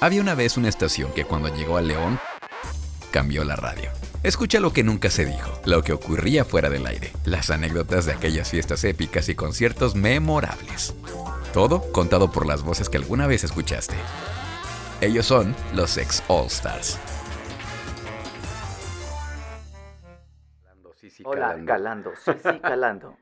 Había 0.00 0.20
una 0.20 0.34
vez 0.34 0.56
una 0.56 0.68
estación 0.68 1.12
que 1.12 1.24
cuando 1.24 1.54
llegó 1.54 1.76
a 1.76 1.82
León 1.82 2.18
cambió 3.10 3.44
la 3.44 3.56
radio. 3.56 3.90
Escucha 4.22 4.58
lo 4.58 4.72
que 4.72 4.82
nunca 4.82 5.08
se 5.10 5.24
dijo, 5.24 5.52
lo 5.64 5.82
que 5.82 5.92
ocurría 5.92 6.44
fuera 6.44 6.68
del 6.68 6.86
aire, 6.86 7.12
las 7.24 7.50
anécdotas 7.50 8.06
de 8.06 8.12
aquellas 8.12 8.50
fiestas 8.50 8.84
épicas 8.84 9.28
y 9.28 9.34
conciertos 9.34 9.94
memorables. 9.94 10.94
Todo 11.52 11.92
contado 11.92 12.30
por 12.32 12.46
las 12.46 12.62
voces 12.62 12.88
que 12.88 12.96
alguna 12.96 13.26
vez 13.26 13.44
escuchaste. 13.44 13.94
Ellos 15.00 15.26
son 15.26 15.54
los 15.74 15.96
ex 15.96 16.22
All 16.28 16.46
Stars. 16.46 16.98
Hola, 21.24 21.56
calando, 21.64 22.12
sí, 22.16 22.32
sí, 22.42 22.58
calando. 22.62 23.16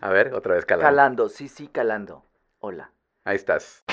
A 0.00 0.10
ver, 0.10 0.32
otra 0.34 0.54
vez 0.54 0.64
calando. 0.64 0.86
Calando, 0.86 1.28
sí, 1.28 1.48
sí, 1.48 1.68
calando. 1.68 2.24
Hola. 2.60 2.92
Ahí 3.24 3.36
estás. 3.36 3.84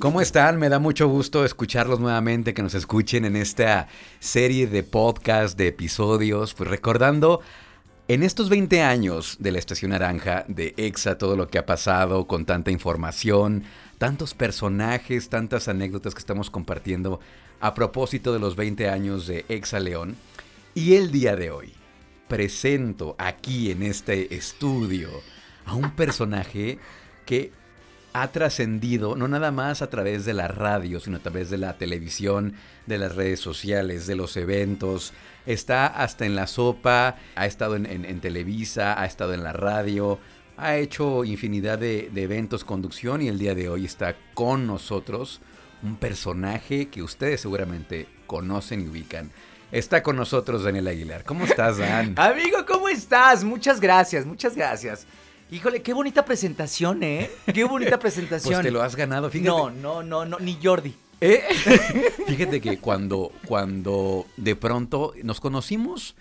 ¿Cómo 0.00 0.20
están? 0.20 0.60
Me 0.60 0.68
da 0.68 0.78
mucho 0.78 1.08
gusto 1.08 1.44
escucharlos 1.44 1.98
nuevamente, 1.98 2.54
que 2.54 2.62
nos 2.62 2.74
escuchen 2.74 3.24
en 3.24 3.34
esta 3.34 3.88
serie 4.20 4.68
de 4.68 4.84
podcast, 4.84 5.58
de 5.58 5.66
episodios, 5.66 6.54
pues 6.54 6.70
recordando 6.70 7.40
en 8.06 8.22
estos 8.22 8.48
20 8.48 8.80
años 8.80 9.38
de 9.40 9.50
la 9.50 9.58
Estación 9.58 9.90
Naranja, 9.90 10.44
de 10.46 10.72
EXA, 10.76 11.18
todo 11.18 11.36
lo 11.36 11.48
que 11.48 11.58
ha 11.58 11.66
pasado 11.66 12.28
con 12.28 12.44
tanta 12.44 12.70
información, 12.70 13.64
tantos 13.98 14.34
personajes, 14.34 15.30
tantas 15.30 15.66
anécdotas 15.66 16.14
que 16.14 16.20
estamos 16.20 16.48
compartiendo 16.48 17.18
a 17.58 17.74
propósito 17.74 18.32
de 18.32 18.38
los 18.38 18.54
20 18.54 18.88
años 18.88 19.26
de 19.26 19.46
EXA 19.48 19.80
León. 19.80 20.16
Y 20.76 20.94
el 20.94 21.10
día 21.10 21.34
de 21.34 21.50
hoy 21.50 21.72
presento 22.28 23.16
aquí 23.18 23.72
en 23.72 23.82
este 23.82 24.32
estudio 24.36 25.08
a 25.64 25.74
un 25.74 25.90
personaje 25.90 26.78
que 27.26 27.52
ha 28.22 28.32
trascendido 28.32 29.14
no 29.16 29.28
nada 29.28 29.50
más 29.50 29.82
a 29.82 29.90
través 29.90 30.24
de 30.24 30.34
la 30.34 30.48
radio, 30.48 31.00
sino 31.00 31.18
a 31.18 31.20
través 31.20 31.50
de 31.50 31.58
la 31.58 31.76
televisión, 31.78 32.54
de 32.86 32.98
las 32.98 33.14
redes 33.14 33.40
sociales, 33.40 34.06
de 34.06 34.16
los 34.16 34.36
eventos. 34.36 35.12
Está 35.46 35.86
hasta 35.86 36.26
en 36.26 36.34
la 36.34 36.46
sopa, 36.46 37.16
ha 37.34 37.46
estado 37.46 37.76
en, 37.76 38.20
Televisa, 38.20 39.00
ha 39.00 39.06
estado 39.06 39.34
en 39.34 39.42
la 39.42 39.52
radio, 39.52 40.18
ha 40.56 40.76
hecho 40.76 41.24
infinidad 41.24 41.78
de, 41.78 42.10
de 42.12 42.22
eventos, 42.22 42.64
conducción 42.64 43.22
y 43.22 43.28
el 43.28 43.38
día 43.38 43.54
de 43.54 43.68
hoy 43.68 43.84
está 43.84 44.16
con 44.34 44.66
nosotros 44.66 45.40
un 45.82 45.96
personaje 45.96 46.88
que 46.88 47.02
ustedes 47.02 47.40
seguramente 47.40 48.08
conocen 48.26 48.82
y 48.82 48.88
ubican. 48.88 49.30
Está 49.70 50.02
con 50.02 50.16
nosotros 50.16 50.64
Daniel 50.64 50.88
Aguilar. 50.88 51.24
¿Cómo 51.24 51.44
estás, 51.44 51.78
Dan? 51.78 52.14
Amigo, 52.16 52.64
¿cómo 52.66 52.88
estás? 52.88 53.44
Muchas 53.44 53.80
gracias, 53.80 54.24
muchas 54.24 54.56
gracias. 54.56 55.06
Híjole, 55.50 55.82
qué 55.82 55.94
bonita 55.94 56.24
presentación, 56.24 57.02
¿eh? 57.02 57.30
Qué 57.52 57.64
bonita 57.64 57.98
presentación. 57.98 58.54
Pues 58.58 58.66
te 58.66 58.70
lo 58.70 58.82
has 58.82 58.96
ganado, 58.96 59.30
fíjate. 59.30 59.48
No, 59.48 59.70
no, 59.70 60.02
no, 60.02 60.24
no, 60.24 60.38
ni 60.38 60.58
Jordi. 60.62 60.94
¿Eh? 61.20 61.42
fíjate 62.26 62.60
que 62.60 62.78
cuando, 62.78 63.32
cuando 63.46 64.26
de 64.36 64.56
pronto 64.56 65.14
nos 65.22 65.40
conocimos... 65.40 66.16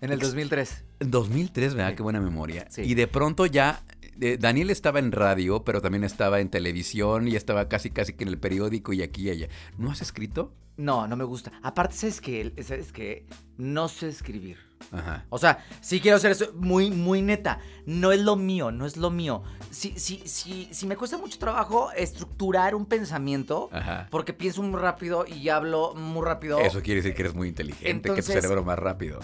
En 0.00 0.10
el 0.10 0.18
2003. 0.18 0.84
En 0.98 1.10
2003, 1.12 1.74
¿verdad? 1.74 1.94
Qué 1.94 2.02
buena 2.02 2.20
memoria. 2.20 2.66
Sí. 2.70 2.82
Y 2.82 2.94
de 2.94 3.06
pronto 3.06 3.46
ya 3.46 3.84
eh, 4.20 4.36
Daniel 4.38 4.70
estaba 4.70 4.98
en 4.98 5.12
radio, 5.12 5.64
pero 5.64 5.80
también 5.80 6.04
estaba 6.04 6.40
en 6.40 6.48
televisión 6.48 7.28
y 7.28 7.36
estaba 7.36 7.68
casi 7.68 7.90
casi 7.90 8.12
que 8.12 8.24
en 8.24 8.28
el 8.28 8.38
periódico 8.38 8.92
y 8.92 9.02
aquí 9.02 9.28
y 9.28 9.30
allá. 9.30 9.48
¿No 9.78 9.90
has 9.90 10.02
escrito? 10.02 10.52
No, 10.76 11.06
no 11.06 11.16
me 11.16 11.24
gusta. 11.24 11.52
Aparte, 11.62 11.94
¿sabes 11.94 12.20
que 12.20 12.52
¿Sabes 12.62 12.92
que 12.92 13.26
No 13.58 13.88
sé 13.88 14.08
escribir. 14.08 14.58
Ajá. 14.90 15.24
O 15.28 15.38
sea, 15.38 15.64
sí 15.80 16.00
quiero 16.00 16.18
ser 16.18 16.32
eso 16.32 16.52
muy, 16.54 16.90
muy 16.90 17.22
neta. 17.22 17.60
No 17.86 18.10
es 18.12 18.20
lo 18.20 18.36
mío, 18.36 18.72
no 18.72 18.84
es 18.84 18.96
lo 18.96 19.10
mío. 19.10 19.42
Si, 19.70 19.98
si, 19.98 20.26
si, 20.26 20.68
si 20.72 20.86
me 20.86 20.96
cuesta 20.96 21.18
mucho 21.18 21.38
trabajo 21.38 21.92
estructurar 21.92 22.74
un 22.74 22.86
pensamiento, 22.86 23.70
porque 24.10 24.32
pienso 24.32 24.62
muy 24.62 24.80
rápido 24.80 25.24
y 25.26 25.48
hablo 25.48 25.94
muy 25.94 26.24
rápido. 26.24 26.58
Eso 26.58 26.82
quiere 26.82 27.00
decir 27.00 27.14
que 27.14 27.22
eres 27.22 27.34
muy 27.34 27.48
inteligente, 27.48 28.12
que 28.12 28.22
tu 28.22 28.32
cerebro 28.32 28.64
más 28.64 28.78
rápido. 28.78 29.20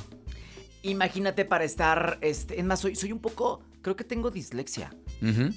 Imagínate 0.89 1.45
para 1.45 1.65
estar, 1.65 2.19
este, 2.21 2.59
es 2.59 2.65
más, 2.65 2.81
soy, 2.81 2.97
soy 2.97 3.13
un 3.13 3.21
poco, 3.21 3.61
creo 3.83 3.97
que 3.97 4.05
tengo 4.05 4.31
dislexia. 4.31 4.91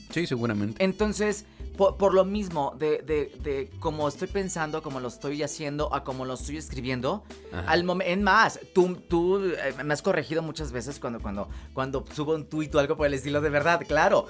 Sí, 0.10 0.28
seguramente. 0.28 0.84
Entonces, 0.84 1.46
por, 1.78 2.14
lo 2.14 2.26
mismo, 2.26 2.76
de, 2.78 3.00
de, 3.00 3.32
de 3.42 3.70
cómo 3.80 4.08
estoy 4.08 4.28
pensando, 4.28 4.82
cómo 4.84 5.00
lo 5.00 5.08
estoy 5.08 5.42
haciendo, 5.42 5.94
a 5.94 6.04
cómo 6.04 6.26
lo 6.26 6.34
estoy 6.34 6.58
escribiendo, 6.58 7.24
al 7.68 7.84
momento, 7.84 8.12
en 8.12 8.24
más, 8.24 8.60
tú, 8.74 8.96
tú 8.96 9.44
eh, 9.46 9.74
me 9.84 9.94
has 9.94 10.02
corregido 10.02 10.42
muchas 10.42 10.72
veces 10.72 11.00
cuando, 11.00 11.20
cuando, 11.20 11.50
cuando 11.74 12.06
subo 12.14 12.36
un 12.36 12.46
tuit 12.46 12.74
o 12.76 12.80
algo 12.80 12.98
por 12.98 13.08
el 13.08 13.14
estilo 13.14 13.42
de 13.42 13.50
verdad, 13.50 13.82
claro, 13.88 14.28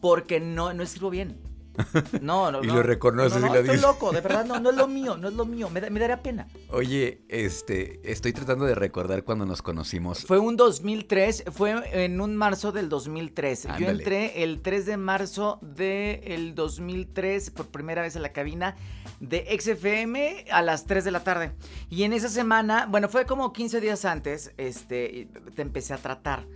porque 0.00 0.40
no, 0.40 0.72
no 0.72 0.82
escribo 0.82 1.10
bien. 1.10 1.40
No, 2.20 2.50
no. 2.50 2.62
y 2.62 2.66
lo 2.66 2.82
reconoces 2.82 3.40
no, 3.40 3.48
y 3.48 3.50
lo 3.50 3.60
estoy 3.60 3.78
loco, 3.78 4.12
de 4.12 4.20
verdad, 4.20 4.44
no, 4.44 4.58
no 4.60 4.70
es 4.70 4.76
lo 4.76 4.88
mío, 4.88 5.16
no 5.16 5.28
es 5.28 5.34
lo 5.34 5.44
mío, 5.44 5.70
me, 5.70 5.88
me 5.90 6.00
daría 6.00 6.22
pena. 6.22 6.48
Oye, 6.70 7.22
este, 7.28 8.00
estoy 8.04 8.32
tratando 8.32 8.64
de 8.64 8.74
recordar 8.74 9.24
cuando 9.24 9.46
nos 9.46 9.62
conocimos. 9.62 10.24
Fue 10.24 10.38
un 10.38 10.56
2003, 10.56 11.44
fue 11.52 12.04
en 12.04 12.20
un 12.20 12.36
marzo 12.36 12.72
del 12.72 12.88
2003. 12.88 13.68
Yo 13.78 13.88
entré 13.88 14.42
el 14.42 14.62
3 14.62 14.86
de 14.86 14.96
marzo 14.96 15.58
del 15.62 16.54
2003 16.54 17.50
por 17.50 17.66
primera 17.66 18.02
vez 18.02 18.16
a 18.16 18.20
la 18.20 18.32
cabina 18.32 18.76
de 19.20 19.58
XFM 19.58 20.46
a 20.50 20.62
las 20.62 20.84
3 20.84 21.04
de 21.04 21.10
la 21.10 21.20
tarde. 21.20 21.52
Y 21.90 22.02
en 22.02 22.12
esa 22.12 22.28
semana, 22.28 22.86
bueno, 22.88 23.08
fue 23.08 23.26
como 23.26 23.52
15 23.52 23.80
días 23.80 24.04
antes, 24.04 24.52
este, 24.56 25.28
te 25.54 25.62
empecé 25.62 25.94
a 25.94 25.98
tratar. 25.98 26.46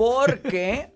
Porque 0.00 0.94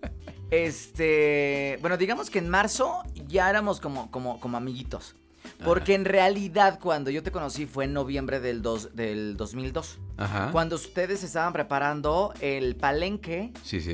Este, 0.49 1.77
bueno, 1.81 1.95
digamos 1.95 2.31
que 2.31 2.39
en 2.39 2.49
marzo 2.49 3.03
ya 3.27 3.51
éramos 3.51 3.79
como, 3.79 4.09
como, 4.09 4.39
como 4.39 4.57
amiguitos. 4.57 5.15
Porque 5.63 5.93
en 5.93 6.05
realidad 6.05 6.79
cuando 6.81 7.11
yo 7.11 7.21
te 7.21 7.31
conocí 7.31 7.67
fue 7.67 7.85
en 7.85 7.93
noviembre 7.93 8.39
del, 8.39 8.63
dos, 8.63 8.95
del 8.95 9.37
2002. 9.37 9.99
Ajá. 10.17 10.49
Cuando 10.51 10.75
ustedes 10.75 11.23
estaban 11.23 11.53
preparando 11.53 12.33
el 12.41 12.75
palenque 12.75 13.51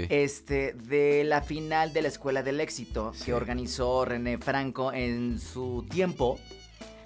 Este, 0.10 0.72
de 0.74 1.26
la 1.26 1.42
final 1.42 1.92
de 1.92 2.04
la 2.04 2.08
Escuela 2.08 2.42
del 2.42 2.62
Éxito 2.62 3.12
que 3.26 3.34
organizó 3.34 4.06
René 4.06 4.38
Franco 4.38 4.94
en 4.94 5.40
su 5.42 5.86
tiempo 5.90 6.40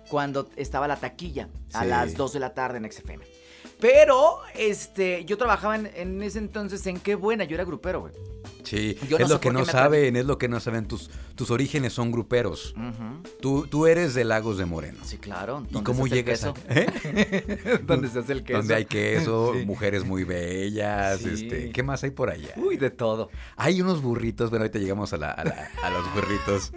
cuando 0.10 0.48
estaba 0.58 0.88
la 0.88 0.98
taquilla 0.98 1.50
a 1.74 1.86
las 1.86 2.16
2 2.16 2.34
de 2.34 2.40
la 2.40 2.54
tarde 2.54 2.78
en 2.78 2.92
XFM. 2.92 3.26
Pero, 3.80 4.40
este, 4.56 5.26
yo 5.26 5.38
trabajaba 5.38 5.76
en, 5.76 5.88
en 5.96 6.22
ese 6.22 6.40
entonces 6.40 6.86
en 6.88 7.00
Qué 7.00 7.16
Buena, 7.16 7.44
yo 7.44 7.56
era 7.56 7.64
grupero, 7.64 8.02
güey. 8.02 8.14
Sí, 8.66 8.98
es 9.18 9.30
lo 9.30 9.40
que 9.40 9.52
no 9.52 9.66
saben, 9.66 10.16
es 10.16 10.26
lo 10.26 10.38
que 10.38 10.48
no 10.48 10.60
saben. 10.60 10.88
Tus, 10.88 11.10
tus 11.36 11.52
orígenes 11.52 11.94
son 11.94 12.12
gruperos. 12.12 12.76
tú, 13.42 13.68
tú 13.68 13.86
eres 13.88 14.14
de 14.14 14.26
Lagos 14.26 14.58
de 14.58 14.66
Moreno. 14.66 15.00
Sí, 15.04 15.18
claro. 15.18 15.66
¿Y 15.70 15.82
cómo 15.84 16.08
llegas 16.08 16.44
a 16.44 16.54
¿Eh? 16.70 17.80
¿Dónde 17.86 18.10
se 18.10 18.20
hace 18.20 18.34
el 18.34 18.44
queso? 18.44 18.58
Donde 18.58 18.76
hay 18.76 18.86
queso, 18.86 19.54
mujeres 19.66 20.04
muy 20.04 20.24
bellas, 20.24 21.24
este, 21.24 21.72
¿qué 21.72 21.84
más 21.84 22.04
hay 22.04 22.12
por 22.12 22.30
allá? 22.30 22.54
Uy, 22.58 22.78
de 22.78 22.90
todo. 22.90 23.30
Hay 23.56 23.82
unos 23.82 24.02
burritos, 24.02 24.50
bueno, 24.50 24.64
ahorita 24.64 24.80
llegamos 24.80 25.14
a, 25.14 25.32
a, 25.32 25.90
los 25.92 26.14
burritos. 26.14 26.72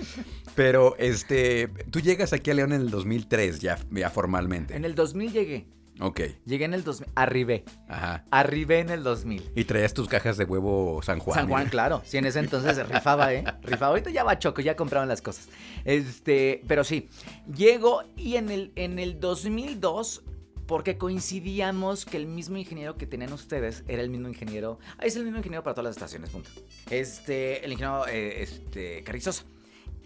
Pero, 0.54 0.96
este, 0.98 1.68
tú 1.90 2.00
llegas 2.00 2.32
aquí 2.32 2.50
a 2.50 2.54
León 2.54 2.72
en 2.72 2.82
el 2.82 2.90
2003, 2.90 3.60
ya, 3.60 3.78
ya 3.90 4.10
formalmente. 4.10 4.76
En 4.76 4.84
el 4.84 4.94
2000 4.94 5.32
llegué. 5.32 5.66
Ok. 6.00 6.20
Llegué 6.44 6.64
en 6.64 6.74
el 6.74 6.84
2000. 6.84 7.10
Arribé. 7.14 7.64
Ajá. 7.88 8.24
Arribé 8.30 8.80
en 8.80 8.90
el 8.90 9.02
2000. 9.02 9.52
Y 9.54 9.64
traías 9.64 9.94
tus 9.94 10.08
cajas 10.08 10.36
de 10.36 10.44
huevo 10.44 11.00
San 11.02 11.18
Juan. 11.18 11.38
San 11.40 11.48
Juan, 11.48 11.66
¿eh? 11.66 11.70
claro. 11.70 12.02
Sí, 12.04 12.18
en 12.18 12.26
ese 12.26 12.38
entonces 12.38 12.86
rifaba, 12.88 13.32
¿eh? 13.32 13.44
Rifaba. 13.62 13.88
Ahorita 13.88 14.10
ya 14.10 14.24
va 14.24 14.38
choco, 14.38 14.60
ya 14.60 14.76
compraban 14.76 15.08
las 15.08 15.22
cosas. 15.22 15.48
Este, 15.84 16.62
pero 16.68 16.84
sí. 16.84 17.08
Llego 17.52 18.04
y 18.16 18.36
en 18.36 18.50
el, 18.50 18.72
en 18.76 18.98
el 18.98 19.20
2002 19.20 20.22
porque 20.68 20.98
coincidíamos 20.98 22.04
que 22.04 22.18
el 22.18 22.26
mismo 22.26 22.58
ingeniero 22.58 22.96
que 22.96 23.06
tenían 23.06 23.32
ustedes 23.32 23.84
era 23.88 24.02
el 24.02 24.10
mismo 24.10 24.28
ingeniero. 24.28 24.78
Ah, 24.98 25.06
es 25.06 25.16
el 25.16 25.24
mismo 25.24 25.38
ingeniero 25.38 25.64
para 25.64 25.74
todas 25.74 25.86
las 25.86 25.96
estaciones, 25.96 26.28
punto. 26.28 26.50
Este, 26.90 27.64
el 27.64 27.72
ingeniero 27.72 28.06
eh, 28.06 28.42
este, 28.42 29.02
Carrizosa. 29.02 29.44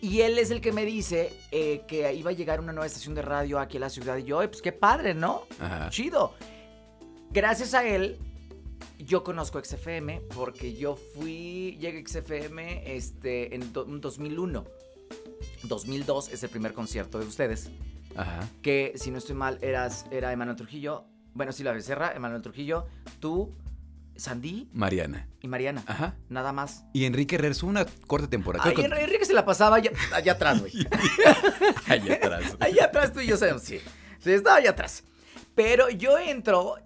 Y 0.02 0.22
él 0.22 0.36
es 0.36 0.50
el 0.50 0.60
que 0.60 0.72
me 0.72 0.84
dice 0.84 1.32
eh, 1.52 1.84
que 1.86 2.12
iba 2.12 2.30
a 2.30 2.34
llegar 2.34 2.58
una 2.58 2.72
nueva 2.72 2.86
estación 2.86 3.14
de 3.14 3.22
radio 3.22 3.60
aquí 3.60 3.76
a 3.76 3.80
la 3.80 3.88
ciudad. 3.88 4.16
Y 4.16 4.24
yo, 4.24 4.38
pues 4.50 4.60
qué 4.60 4.72
padre, 4.72 5.14
¿no? 5.14 5.46
Chido. 5.90 6.34
Gracias 7.30 7.72
a 7.72 7.86
él, 7.86 8.18
yo 8.98 9.22
conozco 9.22 9.62
XFM 9.62 10.22
porque 10.34 10.74
yo 10.74 10.96
fui, 10.96 11.78
llegué 11.78 12.00
a 12.00 12.08
XFM 12.08 12.96
este, 12.96 13.54
en 13.54 13.72
2001. 13.72 14.64
2002 15.62 16.32
es 16.32 16.42
el 16.42 16.50
primer 16.50 16.74
concierto 16.74 17.20
de 17.20 17.26
ustedes. 17.26 17.70
Ajá. 18.16 18.48
Que, 18.60 18.94
si 18.96 19.12
no 19.12 19.18
estoy 19.18 19.36
mal, 19.36 19.60
eras, 19.62 20.06
era 20.10 20.32
Emanuel 20.32 20.56
Trujillo. 20.56 21.04
Bueno, 21.32 21.52
sí, 21.52 21.62
la 21.62 21.70
Becerra, 21.70 22.12
Emanuel 22.12 22.42
Trujillo, 22.42 22.88
tú, 23.20 23.54
Sandy. 24.22 24.68
Mariana. 24.72 25.26
Y 25.40 25.48
Mariana. 25.48 25.82
Ajá. 25.86 26.14
Nada 26.28 26.52
más. 26.52 26.84
Y 26.92 27.04
Enrique 27.06 27.34
Herrera, 27.34 27.54
una 27.64 27.84
corta 28.06 28.30
temporada. 28.30 28.64
Ay, 28.64 28.74
Enrique 28.84 29.24
se 29.24 29.34
la 29.34 29.44
pasaba 29.44 29.76
allá, 29.76 29.90
atrás, 30.32 30.60
güey. 30.60 30.72
allá 31.88 32.14
atrás. 32.14 32.56
allá 32.60 32.84
atrás 32.84 33.12
tú 33.12 33.20
y 33.20 33.26
yo 33.26 33.36
sabemos, 33.36 33.62
sí. 33.62 33.80
Sí, 34.20 34.32
estaba 34.32 34.56
allá 34.56 34.70
atrás. 34.70 35.02
Pero 35.56 35.90
yo 35.90 36.18
entro, 36.18 36.76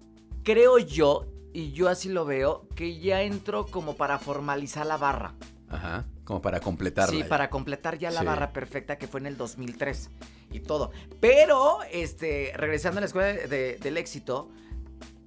creo 0.43 0.79
yo, 0.79 1.27
y 1.53 1.71
yo 1.71 1.89
así 1.89 2.09
lo 2.09 2.25
veo, 2.25 2.67
que 2.75 2.99
ya 2.99 3.21
entro 3.21 3.67
como 3.67 3.95
para 3.95 4.17
formalizar 4.17 4.85
la 4.87 4.97
barra. 4.97 5.35
Ajá. 5.69 6.05
Como 6.23 6.41
para 6.41 6.59
completarla. 6.59 7.15
Sí, 7.15 7.23
para 7.23 7.49
completar 7.49 7.97
ya 7.97 8.09
la 8.11 8.23
barra 8.23 8.51
perfecta 8.51 8.97
que 8.97 9.07
fue 9.07 9.19
en 9.19 9.27
el 9.27 9.37
2003. 9.37 10.09
y 10.51 10.59
todo. 10.61 10.91
Pero, 11.21 11.79
este, 11.91 12.51
regresando 12.55 12.97
a 12.97 13.01
la 13.01 13.05
escuela 13.05 13.33
del 13.33 13.97
éxito, 13.97 14.49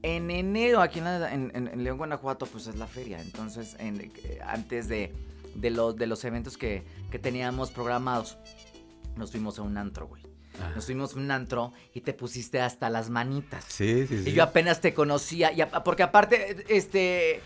en 0.02 0.30
enero, 0.30 0.80
aquí 0.80 1.00
en, 1.00 1.82
León, 1.82 1.98
Guanajuato, 1.98 2.46
pues 2.46 2.66
es 2.66 2.76
la 2.76 2.86
feria. 2.86 3.20
Entonces, 3.20 3.76
eh, 3.78 4.40
antes 4.44 4.88
de, 4.88 5.12
de, 5.54 5.94
de 5.96 6.06
los 6.06 6.24
eventos 6.24 6.56
que, 6.56 6.84
que 7.10 7.18
teníamos 7.18 7.70
programados, 7.70 8.38
nos 9.16 9.30
fuimos 9.30 9.58
a 9.58 9.62
un 9.62 9.76
antro, 9.76 10.06
güey. 10.06 10.22
Nos 10.74 10.84
fuimos 10.84 11.14
a 11.14 11.18
un 11.18 11.30
antro 11.30 11.72
y 11.94 12.02
te 12.02 12.12
pusiste 12.12 12.60
hasta 12.60 12.90
las 12.90 13.08
manitas. 13.08 13.64
Sí, 13.66 14.06
sí, 14.06 14.24
sí. 14.24 14.30
Y 14.30 14.32
yo 14.34 14.42
apenas 14.42 14.82
te 14.82 14.92
conocía. 14.92 15.52
Y 15.52 15.64
porque 15.82 16.02
aparte, 16.02 16.66
este, 16.68 17.40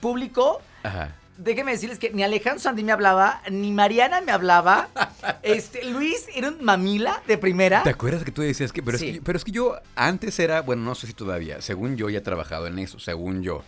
público. 0.00 0.60
Ajá 0.84 1.16
déjenme 1.36 1.72
decirles 1.72 1.98
que 1.98 2.10
ni 2.10 2.22
Alejandro 2.22 2.60
Sandy 2.60 2.84
me 2.84 2.92
hablaba, 2.92 3.42
ni 3.50 3.72
Mariana 3.72 4.20
me 4.20 4.32
hablaba. 4.32 4.88
Este, 5.42 5.84
Luis 5.84 6.26
era 6.34 6.48
un 6.48 6.62
mamila 6.64 7.22
de 7.26 7.38
primera. 7.38 7.82
¿Te 7.82 7.90
acuerdas 7.90 8.24
que 8.24 8.30
tú 8.30 8.42
decías 8.42 8.72
que 8.72 8.82
pero, 8.82 8.96
es 8.96 9.02
que 9.02 9.20
pero 9.22 9.36
es 9.36 9.44
que 9.44 9.52
yo 9.52 9.76
antes 9.94 10.38
era, 10.38 10.60
bueno, 10.62 10.82
no 10.82 10.94
sé 10.94 11.06
si 11.06 11.12
todavía, 11.12 11.60
según 11.60 11.96
yo 11.96 12.08
ya 12.08 12.18
he 12.18 12.22
trabajado 12.22 12.66
en 12.66 12.78
eso, 12.78 12.98
según 12.98 13.42
yo. 13.42 13.62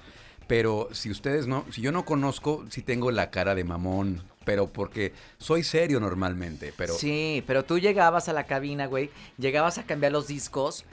Pero 0.47 0.89
si 0.93 1.11
ustedes 1.11 1.47
no, 1.47 1.65
si 1.71 1.83
yo 1.83 1.93
no 1.93 2.05
conozco, 2.05 2.65
sí 2.71 2.83
tengo 2.83 3.11
la 3.11 3.31
cara 3.31 3.55
de 3.55 3.65
mamón, 3.65 4.23
pero 4.45 4.69
porque 4.69 5.13
soy 5.39 5.65
serio 5.65 5.99
normalmente, 5.99 6.73
pero 6.77 6.95
Sí, 6.95 7.43
pero 7.47 7.65
tú 7.65 7.79
llegabas 7.79 8.29
a 8.29 8.33
la 8.33 8.45
cabina, 8.45 8.87
güey, 8.87 9.11
llegabas 9.39 9.79
a 9.79 9.85
cambiar 9.85 10.13
los 10.13 10.29
discos 10.29 10.85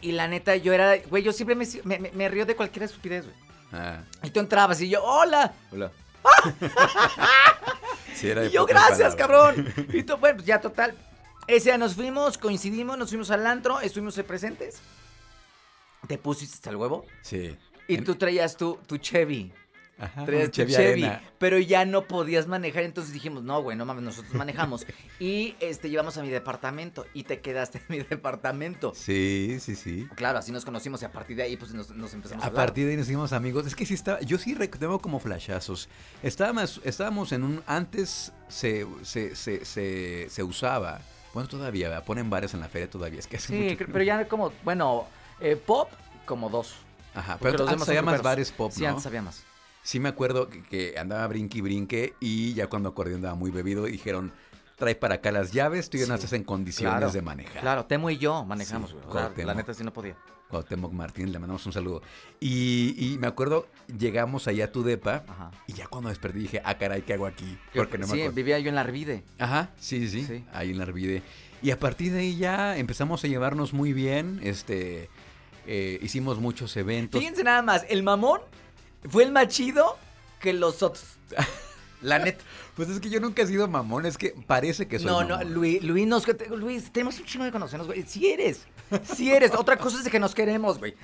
y 0.00 0.12
la 0.12 0.26
neta 0.26 0.56
yo 0.56 0.72
era, 0.72 0.96
güey, 1.10 1.22
yo 1.22 1.32
siempre 1.32 1.54
me, 1.54 1.66
me, 2.12 2.28
río 2.28 2.46
de 2.46 2.56
cualquier 2.56 2.84
estupidez, 2.84 3.24
güey. 3.24 3.36
Ah. 3.72 4.02
Y 4.22 4.30
tú 4.30 4.40
entrabas 4.40 4.80
y 4.80 4.88
yo, 4.88 5.02
"Hola." 5.02 5.52
Hola. 5.72 5.90
y 8.22 8.50
yo, 8.50 8.66
gracias, 8.66 9.14
cabrón. 9.14 9.72
Y 9.92 10.02
tú, 10.02 10.16
bueno, 10.16 10.36
pues 10.36 10.46
ya 10.46 10.60
total. 10.60 10.94
Ese 11.46 11.70
día 11.70 11.78
nos 11.78 11.94
fuimos, 11.94 12.38
coincidimos, 12.38 12.96
nos 12.96 13.10
fuimos 13.10 13.30
al 13.30 13.46
antro, 13.46 13.80
estuvimos 13.80 14.14
presentes. 14.26 14.80
¿Te 16.06 16.18
pusiste 16.18 16.54
hasta 16.54 16.70
el 16.70 16.76
huevo? 16.76 17.04
Sí. 17.22 17.56
Y 17.88 17.98
tú 17.98 18.14
traías 18.14 18.56
tu, 18.56 18.78
tu 18.86 18.96
Chevy. 18.96 19.52
Ajá, 19.96 20.26
Chevy, 20.50 21.08
pero 21.38 21.58
ya 21.58 21.84
no 21.84 22.08
podías 22.08 22.48
manejar, 22.48 22.82
entonces 22.82 23.12
dijimos, 23.12 23.44
no, 23.44 23.62
güey, 23.62 23.76
no 23.76 23.84
mames, 23.84 24.02
nosotros 24.02 24.34
manejamos. 24.34 24.86
y 25.20 25.54
este 25.60 25.88
llevamos 25.88 26.18
a 26.18 26.22
mi 26.22 26.30
departamento 26.30 27.06
y 27.14 27.24
te 27.24 27.40
quedaste 27.40 27.78
en 27.78 27.84
mi 27.88 27.98
departamento. 28.02 28.92
Sí, 28.94 29.58
sí, 29.60 29.76
sí. 29.76 30.08
Claro, 30.16 30.38
así 30.38 30.50
nos 30.50 30.64
conocimos 30.64 31.00
y 31.02 31.04
a 31.04 31.12
partir 31.12 31.36
de 31.36 31.44
ahí 31.44 31.56
pues 31.56 31.72
nos, 31.72 31.90
empezamos 32.12 32.44
a, 32.44 32.48
a 32.48 32.52
partir 32.52 32.86
de 32.86 32.92
ahí 32.92 32.96
nos 32.96 33.06
hicimos 33.06 33.32
amigos. 33.32 33.66
Es 33.66 33.76
que 33.76 33.86
sí 33.86 33.94
estaba, 33.94 34.20
yo 34.20 34.36
sí 34.38 34.54
tengo 34.54 34.98
como 34.98 35.20
flashazos. 35.20 35.88
Estábamos, 36.22 36.80
estábamos 36.84 37.30
en 37.32 37.44
un, 37.44 37.62
antes 37.66 38.32
se, 38.48 38.86
se, 39.02 39.36
se, 39.36 40.28
se, 40.28 40.42
usaba, 40.42 41.00
bueno, 41.32 41.48
todavía, 41.48 42.04
ponen 42.04 42.30
bares 42.30 42.52
en 42.54 42.60
la 42.60 42.68
feria 42.68 42.90
todavía, 42.90 43.20
es 43.20 43.26
que 43.28 43.38
Sí, 43.38 43.76
pero 43.78 44.02
ya 44.02 44.26
como, 44.26 44.52
bueno, 44.64 45.06
eh, 45.40 45.56
pop 45.56 45.90
como 46.26 46.48
dos. 46.48 46.74
Ajá, 47.14 47.38
pero 47.40 47.68
antes 47.68 47.88
había 47.88 48.02
más 48.02 48.22
bares 48.22 48.50
pop, 48.50 48.72
¿no? 48.72 48.76
Sí, 48.76 48.84
antes 48.84 49.06
había 49.06 49.22
más. 49.22 49.44
Sí 49.84 50.00
me 50.00 50.08
acuerdo 50.08 50.48
que, 50.48 50.94
andaba 50.98 51.26
brinque 51.26 51.58
y 51.58 51.60
brinque 51.60 52.14
y 52.18 52.54
ya 52.54 52.68
cuando 52.68 52.88
acordeón 52.88 53.16
andaba 53.16 53.34
muy 53.34 53.50
bebido 53.50 53.84
dijeron, 53.84 54.32
trae 54.76 54.94
para 54.94 55.16
acá 55.16 55.30
las 55.30 55.52
llaves, 55.52 55.90
tú 55.90 55.98
ya 55.98 56.06
no 56.06 56.14
estás 56.14 56.32
en 56.32 56.42
condiciones 56.42 57.12
de 57.12 57.20
manejar. 57.20 57.60
Claro, 57.60 57.84
Temo 57.84 58.08
y 58.08 58.16
yo 58.16 58.44
manejamos, 58.44 58.94
güey. 58.94 59.46
la 59.46 59.54
neta 59.54 59.74
sí 59.74 59.84
no 59.84 59.92
podía. 59.92 60.16
Cuauhtémoc 60.48 60.92
Martín, 60.92 61.32
le 61.32 61.38
mandamos 61.38 61.66
un 61.66 61.72
saludo. 61.72 62.00
Y, 62.40 63.16
me 63.20 63.26
acuerdo, 63.26 63.66
llegamos 63.98 64.48
allá 64.48 64.66
a 64.66 64.72
tu 64.72 64.82
depa 64.82 65.24
y 65.66 65.74
ya 65.74 65.86
cuando 65.86 66.08
desperté 66.08 66.38
dije, 66.38 66.62
ah, 66.64 66.78
caray, 66.78 67.02
¿qué 67.02 67.12
hago 67.12 67.26
aquí? 67.26 67.58
Porque 67.74 67.98
no 67.98 68.06
me 68.06 68.14
sí, 68.14 68.28
vivía 68.28 68.58
yo 68.60 68.70
en 68.70 68.76
la 68.76 68.82
Arvide. 68.82 69.22
Ajá, 69.38 69.70
sí, 69.76 70.08
sí, 70.08 70.24
sí, 70.24 70.46
ahí 70.54 70.70
en 70.70 70.78
la 70.78 70.84
Arvide. 70.84 71.22
Y 71.60 71.72
a 71.72 71.78
partir 71.78 72.12
de 72.12 72.20
ahí 72.20 72.36
ya 72.36 72.78
empezamos 72.78 73.22
a 73.24 73.28
llevarnos 73.28 73.74
muy 73.74 73.92
bien, 73.92 74.40
este, 74.42 75.10
eh, 75.66 75.98
hicimos 76.00 76.38
muchos 76.38 76.74
eventos. 76.76 77.18
Fíjense 77.18 77.44
nada 77.44 77.60
más, 77.60 77.84
el 77.88 78.02
mamón 78.02 78.40
fue 79.08 79.24
el 79.24 79.32
más 79.32 79.48
chido 79.48 79.98
que 80.40 80.52
los 80.52 80.82
otros. 80.82 81.04
La 82.02 82.18
neta. 82.18 82.44
Pues 82.76 82.90
es 82.90 83.00
que 83.00 83.08
yo 83.08 83.18
nunca 83.20 83.42
he 83.42 83.46
sido 83.46 83.66
mamón, 83.66 84.04
es 84.04 84.18
que 84.18 84.34
parece 84.46 84.86
que 84.86 84.98
soy 84.98 85.06
No, 85.06 85.24
no, 85.24 85.42
Luis, 85.44 85.82
Luis, 85.82 86.06
nos, 86.06 86.26
Luis, 86.50 86.92
tenemos 86.92 87.18
un 87.18 87.24
chingo 87.24 87.44
de 87.44 87.52
conocernos, 87.52 87.86
güey. 87.86 88.02
Si 88.02 88.26
eres. 88.30 88.66
Si 89.14 89.30
eres. 89.30 89.52
Otra 89.54 89.76
cosa 89.76 89.98
es 89.98 90.04
de 90.04 90.10
que 90.10 90.18
nos 90.18 90.34
queremos, 90.34 90.78
güey. 90.78 90.94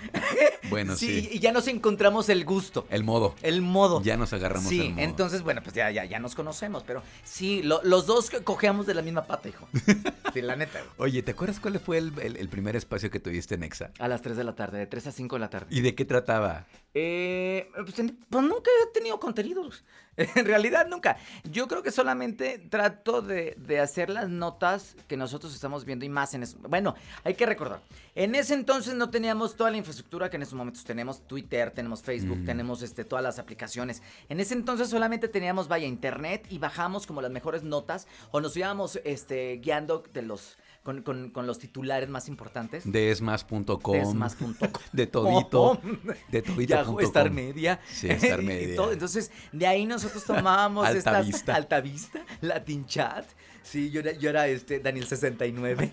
Bueno, 0.68 0.96
sí, 0.96 1.28
Y 1.32 1.38
ya 1.38 1.52
nos 1.52 1.68
encontramos 1.68 2.28
el 2.28 2.44
gusto. 2.44 2.86
El 2.90 3.04
modo. 3.04 3.34
El 3.42 3.62
modo. 3.62 4.02
Ya 4.02 4.16
nos 4.16 4.32
agarramos 4.32 4.68
sí, 4.68 4.80
el 4.80 4.90
modo. 4.92 5.02
entonces, 5.02 5.42
bueno, 5.42 5.62
pues 5.62 5.74
ya, 5.74 5.90
ya, 5.90 6.04
ya 6.04 6.18
nos 6.18 6.34
conocemos, 6.34 6.84
pero 6.84 7.02
sí, 7.24 7.62
los 7.62 8.06
dos 8.06 8.30
cojeamos 8.44 8.86
de 8.86 8.94
la 8.94 9.02
misma 9.02 9.24
pata, 9.24 9.48
hijo. 9.48 9.68
Sí, 10.32 10.42
la 10.42 10.54
neta. 10.54 10.80
Oye, 10.98 11.24
¿te 11.24 11.32
acuerdas 11.32 11.58
cuál 11.58 11.80
fue 11.80 11.98
el, 11.98 12.48
primer 12.50 12.76
espacio 12.76 13.10
que 13.10 13.18
tuviste 13.18 13.56
en 13.56 13.64
Exa? 13.64 13.90
A 13.98 14.06
las 14.06 14.22
3 14.22 14.36
de 14.36 14.44
la 14.44 14.54
tarde, 14.54 14.78
de 14.78 14.86
3 14.86 15.08
a 15.08 15.12
5 15.12 15.34
de 15.34 15.40
la 15.40 15.50
tarde. 15.50 15.66
¿Y 15.70 15.80
de 15.80 15.96
qué 15.96 16.04
trataba? 16.04 16.66
Eh, 16.94 17.68
pues, 17.74 17.94
pues 18.28 18.44
nunca 18.44 18.70
he 18.70 18.92
tenido 18.92 19.18
contenidos. 19.18 19.82
En 20.34 20.44
realidad 20.44 20.86
nunca. 20.88 21.16
Yo 21.44 21.68
creo 21.68 21.82
que 21.82 21.90
solamente 21.90 22.58
trato 22.58 23.22
de, 23.22 23.56
hacer 23.80 24.10
las 24.10 24.28
notas 24.28 24.96
que 25.08 25.16
nosotros 25.16 25.54
estamos 25.54 25.84
viendo 25.84 26.04
y 26.04 26.08
más 26.08 26.34
en 26.34 26.42
eso. 26.42 26.58
Bueno, 26.68 26.94
hay 27.24 27.34
que 27.34 27.46
recordar. 27.46 27.80
En 28.14 28.34
ese 28.34 28.54
entonces 28.54 28.94
no 28.94 29.10
teníamos 29.10 29.56
toda 29.56 29.70
la 29.70 29.78
infraestructura 29.78 30.28
que 30.28 30.36
en 30.36 30.42
estos 30.42 30.56
momentos 30.56 30.84
tenemos. 30.84 31.26
Twitter, 31.26 31.70
tenemos 31.70 32.02
Facebook, 32.02 32.38
mm. 32.38 32.44
tenemos 32.44 32.82
este, 32.82 33.04
todas 33.04 33.22
las 33.22 33.38
aplicaciones. 33.38 34.02
En 34.28 34.40
ese 34.40 34.54
entonces 34.54 34.88
solamente 34.88 35.28
teníamos, 35.28 35.68
vaya, 35.68 35.86
internet 35.86 36.46
y 36.50 36.58
bajamos 36.58 37.06
como 37.06 37.22
las 37.22 37.30
mejores 37.30 37.62
notas 37.62 38.06
o 38.30 38.40
nos 38.40 38.56
íbamos 38.56 39.00
este, 39.04 39.60
guiando 39.62 40.02
de 40.12 40.22
los 40.22 40.58
con, 40.82 41.02
con, 41.02 41.46
los 41.46 41.58
titulares 41.58 42.08
más 42.08 42.28
importantes. 42.28 42.90
De 42.90 43.10
esmas.com. 43.10 43.92
De 43.92 44.00
esmas.com. 44.00 44.54
De 44.92 45.06
todito. 45.06 45.80
de 46.28 46.42
todito. 46.42 47.00
Star 47.00 47.30
Media. 47.30 47.80
Sí, 47.86 48.08
Star 48.10 48.42
Media. 48.42 48.76
Entonces, 48.92 49.30
de 49.52 49.66
ahí 49.66 49.84
nosotros 49.84 50.24
tomamos 50.24 50.86
Alta 50.86 51.20
Vista. 51.20 51.54
Alta 51.54 51.80
Vista, 51.80 52.24
Latin 52.40 52.86
Chat. 52.86 53.26
Sí, 53.62 53.90
yo 53.90 54.00
era, 54.00 54.12
yo 54.12 54.30
era 54.30 54.48
este 54.48 54.80
Daniel 54.80 55.06
69. 55.06 55.92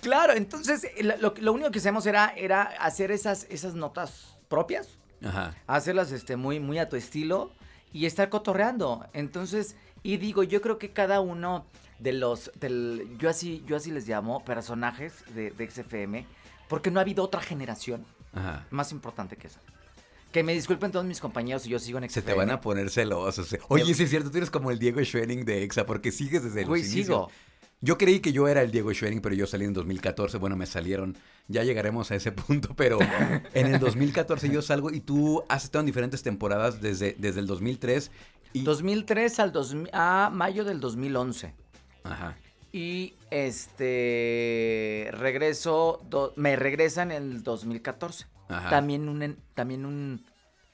claro, 0.00 0.32
entonces 0.34 0.86
lo, 1.02 1.34
lo, 1.36 1.52
único 1.52 1.70
que 1.72 1.80
hacíamos 1.80 2.06
era, 2.06 2.32
era 2.36 2.62
hacer 2.62 3.10
esas, 3.10 3.46
esas 3.50 3.74
notas 3.74 4.38
propias. 4.48 4.98
Ajá. 5.24 5.56
Hacerlas 5.66 6.12
este, 6.12 6.36
muy, 6.36 6.60
muy 6.60 6.78
a 6.78 6.88
tu 6.88 6.94
estilo 6.94 7.50
y 7.92 8.06
estar 8.06 8.28
cotorreando. 8.28 9.06
Entonces, 9.12 9.74
y 10.06 10.18
digo, 10.18 10.44
yo 10.44 10.60
creo 10.60 10.78
que 10.78 10.90
cada 10.92 11.20
uno 11.20 11.66
de 11.98 12.12
los, 12.12 12.52
del, 12.60 13.08
yo 13.18 13.28
así, 13.28 13.64
yo 13.66 13.76
así 13.76 13.90
les 13.90 14.06
llamo, 14.06 14.44
personajes 14.44 15.24
de, 15.34 15.50
de 15.50 15.68
XFM, 15.68 16.24
porque 16.68 16.92
no 16.92 17.00
ha 17.00 17.02
habido 17.02 17.24
otra 17.24 17.40
generación 17.40 18.04
más 18.70 18.92
importante 18.92 19.36
que 19.36 19.48
esa. 19.48 19.60
Que 20.30 20.44
me 20.44 20.52
disculpen 20.52 20.92
todos 20.92 21.04
mis 21.06 21.18
compañeros 21.18 21.66
y 21.66 21.70
yo 21.70 21.80
sigo 21.80 21.98
en 21.98 22.08
XFM. 22.08 22.22
Se 22.22 22.22
te 22.22 22.34
van 22.34 22.50
a 22.50 22.60
poner 22.60 22.88
celosos. 22.88 23.52
Eh. 23.52 23.60
Oye, 23.68 23.94
sí 23.94 24.04
es 24.04 24.10
cierto, 24.10 24.30
tú 24.30 24.36
eres 24.36 24.50
como 24.50 24.70
el 24.70 24.78
Diego 24.78 25.02
Schwenning 25.02 25.44
de 25.44 25.64
EXA, 25.64 25.86
porque 25.86 26.12
sigues 26.12 26.44
desde 26.44 26.62
el 26.62 26.68
inicio. 26.68 27.02
sigo. 27.02 27.30
Yo 27.80 27.98
creí 27.98 28.20
que 28.20 28.32
yo 28.32 28.48
era 28.48 28.62
el 28.62 28.70
Diego 28.70 28.92
Schwenning, 28.92 29.20
pero 29.20 29.34
yo 29.34 29.46
salí 29.46 29.64
en 29.64 29.72
2014. 29.72 30.38
Bueno, 30.38 30.56
me 30.56 30.66
salieron. 30.66 31.16
Ya 31.48 31.62
llegaremos 31.62 32.10
a 32.10 32.14
ese 32.14 32.32
punto, 32.32 32.74
pero 32.76 32.98
en 33.54 33.66
el 33.66 33.80
2014 33.80 34.50
yo 34.50 34.62
salgo 34.62 34.90
y 34.90 35.00
tú 35.00 35.42
has 35.48 35.64
estado 35.64 35.80
en 35.80 35.86
diferentes 35.86 36.22
temporadas 36.22 36.80
desde, 36.80 37.16
desde 37.18 37.40
el 37.40 37.46
2003. 37.46 38.10
Y... 38.52 38.62
2003 38.62 39.38
al 39.40 39.52
a 39.92 40.30
mayo 40.32 40.64
del 40.64 40.80
2011. 40.80 41.54
Ajá. 42.04 42.36
Y 42.72 43.14
este 43.30 45.08
regreso, 45.12 46.02
me 46.36 46.56
regresan 46.56 47.10
en 47.10 47.22
el 47.22 47.42
2014. 47.42 48.26
Ajá. 48.48 48.70
También 48.70 49.08
un, 49.08 49.36
también 49.54 49.86
un 49.86 50.24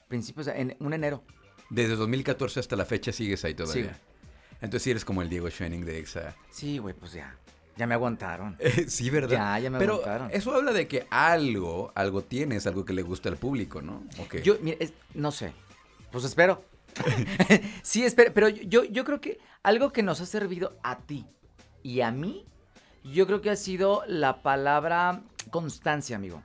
principio, 0.09 0.45
en 0.53 0.77
un 0.81 0.93
enero. 0.93 1.23
Desde 1.71 1.97
2014 1.97 2.61
hasta 2.61 2.77
la 2.77 2.85
fecha 2.85 3.13
sigues 3.13 3.45
ahí 3.45 3.55
todavía. 3.55 3.95
Sí. 3.95 4.01
Entonces 4.63 4.83
sí 4.83 4.91
eres 4.91 5.05
como 5.05 5.23
el 5.23 5.29
Diego 5.29 5.49
Schwenning 5.49 5.85
de 5.85 5.99
EXA. 5.99 6.35
Sí, 6.51 6.79
güey, 6.79 6.95
pues 6.95 7.13
ya. 7.13 7.37
Ya 7.77 7.87
me 7.87 7.95
aguantaron. 7.95 8.57
sí, 8.89 9.11
¿verdad? 9.11 9.31
Ya, 9.31 9.59
ya 9.59 9.71
me 9.71 9.79
Pero 9.79 9.95
aguantaron. 9.95 10.31
Eso 10.33 10.55
habla 10.55 10.73
de 10.73 10.87
que 10.87 11.07
algo, 11.11 11.93
algo 11.95 12.23
tienes, 12.23 12.67
algo 12.67 12.85
que 12.85 12.93
le 12.93 13.03
gusta 13.03 13.29
al 13.29 13.37
público, 13.37 13.81
¿no? 13.81 14.05
Yo, 14.43 14.57
mira, 14.61 14.77
no 15.15 15.33
sé. 15.33 15.53
Pues 16.11 16.25
espero. 16.25 16.65
sí, 17.83 18.05
espero. 18.05 18.33
Pero 18.35 18.49
yo, 18.49 18.85
yo 18.85 19.05
creo 19.05 19.21
que 19.21 19.39
algo 19.63 19.93
que 19.93 20.03
nos 20.03 20.21
ha 20.21 20.27
servido 20.27 20.79
a 20.83 20.99
ti 20.99 21.27
y 21.83 22.01
a 22.01 22.11
mí, 22.11 22.45
yo 23.05 23.27
creo 23.27 23.41
que 23.41 23.51
ha 23.51 23.57
sido 23.57 24.03
la 24.07 24.43
palabra 24.43 25.23
constancia, 25.51 26.17
amigo. 26.17 26.43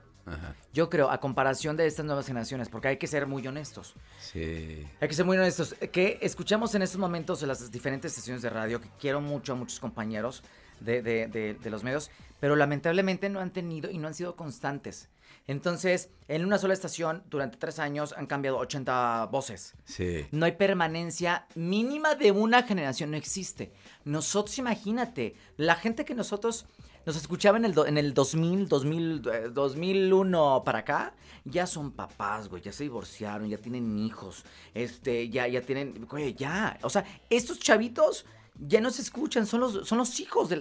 Yo 0.74 0.90
creo, 0.90 1.10
a 1.10 1.20
comparación 1.20 1.76
de 1.76 1.86
estas 1.86 2.04
nuevas 2.04 2.26
generaciones, 2.26 2.68
porque 2.68 2.88
hay 2.88 2.96
que 2.98 3.06
ser 3.06 3.26
muy 3.26 3.46
honestos. 3.46 3.94
Sí. 4.20 4.86
Hay 5.00 5.08
que 5.08 5.14
ser 5.14 5.24
muy 5.24 5.38
honestos. 5.38 5.74
Que 5.90 6.18
escuchamos 6.20 6.74
en 6.74 6.82
estos 6.82 7.00
momentos 7.00 7.40
en 7.42 7.48
las 7.48 7.70
diferentes 7.70 8.12
estaciones 8.12 8.42
de 8.42 8.50
radio, 8.50 8.78
que 8.80 8.90
quiero 9.00 9.22
mucho 9.22 9.54
a 9.54 9.56
muchos 9.56 9.80
compañeros 9.80 10.42
de, 10.80 11.02
de, 11.02 11.54
de, 11.54 11.70
los 11.70 11.82
medios, 11.82 12.10
pero 12.40 12.56
lamentablemente 12.56 13.28
no 13.28 13.40
han 13.40 13.52
tenido 13.52 13.90
y 13.90 13.98
no 13.98 14.06
han 14.06 14.14
sido 14.14 14.36
constantes. 14.36 15.08
Entonces, 15.48 16.10
en 16.28 16.44
una 16.44 16.58
sola 16.58 16.74
estación, 16.74 17.24
durante 17.30 17.56
tres 17.56 17.78
años, 17.78 18.14
han 18.16 18.26
cambiado 18.26 18.58
80 18.58 19.26
voces. 19.32 19.74
Sí. 19.84 20.26
No 20.30 20.44
hay 20.44 20.52
permanencia 20.52 21.46
mínima 21.54 22.14
de 22.14 22.32
una 22.32 22.62
generación, 22.62 23.10
no 23.10 23.16
existe. 23.16 23.72
Nosotros, 24.04 24.58
imagínate, 24.58 25.34
la 25.56 25.74
gente 25.74 26.04
que 26.04 26.14
nosotros 26.14 26.66
nos 27.06 27.16
escuchaba 27.16 27.56
en 27.56 27.64
el, 27.64 27.74
en 27.86 27.96
el 27.96 28.12
2000, 28.12 28.68
2000, 28.68 29.54
2001 29.54 30.62
para 30.66 30.80
acá, 30.80 31.14
ya 31.46 31.66
son 31.66 31.92
papás, 31.92 32.50
güey, 32.50 32.60
ya 32.60 32.70
se 32.70 32.82
divorciaron, 32.84 33.48
ya 33.48 33.56
tienen 33.56 33.98
hijos, 33.98 34.44
este, 34.74 35.30
ya, 35.30 35.48
ya 35.48 35.62
tienen, 35.62 36.04
güey, 36.04 36.34
ya, 36.34 36.78
o 36.82 36.90
sea, 36.90 37.06
estos 37.30 37.58
chavitos 37.58 38.26
ya 38.58 38.80
no 38.80 38.90
se 38.90 39.02
escuchan, 39.02 39.46
son 39.46 39.60
los, 39.60 39.88
son 39.88 39.98
los 39.98 40.18
hijos 40.20 40.48
de, 40.48 40.56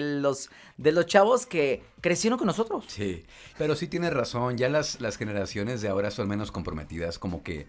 los, 0.00 0.50
de 0.76 0.92
los 0.92 1.06
chavos 1.06 1.46
que 1.46 1.82
crecieron 2.00 2.38
con 2.38 2.46
nosotros. 2.46 2.84
Sí, 2.88 3.24
pero 3.56 3.76
sí 3.76 3.86
tienes 3.86 4.12
razón, 4.12 4.56
ya 4.56 4.68
las, 4.68 5.00
las 5.00 5.16
generaciones 5.16 5.80
de 5.80 5.88
ahora 5.88 6.10
son 6.10 6.28
menos 6.28 6.50
comprometidas, 6.50 7.18
como 7.18 7.42
que 7.42 7.66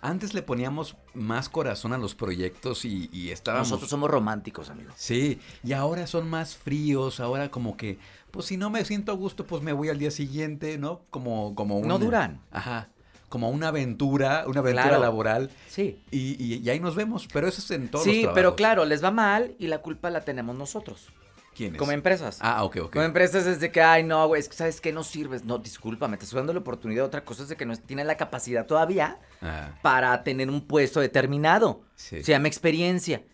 antes 0.00 0.34
le 0.34 0.42
poníamos 0.42 0.96
más 1.14 1.48
corazón 1.48 1.92
a 1.92 1.98
los 1.98 2.14
proyectos 2.14 2.84
y, 2.84 3.08
y 3.12 3.30
estábamos... 3.30 3.68
Nosotros 3.68 3.90
somos 3.90 4.10
románticos, 4.10 4.70
amigos. 4.70 4.94
Sí, 4.96 5.38
y 5.62 5.72
ahora 5.72 6.06
son 6.06 6.28
más 6.28 6.56
fríos, 6.56 7.20
ahora 7.20 7.50
como 7.50 7.76
que, 7.76 7.98
pues 8.30 8.46
si 8.46 8.56
no 8.56 8.70
me 8.70 8.84
siento 8.84 9.12
a 9.12 9.14
gusto, 9.14 9.46
pues 9.46 9.62
me 9.62 9.72
voy 9.72 9.88
al 9.88 9.98
día 9.98 10.10
siguiente, 10.10 10.78
¿no? 10.78 11.02
Como, 11.10 11.54
como 11.54 11.78
un... 11.78 11.88
No 11.88 11.98
duran. 11.98 12.42
Ajá 12.50 12.88
como 13.34 13.50
una 13.50 13.66
aventura, 13.66 14.44
una 14.46 14.60
aventura 14.60 14.96
laboral. 14.96 15.50
Sí. 15.66 16.00
Y, 16.12 16.40
y, 16.40 16.70
ahí 16.70 16.78
nos 16.78 16.94
vemos, 16.94 17.26
pero 17.32 17.48
eso 17.48 17.60
es 17.60 17.68
en 17.72 17.88
todos 17.88 18.04
sí, 18.04 18.28
pero 18.32 18.54
claro, 18.54 18.84
les 18.84 19.02
va 19.02 19.10
mal 19.10 19.56
y 19.58 19.66
la 19.66 19.78
culpa 19.78 20.08
la 20.08 20.20
tenemos 20.20 20.54
nosotros. 20.54 21.08
¿Quiénes? 21.52 21.76
Como 21.76 21.90
empresas. 21.90 22.38
Ah, 22.40 22.62
ok, 22.62 22.76
ok. 22.76 22.92
Como 22.92 23.04
empresas 23.04 23.44
es 23.48 23.58
de 23.58 23.72
que, 23.72 23.82
ay, 23.82 24.04
no, 24.04 24.24
güey, 24.28 24.38
es 24.38 24.48
que 24.48 24.54
sabes 24.54 24.80
que 24.80 24.92
no 24.92 25.02
sirves. 25.02 25.44
No, 25.44 25.58
discúlpame, 25.58 26.16
te 26.16 26.26
estoy 26.26 26.36
dando 26.36 26.52
la 26.52 26.60
oportunidad. 26.60 27.04
Otra 27.04 27.24
cosa 27.24 27.42
es 27.42 27.48
de 27.48 27.56
que 27.56 27.66
no 27.66 27.76
tienes 27.76 28.06
la 28.06 28.16
capacidad 28.16 28.66
todavía 28.66 29.18
ah. 29.42 29.72
para 29.82 30.22
tener 30.22 30.48
un 30.48 30.60
puesto 30.60 31.00
determinado. 31.00 31.82
Sí. 31.96 32.22
Se 32.22 32.30
llama 32.30 32.46
experiencia. 32.46 33.24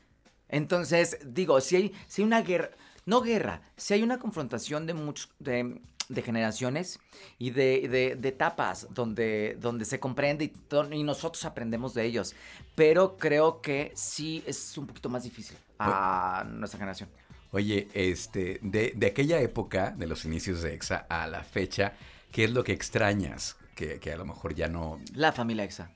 Entonces, 0.48 1.18
digo, 1.26 1.60
si 1.60 1.76
hay, 1.76 1.92
si 2.06 2.22
hay 2.22 2.26
una 2.26 2.40
guerra, 2.40 2.70
no 3.04 3.20
guerra, 3.20 3.60
si 3.76 3.92
hay 3.92 4.02
una 4.02 4.18
confrontación 4.18 4.86
de 4.86 4.94
muchos, 4.94 5.28
de, 5.38 5.78
de 6.10 6.22
generaciones 6.22 6.98
y 7.38 7.50
de, 7.50 8.16
de, 8.18 8.28
etapas 8.28 8.88
donde, 8.90 9.56
donde 9.60 9.84
se 9.84 10.00
comprende 10.00 10.44
y, 10.44 10.52
y, 10.94 11.02
nosotros 11.04 11.44
aprendemos 11.44 11.94
de 11.94 12.04
ellos. 12.04 12.34
Pero 12.74 13.16
creo 13.16 13.60
que 13.62 13.92
sí 13.94 14.42
es 14.46 14.76
un 14.76 14.86
poquito 14.86 15.08
más 15.08 15.22
difícil 15.22 15.56
a 15.78 16.44
nuestra 16.46 16.78
generación. 16.78 17.08
Oye, 17.52 17.88
este, 17.94 18.58
de, 18.62 18.92
de, 18.94 19.06
aquella 19.06 19.40
época, 19.40 19.92
de 19.92 20.06
los 20.06 20.24
inicios 20.24 20.62
de 20.62 20.74
EXA 20.74 21.06
a 21.08 21.26
la 21.26 21.42
fecha, 21.42 21.94
¿qué 22.30 22.44
es 22.44 22.50
lo 22.50 22.64
que 22.64 22.72
extrañas? 22.72 23.56
Que, 23.74 23.98
que 23.98 24.12
a 24.12 24.16
lo 24.16 24.24
mejor 24.24 24.54
ya 24.54 24.68
no... 24.68 25.00
La 25.14 25.32
familia 25.32 25.64
EXA. 25.64 25.90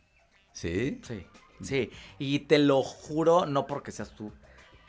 ¿Sí? 0.52 1.00
Sí, 1.06 1.26
sí. 1.60 1.90
Y 2.18 2.40
te 2.40 2.58
lo 2.58 2.82
juro, 2.82 3.46
no 3.46 3.66
porque 3.66 3.92
seas 3.92 4.14
tú, 4.14 4.32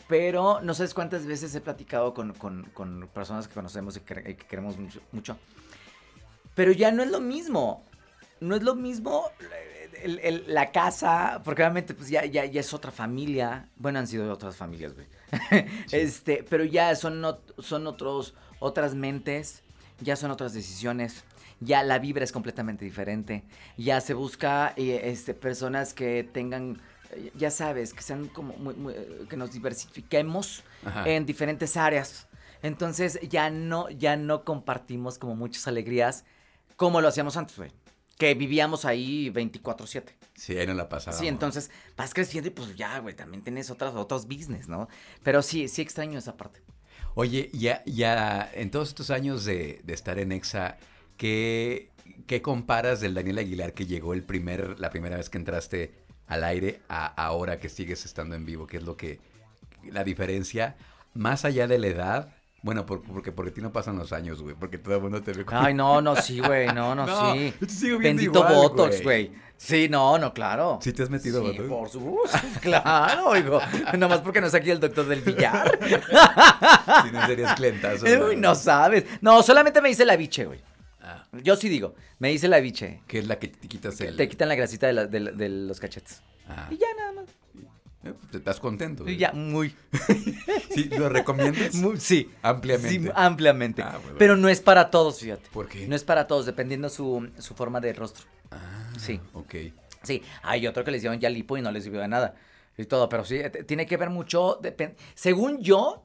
pero 0.07 0.61
no 0.61 0.73
sabes 0.73 0.93
cuántas 0.93 1.25
veces 1.25 1.53
he 1.55 1.61
platicado 1.61 2.13
con, 2.13 2.33
personas 3.13 3.47
que 3.47 3.53
conocemos 3.53 3.97
y 3.97 4.01
que, 4.01 4.37
queremos 4.37 4.75
mucho, 5.11 5.37
Pero 6.53 6.71
ya 6.71 6.91
no 6.91 7.03
es 7.03 7.11
lo 7.11 7.19
mismo. 7.19 7.83
No 8.39 8.55
es 8.55 8.63
lo 8.63 8.75
mismo 8.75 9.31
la 10.47 10.71
casa, 10.71 11.41
porque 11.43 11.63
obviamente 11.63 11.93
pues 11.93 12.09
ya, 12.09 12.25
ya, 12.25 12.45
ya 12.45 12.59
es 12.59 12.73
otra 12.73 12.91
familia. 12.91 13.69
Bueno, 13.77 13.99
han 13.99 14.07
sido 14.07 14.31
otras 14.31 14.55
familias, 14.55 14.93
güey. 14.93 15.07
este, 15.91 16.45
pero 16.47 16.63
ya 16.63 16.95
son, 16.95 17.25
son 17.57 17.87
otros, 17.87 18.35
otras 18.59 18.93
mentes, 18.93 19.63
ya 20.01 20.15
son 20.15 20.31
otras 20.31 20.53
decisiones 20.53 21.23
ya 21.59 21.83
la 21.83 21.99
vibra 21.99 22.23
es 22.23 22.31
completamente 22.31 22.85
diferente. 22.85 23.43
Ya 23.77 24.01
se 24.01 24.13
busca 24.13 24.73
eh, 24.75 25.01
este, 25.05 25.33
personas 25.33 25.93
que 25.93 26.23
tengan 26.23 26.81
ya 27.35 27.51
sabes, 27.51 27.93
que 27.93 28.01
sean 28.01 28.27
como 28.27 28.53
que 29.29 29.37
nos 29.37 29.51
diversifiquemos 29.51 30.63
en 31.05 31.25
diferentes 31.25 31.77
áreas. 31.77 32.27
Entonces 32.61 33.19
ya 33.29 33.49
no, 33.49 33.89
ya 33.89 34.17
no 34.17 34.43
compartimos 34.43 35.17
como 35.17 35.35
muchas 35.35 35.67
alegrías 35.67 36.25
como 36.75 37.01
lo 37.01 37.07
hacíamos 37.07 37.37
antes, 37.37 37.57
güey. 37.57 37.71
Que 38.17 38.33
vivíamos 38.33 38.85
ahí 38.85 39.29
24-7. 39.29 40.03
Sí, 40.35 40.57
ahí 40.57 40.67
no 40.67 40.73
la 40.73 40.89
pasaba. 40.89 41.17
Sí, 41.17 41.27
entonces 41.27 41.71
vas 41.97 42.13
creciendo 42.13 42.47
y 42.49 42.51
pues 42.51 42.75
ya, 42.75 42.99
güey, 42.99 43.15
también 43.15 43.43
tienes 43.43 43.69
otras, 43.69 43.93
otros 43.95 44.25
business, 44.25 44.67
¿no? 44.67 44.87
Pero 45.23 45.41
sí, 45.41 45.67
sí 45.67 45.81
extraño 45.81 46.19
esa 46.19 46.37
parte. 46.37 46.61
Oye, 47.13 47.49
ya, 47.53 47.81
ya 47.85 48.49
en 48.53 48.71
todos 48.71 48.89
estos 48.89 49.09
años 49.09 49.45
de, 49.45 49.81
estar 49.87 50.19
en 50.19 50.33
EXA, 50.33 50.77
¿qué, 51.17 51.91
¿qué 52.27 52.41
comparas 52.41 52.99
del 52.99 53.13
Daniel 53.13 53.37
Aguilar 53.37 53.73
que 53.73 53.85
llegó 53.85 54.13
el 54.13 54.23
primer, 54.23 54.79
la 54.79 54.89
primera 54.89 55.17
vez 55.17 55.29
que 55.29 55.37
entraste 55.37 56.04
al 56.27 56.43
aire 56.43 56.81
a 56.89 57.05
ahora 57.05 57.59
que 57.59 57.69
sigues 57.69 58.05
estando 58.05 58.35
en 58.35 58.45
vivo? 58.45 58.67
¿Qué 58.67 58.77
es 58.77 58.83
lo 58.83 58.97
que, 58.97 59.19
la 59.91 60.03
diferencia, 60.03 60.75
más 61.13 61.45
allá 61.45 61.67
de 61.67 61.79
la 61.79 61.87
edad? 61.87 62.29
Bueno, 62.65 62.85
porque 62.87 63.31
porque 63.31 63.51
ti 63.51 63.61
no 63.61 63.71
pasan 63.71 63.95
los 63.95 64.11
años, 64.11 64.41
güey, 64.41 64.55
porque 64.55 64.79
todo 64.79 64.95
el 64.95 65.01
mundo 65.01 65.21
te 65.21 65.33
ve 65.33 65.45
Ay, 65.49 65.75
no, 65.75 66.01
no, 66.01 66.15
sí, 66.15 66.39
güey, 66.39 66.67
no, 66.69 66.95
no, 66.95 67.05
sí. 67.33 67.53
Yo 67.61 67.67
te 67.67 67.73
sigo 67.73 67.99
Bendito 67.99 68.43
Botox, 68.43 69.03
güey. 69.03 69.31
Sí, 69.55 69.87
no, 69.87 70.17
no, 70.17 70.33
claro. 70.33 70.79
¿Sí 70.81 70.91
te 70.91 71.03
has 71.03 71.09
metido 71.11 71.41
sí, 71.41 71.47
Botox? 71.47 71.69
por 71.69 71.89
supuesto, 71.89 72.39
claro, 72.61 73.27
oigo. 73.27 73.59
Nomás 73.97 74.21
porque 74.21 74.41
no 74.41 74.47
es 74.47 74.55
aquí 74.55 74.71
el 74.71 74.79
doctor 74.79 75.05
del 75.05 75.21
billar. 75.21 75.79
si 77.03 77.11
no 77.11 77.25
serías 77.27 77.55
clientazo. 77.55 78.05
Uy, 78.25 78.35
no 78.35 78.55
sabes. 78.55 79.05
No, 79.21 79.43
solamente 79.43 79.79
me 79.79 79.89
dice 79.89 80.03
la 80.03 80.15
biche, 80.15 80.45
güey. 80.45 80.59
Ah. 81.05 81.23
Yo 81.43 81.55
sí 81.55 81.69
digo, 81.69 81.93
me 82.17 82.29
dice 82.29 82.47
la 82.47 82.59
biche. 82.59 83.01
Que 83.07 83.19
es 83.19 83.27
la 83.27 83.37
que 83.37 83.49
te 83.49 83.67
quitas 83.67 84.01
el... 84.01 84.17
Te 84.17 84.27
quitan 84.27 84.49
la 84.49 84.55
grasita 84.55 84.87
de, 84.87 85.49
los 85.49 85.79
cachetes. 85.79 86.23
Ah. 86.47 86.67
Y 86.71 86.77
ya 86.77 86.87
nada 86.97 87.11
más. 87.11 87.25
Eh, 88.03 88.13
pues, 88.13 88.31
te 88.31 88.37
estás 88.37 88.59
contento. 88.59 89.07
Y 89.07 89.17
ya, 89.17 89.31
muy. 89.31 89.75
¿Sí? 90.73 90.85
¿Lo 90.85 91.09
recomiendas? 91.09 91.73
sí. 91.99 92.31
Ampliamente. 92.41 93.07
Sí, 93.07 93.11
ampliamente. 93.13 93.83
Ah, 93.83 93.99
Pero 94.17 94.35
no 94.35 94.49
es 94.49 94.61
para 94.61 94.89
todos, 94.89 95.19
fíjate. 95.19 95.47
¿Por 95.51 95.67
qué? 95.67 95.87
No 95.87 95.95
es 95.95 96.03
para 96.03 96.25
todos, 96.25 96.47
dependiendo 96.47 96.89
su, 96.89 97.29
su 97.37 97.53
forma 97.53 97.79
de 97.79 97.93
rostro. 97.93 98.25
Ah, 98.49 98.91
sí. 98.97 99.19
Ok. 99.33 99.55
Sí, 100.01 100.23
hay 100.41 100.65
otro 100.67 100.83
que 100.83 100.91
les 100.91 101.01
dieron 101.01 101.19
ya 101.19 101.29
lipo 101.29 101.57
y 101.57 101.61
no 101.61 101.71
les 101.71 101.83
sirvió 101.83 102.01
de 102.01 102.07
nada. 102.07 102.35
Y 102.77 102.85
todo, 102.85 103.07
pero 103.09 103.23
sí, 103.23 103.41
tiene 103.65 103.85
que 103.85 103.97
ver 103.97 104.09
mucho, 104.09 104.59
según 105.13 105.61
yo, 105.61 106.03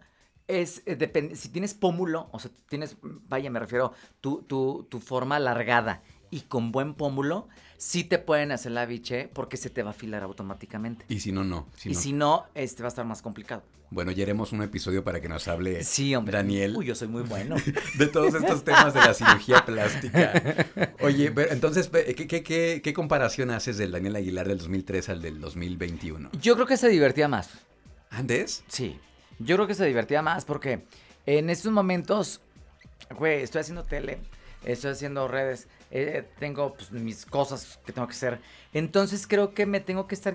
es, 0.51 0.83
eh, 0.87 1.31
si 1.35 1.49
tienes 1.49 1.75
pómulo, 1.75 2.29
o 2.33 2.39
sea, 2.39 2.51
tienes, 2.69 2.97
vaya, 3.03 3.51
me 3.51 3.61
refiero, 3.61 3.93
tu, 4.21 4.43
tu, 4.43 4.87
tu 4.89 5.01
forma 5.01 5.37
alargada 5.37 6.03
y 6.31 6.43
con 6.43 6.73
buen 6.73 6.95
pómulo, 6.95 7.49
sí 7.77 8.05
te 8.05 8.19
pueden 8.19 8.53
hacer 8.53 8.73
la 8.73 8.87
biche 8.87 9.29
porque 9.33 9.57
se 9.57 9.71
te 9.71 9.83
va 9.83 9.91
a 9.91 9.93
afilar 9.93 10.23
automáticamente. 10.23 11.05
Y 11.09 11.21
si 11.21 11.33
no, 11.33 11.45
no. 11.45 11.67
y 11.85 11.95
si 11.95 12.13
no, 12.13 12.47
este 12.55 12.83
va 12.83 12.89
a 12.89 12.91
estar 12.91 13.05
más 13.05 13.23
complicado. 13.23 13.63
Bueno, 13.93 14.13
ya 14.13 14.23
haremos 14.23 14.53
un 14.53 14.63
episodio 14.63 15.03
para 15.03 15.21
que 15.21 15.29
nos 15.29 15.49
hable 15.49 15.83
sí, 15.83 16.15
hombre. 16.15 16.37
Daniel. 16.37 16.77
Uy, 16.77 16.87
yo 16.87 16.95
soy 16.95 17.09
muy 17.09 17.23
bueno. 17.23 17.57
de 17.99 18.07
todos 18.07 18.35
estos 18.35 18.63
temas 18.63 18.95
de 18.95 19.01
la 19.01 19.15
cirugía 19.15 19.65
plástica. 19.67 20.33
Oye, 21.01 21.33
entonces, 21.51 21.89
¿qué, 21.89 22.45
qué, 22.45 22.81
qué 22.85 22.93
comparación 22.95 23.51
haces 23.51 23.79
del 23.79 23.91
Daniel 23.91 24.15
Aguilar 24.15 24.47
del 24.47 24.59
2003 24.59 25.09
al 25.09 25.23
del 25.23 25.41
2021? 25.41 26.31
Yo 26.41 26.55
creo 26.55 26.67
que 26.67 26.77
se 26.77 26.89
divertía 26.89 27.27
más. 27.27 27.51
¿Antes? 28.11 28.63
Sí. 28.69 29.01
Yo 29.41 29.57
creo 29.57 29.67
que 29.67 29.75
se 29.75 29.87
divertía 29.87 30.23
más 30.23 30.45
porque 30.45 30.85
en 31.27 31.51
estos 31.51 31.73
momentos, 31.73 32.41
güey, 33.17 33.43
estoy 33.43 33.63
haciendo 33.63 33.83
tele, 33.83 34.19
estoy 34.65 34.93
haciendo 34.93 35.27
redes, 35.29 35.67
eh, 35.91 36.29
tengo 36.39 36.75
pues, 36.75 36.93
mis 36.93 37.27
cosas 37.27 37.81
que 37.85 37.93
tengo 37.93 38.07
que 38.07 38.15
hacer. 38.15 38.41
Entonces 38.73 39.27
creo 39.27 39.55
que 39.55 39.67
me 39.67 39.81
tengo 39.81 40.07
que 40.07 40.15
estar... 40.15 40.35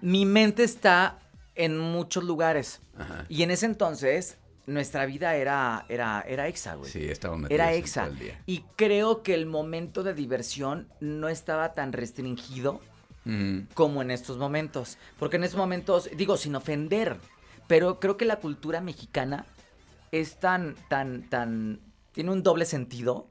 Mi 0.00 0.24
mente 0.24 0.64
está 0.64 1.18
en 1.54 1.78
muchos 1.78 2.24
lugares. 2.24 2.80
Y 3.28 3.42
en 3.42 3.50
ese 3.50 3.66
entonces 3.66 4.38
nuestra 4.66 5.06
vida 5.06 5.34
era, 5.36 5.84
era, 5.88 6.24
era 6.26 6.48
exa, 6.48 6.74
güey. 6.74 6.90
Sí, 6.90 7.04
estábamos 7.04 7.50
Era 7.50 7.72
exa. 7.74 8.10
Y 8.46 8.64
creo 8.76 9.22
que 9.22 9.34
el 9.34 9.46
momento 9.46 10.02
de 10.02 10.14
diversión 10.14 10.88
no 11.00 11.28
estaba 11.28 11.72
tan 11.72 11.92
restringido 11.92 12.80
como 13.74 14.00
en 14.00 14.10
estos 14.10 14.38
momentos. 14.38 14.96
Porque 15.18 15.36
en 15.36 15.44
estos 15.44 15.58
momentos, 15.58 16.08
digo, 16.16 16.38
sin 16.38 16.54
ofender, 16.56 17.18
pero 17.68 18.00
creo 18.00 18.16
que 18.16 18.24
la 18.24 18.36
cultura 18.36 18.80
mexicana 18.80 19.46
es 20.10 20.40
tan, 20.40 20.74
tan, 20.88 21.28
tan, 21.28 21.80
tiene 22.12 22.32
un 22.32 22.42
doble 22.42 22.64
sentido 22.64 23.28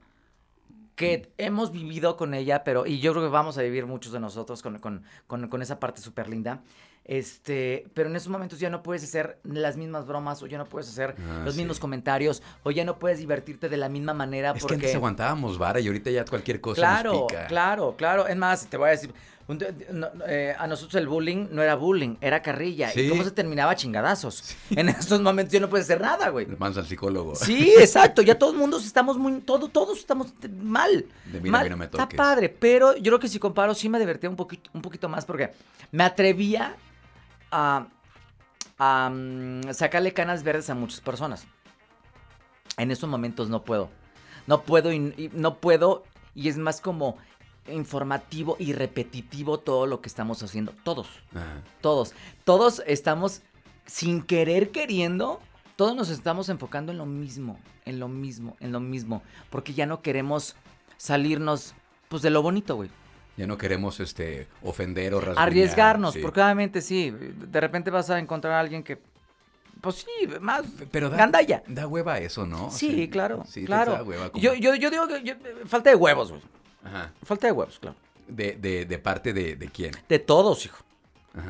que 0.95 1.31
hemos 1.37 1.71
vivido 1.71 2.17
con 2.17 2.33
ella, 2.33 2.63
pero, 2.63 2.87
y 2.87 2.99
yo 2.99 3.11
creo 3.11 3.23
que 3.23 3.29
vamos 3.29 3.57
a 3.57 3.61
vivir 3.61 3.85
muchos 3.85 4.11
de 4.13 4.19
nosotros 4.19 4.63
con, 4.63 5.61
esa 5.61 5.79
parte 5.79 6.01
súper 6.01 6.27
linda, 6.27 6.63
Este, 7.05 7.85
pero 7.93 8.09
en 8.09 8.15
esos 8.15 8.29
momentos 8.29 8.59
ya 8.59 8.71
no 8.71 8.81
puedes 8.81 9.03
hacer 9.03 9.39
las 9.43 9.77
mismas 9.77 10.07
bromas 10.07 10.41
o 10.41 10.47
ya 10.47 10.57
no 10.57 10.65
puedes 10.65 10.89
hacer 10.89 11.15
ah, 11.19 11.43
los 11.45 11.55
mismos 11.55 11.79
comentarios 11.79 12.41
o 12.63 12.71
ya 12.71 12.83
no 12.83 12.97
puedes 12.97 13.19
divertirte 13.19 13.69
de 13.69 13.77
la 13.77 13.89
misma 13.89 14.15
manera. 14.15 14.53
Es 14.55 14.65
que 14.65 14.73
antes 14.73 14.95
aguantábamos 14.95 15.59
vara 15.59 15.79
y 15.79 15.87
ahorita 15.87 16.09
ya 16.09 16.25
cualquier 16.25 16.59
cosa 16.59 16.81
claro, 16.81 17.13
nos 17.13 17.31
pica. 17.31 17.47
Claro, 17.47 17.95
claro. 17.95 18.27
Es 18.27 18.35
más, 18.35 18.65
te 18.65 18.77
voy 18.77 18.87
a 18.87 18.91
decir, 18.91 19.13
eh, 19.49 20.53
a 20.57 20.67
nosotros 20.67 20.95
el 20.95 21.07
bullying 21.07 21.47
no 21.51 21.61
era 21.61 21.75
bullying, 21.75 22.17
era 22.19 22.41
carrilla. 22.41 22.91
¿Y 22.93 23.07
cómo 23.07 23.23
se 23.23 23.31
terminaba 23.31 23.75
chingadazos? 23.75 24.55
En 24.69 24.89
estos 24.89 25.21
momentos 25.21 25.53
ya 25.53 25.61
no 25.61 25.69
puedes 25.69 25.85
hacer 25.85 26.01
nada, 26.01 26.29
güey. 26.29 26.45
Mandas 26.45 26.79
al 26.79 26.87
psicólogo. 26.87 27.35
Sí, 27.35 27.73
exacto. 27.79 28.21
Ya 28.21 28.37
todo 28.37 28.51
el 28.51 28.57
mundo 28.57 28.77
estamos 28.77 29.17
muy, 29.17 29.39
todo, 29.39 29.69
todos 29.69 29.99
estamos 29.99 30.33
mal. 30.61 31.05
De 31.31 31.39
mí, 31.39 31.49
no 31.49 31.77
me 31.77 31.85
Está 31.85 32.09
padre, 32.09 32.49
pero 32.49 32.95
yo 32.97 33.03
creo 33.03 33.19
que 33.19 33.29
si 33.29 33.39
comparo 33.39 33.73
sí 33.73 33.87
me 33.87 33.99
divertía 33.99 34.29
un 34.29 34.35
poquito, 34.35 34.69
un 34.73 34.81
poquito 34.81 35.07
más 35.07 35.25
porque 35.25 35.51
me 35.91 36.03
atrevía 36.03 36.75
a, 37.49 37.87
mm, 38.77 39.71
sacarle 39.71 40.13
canas 40.13 40.43
verdes 40.43 40.69
a 40.69 40.75
muchas 40.75 40.99
personas. 40.99 41.47
En 42.75 42.91
estos 42.91 43.09
momentos 43.09 43.49
no 43.49 43.63
puedo. 43.63 43.89
No 44.45 44.61
puedo 44.63 44.91
y 44.91 45.31
no 45.33 45.57
puedo 45.57 46.03
y 46.35 46.49
es 46.49 46.57
más 46.57 46.81
como 46.81 47.17
informativo 47.67 48.55
y 48.59 48.73
repetitivo 48.73 49.59
todo 49.59 49.85
lo 49.85 50.01
que 50.01 50.09
estamos 50.09 50.41
haciendo. 50.43 50.73
Todos. 50.83 51.07
Todos. 51.81 52.13
Todos 52.43 52.81
estamos 52.85 53.41
sin 53.85 54.21
querer 54.21 54.71
queriendo. 54.71 55.39
Todos 55.75 55.95
nos 55.95 56.09
estamos 56.09 56.49
enfocando 56.49 56.91
en 56.91 56.97
lo 56.97 57.05
mismo, 57.05 57.59
en 57.85 57.99
lo 57.99 58.07
mismo, 58.07 58.57
en 58.59 58.71
lo 58.71 58.79
mismo. 58.79 59.21
Porque 59.49 59.73
ya 59.73 59.85
no 59.85 60.01
queremos 60.01 60.55
salirnos, 60.97 61.75
pues, 62.09 62.21
de 62.21 62.29
lo 62.29 62.41
bonito, 62.41 62.75
güey. 62.75 62.89
Ya 63.37 63.45
no 63.45 63.57
queremos, 63.57 63.99
este, 63.99 64.47
ofender 64.63 65.13
o 65.13 65.19
rasguñar. 65.19 65.47
Arriesgarnos, 65.47 66.17
porque 66.17 66.41
obviamente 66.41 66.81
sí. 66.81 67.11
De 67.11 67.61
repente 67.61 67.91
vas 67.91 68.09
a 68.09 68.17
encontrar 68.17 68.53
a 68.53 68.59
alguien 68.59 68.83
que 68.83 68.99
pues 69.81 69.97
sí, 69.97 70.27
más 70.41 70.65
pero 70.91 71.09
da, 71.09 71.17
gandalla. 71.17 71.63
Da 71.67 71.87
hueva 71.87 72.19
eso, 72.19 72.45
¿no? 72.45 72.71
Sí, 72.71 73.09
claro. 73.09 73.43
Sí, 73.47 73.65
claro. 73.65 73.93
Da 73.93 74.03
hueva 74.03 74.31
yo, 74.33 74.53
yo, 74.53 74.75
yo, 74.75 74.89
digo 74.89 75.07
que 75.07 75.37
falta 75.65 75.89
de 75.89 75.95
huevos, 75.95 76.31
güey. 76.31 76.41
Falta 77.23 77.47
de 77.47 77.53
huevos, 77.53 77.79
claro. 77.79 77.95
¿De, 78.27 78.53
de, 78.53 78.85
de 78.85 78.97
parte 78.99 79.33
de, 79.33 79.55
de, 79.55 79.69
quién? 79.69 79.91
De 80.09 80.19
todos, 80.19 80.65
hijo. 80.65 80.83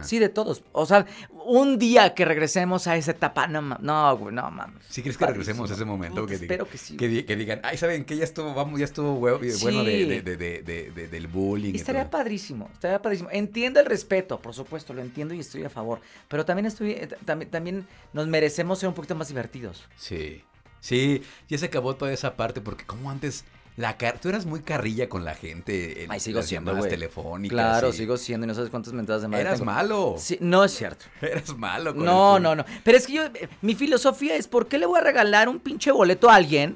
Sí, 0.01 0.19
de 0.19 0.29
todos. 0.29 0.63
O 0.73 0.85
sea, 0.85 1.05
un 1.45 1.79
día 1.79 2.13
que 2.13 2.25
regresemos 2.25 2.87
a 2.87 2.97
esa 2.97 3.11
etapa, 3.11 3.47
no, 3.47 3.61
no, 3.61 4.17
güey, 4.17 4.35
no 4.35 4.49
mames. 4.51 4.83
¿Sí 4.89 5.01
crees 5.01 5.17
que 5.17 5.25
regresemos 5.25 5.71
a 5.71 5.75
ese 5.75 5.85
momento? 5.85 6.25
que 6.25 6.35
espero 6.35 6.67
que 6.67 6.77
sí. 6.77 6.97
Que, 6.97 7.07
digan, 7.07 7.61
ay, 7.63 7.77
¿saben 7.77 8.05
que 8.05 8.17
Ya 8.17 8.23
estuvo, 8.23 8.53
vamos, 8.53 8.79
ya 8.79 8.85
estuvo 8.85 9.15
bueno 9.15 9.83
de, 9.83 10.21
de, 10.21 11.07
del 11.07 11.27
bullying. 11.27 11.73
Estaría 11.73 12.09
padrísimo, 12.09 12.69
estaría 12.73 13.01
padrísimo. 13.01 13.29
Entiendo 13.31 13.79
el 13.79 13.85
respeto, 13.85 14.39
por 14.39 14.53
supuesto, 14.53 14.93
lo 14.93 15.01
entiendo 15.01 15.33
y 15.33 15.39
estoy 15.39 15.63
a 15.63 15.69
favor. 15.69 16.01
Pero 16.27 16.45
también 16.45 16.65
estoy, 16.65 16.91
eh, 16.91 17.07
también, 17.25 17.49
también 17.49 17.87
nos 18.13 18.27
merecemos 18.27 18.79
ser 18.79 18.89
un 18.89 18.95
poquito 18.95 19.15
más 19.15 19.29
divertidos. 19.29 19.85
Sí. 19.95 20.43
Sí, 20.79 21.23
ya 21.49 21.57
se 21.57 21.65
acabó 21.65 21.95
toda 21.95 22.13
esa 22.13 22.35
parte 22.35 22.61
porque 22.61 22.85
como 22.85 23.09
antes 23.09 23.45
la 23.77 23.95
tú 23.95 24.29
eras 24.29 24.47
muy 24.47 24.61
carrilla 24.61 25.07
con 25.07 25.23
la 25.23 25.35
gente 25.35 26.03
en 26.03 26.11
Ay, 26.11 26.19
sigo 26.19 26.39
las 26.39 26.47
siendo, 26.47 26.73
telefónicas. 26.81 27.53
Claro, 27.53 27.93
sigo 27.93 28.17
siendo 28.17 28.45
y 28.45 28.47
no 28.47 28.55
sabes 28.55 28.71
cuántas 28.71 28.91
mentadas 28.91 29.21
de 29.21 29.27
madre 29.27 29.43
Eras 29.43 29.61
malo. 29.61 30.15
Sí, 30.17 30.35
no 30.41 30.63
es 30.63 30.71
cierto. 30.73 31.05
Eras 31.21 31.55
malo. 31.55 31.93
Con 31.93 32.03
no, 32.03 32.39
no, 32.39 32.55
no. 32.55 32.65
Pero 32.83 32.97
es 32.97 33.05
que 33.05 33.13
yo, 33.13 33.23
mi 33.61 33.75
filosofía 33.75 34.35
es, 34.35 34.47
¿por 34.47 34.67
qué 34.67 34.79
le 34.79 34.87
voy 34.87 34.99
a 34.99 35.03
regalar 35.03 35.47
un 35.47 35.59
pinche 35.59 35.91
boleto 35.91 36.27
a 36.27 36.35
alguien? 36.35 36.75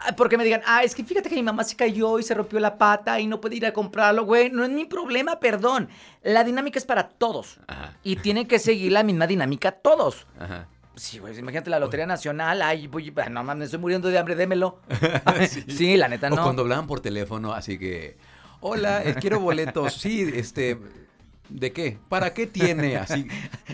Ah, 0.00 0.16
porque 0.16 0.36
me 0.36 0.42
digan, 0.42 0.62
ah, 0.66 0.82
es 0.82 0.92
que 0.96 1.04
fíjate 1.04 1.28
que 1.28 1.36
mi 1.36 1.42
mamá 1.44 1.62
se 1.62 1.76
cayó 1.76 2.18
y 2.18 2.24
se 2.24 2.34
rompió 2.34 2.58
la 2.58 2.76
pata 2.78 3.20
y 3.20 3.28
no 3.28 3.40
puede 3.40 3.54
ir 3.54 3.66
a 3.66 3.72
comprarlo, 3.72 4.24
güey. 4.24 4.50
No 4.50 4.64
es 4.64 4.70
mi 4.70 4.84
problema, 4.84 5.38
perdón. 5.38 5.88
La 6.24 6.42
dinámica 6.42 6.80
es 6.80 6.84
para 6.84 7.10
todos. 7.10 7.60
Ajá. 7.68 7.96
Y 8.02 8.16
tiene 8.16 8.48
que 8.48 8.58
seguir 8.58 8.90
la 8.90 9.04
misma 9.04 9.28
dinámica 9.28 9.70
todos. 9.70 10.26
Ajá. 10.40 10.66
Sí, 10.94 11.18
güey, 11.18 11.38
imagínate 11.38 11.70
la 11.70 11.78
Lotería 11.78 12.06
Nacional. 12.06 12.60
Ay, 12.62 12.86
voy, 12.86 13.12
no 13.30 13.44
mames, 13.44 13.66
estoy 13.66 13.80
muriendo 13.80 14.08
de 14.08 14.18
hambre, 14.18 14.34
démelo. 14.34 14.80
sí. 15.68 15.96
la 15.96 16.08
neta 16.08 16.28
no. 16.28 16.36
O 16.36 16.42
cuando 16.42 16.62
hablaban 16.62 16.86
por 16.86 17.00
teléfono, 17.00 17.52
así 17.52 17.78
que, 17.78 18.16
hola, 18.60 19.02
eh, 19.02 19.14
quiero 19.18 19.40
boletos. 19.40 19.94
Sí, 19.94 20.30
este, 20.34 20.78
¿de 21.48 21.72
qué? 21.72 21.98
¿Para 22.08 22.34
qué 22.34 22.46
tiene? 22.46 22.96
Así, 22.96 23.26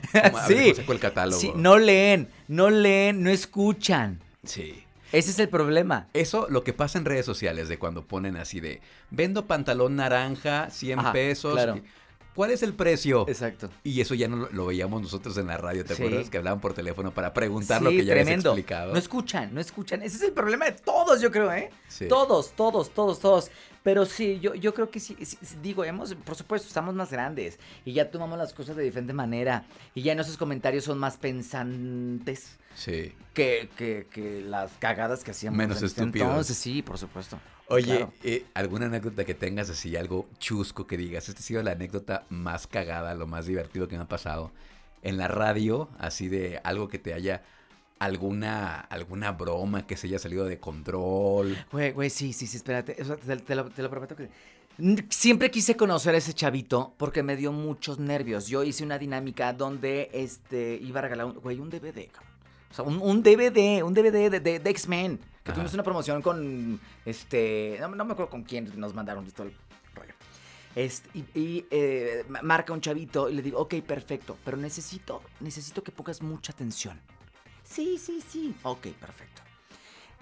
sí. 0.46 0.74
el 0.76 1.00
catálogo. 1.00 1.40
Sí, 1.40 1.52
no 1.56 1.78
leen, 1.78 2.28
no 2.46 2.70
leen, 2.70 3.22
no 3.22 3.30
escuchan. 3.30 4.20
Sí. 4.44 4.84
Ese 5.10 5.30
es 5.30 5.38
el 5.38 5.48
problema. 5.48 6.08
Eso, 6.12 6.46
lo 6.50 6.64
que 6.64 6.74
pasa 6.74 6.98
en 6.98 7.06
redes 7.06 7.24
sociales, 7.24 7.68
de 7.68 7.78
cuando 7.78 8.06
ponen 8.06 8.36
así 8.36 8.60
de, 8.60 8.82
vendo 9.10 9.46
pantalón 9.46 9.96
naranja, 9.96 10.68
100 10.70 11.12
pesos. 11.12 11.54
Claro. 11.54 11.80
¿Cuál 12.38 12.52
es 12.52 12.62
el 12.62 12.72
precio? 12.72 13.26
Exacto. 13.26 13.68
Y 13.82 14.00
eso 14.00 14.14
ya 14.14 14.28
no 14.28 14.48
lo, 14.48 14.66
veíamos 14.66 15.02
nosotros 15.02 15.36
en 15.38 15.48
la 15.48 15.56
radio, 15.56 15.84
¿te 15.84 15.94
acuerdas? 15.94 16.30
Que 16.30 16.38
hablaban 16.38 16.60
por 16.60 16.72
teléfono 16.72 17.12
para 17.12 17.34
preguntar 17.34 17.82
lo 17.82 17.90
que 17.90 18.04
ya 18.04 18.14
les 18.14 18.28
explicado. 18.28 18.92
No 18.92 18.98
escuchan, 18.98 19.52
no 19.52 19.60
escuchan. 19.60 20.02
Ese 20.02 20.18
es 20.18 20.22
el 20.22 20.32
problema 20.32 20.66
de 20.66 20.72
todos, 20.72 21.20
yo 21.20 21.32
creo, 21.32 21.52
¿eh? 21.52 21.72
Sí. 21.88 22.06
Todos, 22.06 22.52
todos, 22.52 22.90
todos, 22.90 23.18
todos. 23.18 23.50
Pero 23.82 24.06
sí, 24.06 24.38
yo, 24.38 24.54
yo 24.54 24.72
creo 24.72 24.88
que 24.88 25.00
sí, 25.00 25.16
digo, 25.60 25.82
hemos, 25.82 26.14
por 26.14 26.36
supuesto, 26.36 26.68
estamos 26.68 26.94
más 26.94 27.10
grandes 27.10 27.58
y 27.84 27.92
ya 27.92 28.08
tomamos 28.08 28.38
las 28.38 28.54
cosas 28.54 28.76
de 28.76 28.84
diferente 28.84 29.12
manera 29.12 29.64
y 29.92 30.02
ya 30.02 30.12
en 30.12 30.20
esos 30.20 30.36
comentarios 30.36 30.84
son 30.84 30.96
más 30.96 31.16
pensantes. 31.16 32.56
Sí. 32.76 33.14
Que, 33.34 33.68
que, 33.76 34.06
que 34.08 34.42
las 34.42 34.70
cagadas 34.78 35.24
que 35.24 35.32
hacíamos. 35.32 35.58
Menos 35.58 35.82
estúpidos. 35.82 36.28
Entonces, 36.28 36.56
sí, 36.56 36.82
por 36.82 36.98
supuesto. 36.98 37.40
Oye, 37.70 38.06
eh, 38.24 38.46
¿alguna 38.54 38.86
anécdota 38.86 39.24
que 39.24 39.34
tengas 39.34 39.68
así, 39.68 39.94
algo 39.96 40.26
chusco 40.38 40.86
que 40.86 40.96
digas? 40.96 41.28
Esta 41.28 41.40
ha 41.40 41.44
sido 41.44 41.62
la 41.62 41.72
anécdota 41.72 42.24
más 42.30 42.66
cagada, 42.66 43.14
lo 43.14 43.26
más 43.26 43.46
divertido 43.46 43.88
que 43.88 43.96
me 43.96 44.02
ha 44.02 44.08
pasado 44.08 44.50
en 45.02 45.18
la 45.18 45.28
radio, 45.28 45.88
así 45.98 46.28
de 46.28 46.60
algo 46.64 46.88
que 46.88 46.98
te 46.98 47.12
haya 47.12 47.42
alguna 47.98 48.78
alguna 48.80 49.32
broma 49.32 49.86
que 49.86 49.96
se 49.96 50.06
haya 50.06 50.18
salido 50.18 50.44
de 50.44 50.58
control. 50.58 51.56
Güey, 51.70 51.92
güey, 51.92 52.10
sí, 52.10 52.32
sí, 52.32 52.46
sí, 52.46 52.56
espérate, 52.56 52.94
te, 52.94 53.54
lo, 53.54 53.90
prometo 53.90 54.16
que 54.16 54.28
siempre 55.10 55.50
quise 55.50 55.76
conocer 55.76 56.14
a 56.14 56.18
ese 56.18 56.32
chavito 56.32 56.94
porque 56.96 57.22
me 57.22 57.36
dio 57.36 57.52
muchos 57.52 57.98
nervios. 57.98 58.46
Yo 58.46 58.62
hice 58.62 58.84
una 58.84 58.98
dinámica 58.98 59.52
donde 59.52 60.08
este 60.12 60.78
iba 60.80 61.00
a 61.00 61.02
regalar 61.02 61.26
un, 61.26 61.34
güey, 61.34 61.58
un 61.58 61.68
DVD, 61.68 62.08
cabrón. 62.10 62.32
O 62.70 62.74
sea, 62.74 62.84
un, 62.84 63.22
DVD, 63.22 63.82
un 63.82 63.94
DVD 63.94 64.30
de, 64.30 64.40
de, 64.40 64.70
X-Men. 64.70 65.18
Que 65.48 65.54
tuvimos 65.54 65.72
una 65.72 65.82
promoción 65.82 66.20
con, 66.20 66.78
este, 67.06 67.78
no, 67.80 67.88
me 67.88 68.12
acuerdo 68.12 68.28
con 68.28 68.42
quién 68.42 68.70
nos 68.78 68.92
mandaron 68.92 69.26
esto 69.26 69.44
el 69.44 69.54
rollo. 69.94 70.12
Este, 70.74 71.24
y, 71.34 71.64
eh, 71.70 72.26
marca 72.42 72.74
un 72.74 72.82
chavito 72.82 73.30
y 73.30 73.34
le 73.34 73.40
digo, 73.40 73.58
ok, 73.58 73.76
perfecto, 73.76 74.36
pero 74.44 74.58
necesito, 74.58 75.22
necesito 75.40 75.82
que 75.82 75.90
pongas 75.90 76.20
mucha 76.20 76.52
atención. 76.52 77.00
Sí, 77.64 77.96
sí, 77.96 78.20
sí. 78.20 78.54
Ok, 78.62 78.88
perfecto. 78.88 79.40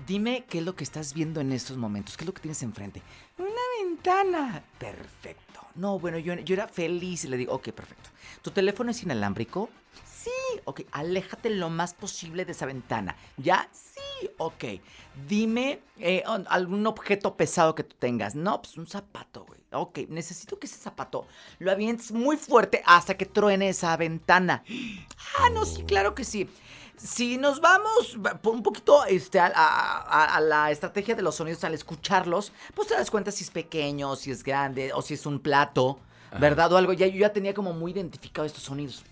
Dime 0.07 0.45
qué 0.49 0.59
es 0.59 0.65
lo 0.65 0.77
que 0.77 0.85
estás 0.85 1.13
viendo 1.13 1.41
en 1.41 1.51
estos 1.51 1.77
momentos, 1.77 2.17
qué 2.17 2.23
es 2.23 2.29
lo 2.29 2.33
que 2.33 2.43
tienes 2.43 2.63
enfrente. 2.63 3.03
Una 3.37 3.49
ventana. 3.83 4.63
Perfecto. 4.79 5.61
No, 5.75 5.99
bueno, 5.99 6.19
yo, 6.19 6.35
yo 6.35 6.55
era 6.55 6.69
feliz 6.69 7.25
y 7.25 7.29
le 7.29 7.37
digo, 7.37 7.53
ok, 7.53 7.71
perfecto. 7.71 8.11
¿Tu 8.43 8.53
teléfono 8.53 8.93
es 8.93 9.03
inalámbrico? 9.03 9.71
Sí, 10.27 10.61
ok, 10.65 10.81
aléjate 10.91 11.51
lo 11.51 11.71
más 11.71 11.95
posible 11.95 12.45
de 12.45 12.51
esa 12.51 12.67
ventana. 12.67 13.15
¿Ya? 13.37 13.69
Sí, 13.71 14.29
ok. 14.39 14.65
Dime 15.29 15.79
eh, 15.99 16.25
algún 16.49 16.85
objeto 16.89 17.37
pesado 17.37 17.77
que 17.77 17.85
tú 17.85 17.95
tengas. 17.97 18.35
No, 18.35 18.61
pues 18.61 18.77
un 18.77 18.89
zapato, 18.89 19.45
güey. 19.45 19.61
Ok, 19.71 20.01
necesito 20.09 20.59
que 20.59 20.67
ese 20.67 20.79
zapato 20.79 21.29
lo 21.61 21.71
avientes 21.71 22.11
muy 22.11 22.37
fuerte 22.37 22.83
hasta 22.87 23.17
que 23.17 23.25
truene 23.25 23.69
esa 23.69 23.97
ventana. 23.97 24.65
Ah, 25.39 25.49
no, 25.51 25.65
sí, 25.65 25.85
claro 25.85 26.17
que 26.17 26.25
sí. 26.25 26.51
Si 26.97 27.39
nos 27.39 27.61
vamos 27.61 28.17
un 28.43 28.63
poquito 28.65 29.05
este, 29.05 29.39
a, 29.39 30.41
la 30.43 30.73
estrategia 30.73 31.15
de 31.15 31.23
los 31.23 31.37
sonidos 31.37 31.63
al 31.63 31.75
escucharlos, 31.75 32.53
pues 32.75 32.89
te 32.89 32.95
das 32.95 33.13
cuenta 33.13 33.31
si 33.31 33.45
es 33.45 33.51
pequeño, 33.51 34.17
si 34.17 34.33
es 34.33 34.43
grande 34.43 34.93
o 34.93 35.03
si 35.03 35.15
es 35.15 35.25
un 35.25 35.39
plato, 35.39 36.01
¿verdad? 36.41 36.73
O 36.73 36.79
algo. 36.79 36.95
Ya, 36.95 37.07
yo 37.07 37.21
ya 37.21 37.33
tenía 37.33 37.55
como 37.55 37.73
muy 37.73 37.93
identificado 37.93 38.45
estos 38.45 38.65
sonidos. 38.65 39.05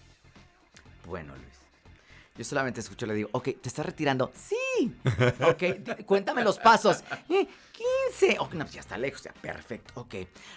Bueno, 1.05 1.35
Luis. 1.37 1.55
Yo 2.37 2.43
solamente 2.43 2.81
escucho 2.81 3.07
y 3.07 3.09
le 3.09 3.15
digo, 3.15 3.29
ok, 3.31 3.45
¿te 3.61 3.69
estás 3.69 3.87
retirando? 3.87 4.33
Sí. 4.35 4.55
Ok, 5.49 6.05
cuéntame 6.05 6.43
los 6.43 6.59
pasos. 6.59 7.05
15. 7.29 7.47
Eh, 8.23 8.37
ok, 8.41 8.55
no, 8.55 8.65
pues 8.65 8.75
ya 8.75 8.81
está 8.81 8.99
lejos, 8.99 9.23
ya, 9.23 9.33
perfecto. 9.33 9.93
Ok. 10.01 10.15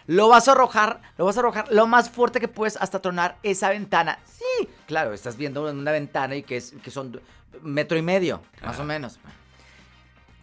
Lo 0.08 0.28
vas 0.28 0.48
a 0.48 0.54
arrojar, 0.54 1.02
lo 1.18 1.26
vas 1.26 1.38
a 1.38 1.42
arrojar 1.42 1.72
lo 1.72 1.86
más 1.86 2.10
fuerte 2.10 2.40
que 2.40 2.48
puedes 2.48 2.78
hasta 2.78 3.00
tronar 3.00 3.38
esa 3.44 3.70
ventana. 3.70 4.18
Sí. 4.26 4.68
Claro, 4.88 5.14
estás 5.14 5.38
viendo 5.38 5.70
una 5.70 5.92
ventana 5.92 6.36
y 6.36 6.42
que, 6.42 6.58
es, 6.58 6.74
que 6.84 6.90
son 6.90 7.22
metro 7.62 7.96
y 7.96 8.02
medio, 8.02 8.42
más 8.64 8.80
o 8.80 8.84
menos. 8.84 9.20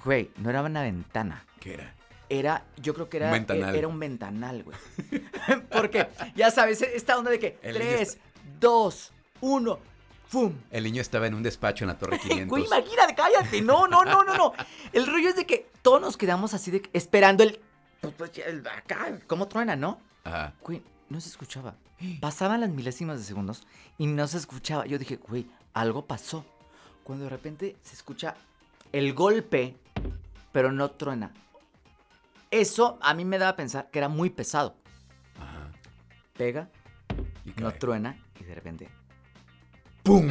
Güey, 0.05 0.31
no 0.37 0.51
era 0.51 0.62
una 0.62 0.83
ventana. 0.83 1.45
¿Qué 1.59 1.75
era? 1.75 1.95
Era, 2.29 2.64
yo 2.77 2.95
creo 2.95 3.09
que 3.09 3.17
era, 3.17 3.35
era 3.37 3.88
un 3.88 3.99
ventanal, 3.99 4.62
güey. 4.62 4.77
Porque, 5.73 6.09
ya 6.37 6.53
sabes, 6.53 6.81
esta 6.83 7.19
onda 7.19 7.33
de 7.33 7.40
que 7.40 7.59
3, 7.61 8.19
2, 8.61 9.12
1 9.40 9.93
¡Fum! 10.29 10.53
El 10.71 10.85
niño 10.85 11.01
estaba 11.01 11.27
en 11.27 11.35
un 11.35 11.43
despacho 11.43 11.85
en 11.85 11.89
la 11.89 11.99
Torre 11.99 12.19
500. 12.19 12.49
Güey, 12.49 12.65
imagínate, 12.65 13.15
cállate. 13.15 13.63
No, 13.63 13.87
no, 13.87 14.05
no, 14.05 14.25
no, 14.25 14.37
no. 14.37 14.53
El 14.93 15.07
rollo 15.07 15.29
es 15.29 15.37
de 15.37 15.47
que 15.47 15.71
todos 15.83 16.01
nos 16.01 16.17
quedamos 16.17 16.55
así 16.55 16.71
de 16.71 16.83
esperando 16.93 17.43
el. 17.43 17.61
Pues, 18.01 18.15
pues 18.15 18.31
acá, 18.77 19.19
¿cómo 19.27 19.49
truena, 19.49 19.77
no? 19.77 19.99
Ajá. 20.25 20.55
Güey, 20.63 20.83
no 21.09 21.21
se 21.21 21.29
escuchaba. 21.29 21.75
Pasaban 22.21 22.61
las 22.61 22.71
milésimas 22.71 23.19
de 23.19 23.25
segundos 23.25 23.67
y 23.99 24.07
no 24.07 24.27
se 24.27 24.39
escuchaba. 24.39 24.87
Yo 24.87 24.99
dije, 24.99 25.17
güey, 25.17 25.47
algo 25.73 26.07
pasó. 26.07 26.45
Cuando 27.05 27.25
de 27.25 27.31
repente 27.31 27.77
se 27.83 27.95
escucha 27.95 28.35
el 28.93 29.15
golpe, 29.15 29.77
pero 30.53 30.73
no 30.73 30.91
truena. 30.91 31.33
Eso 32.51 32.99
a 33.01 33.15
mí 33.15 33.25
me 33.25 33.39
daba 33.39 33.51
a 33.53 33.57
pensar 33.57 33.91
que 33.91 33.99
era 33.99 34.09
muy 34.09 34.31
pesado. 34.31 34.75
Ajá. 35.39 35.71
Pega, 36.37 36.69
no 37.57 37.73
truena 37.75 38.19
y 38.41 38.45
de 38.45 38.55
repente 38.55 38.89
¡Pum! 40.05 40.29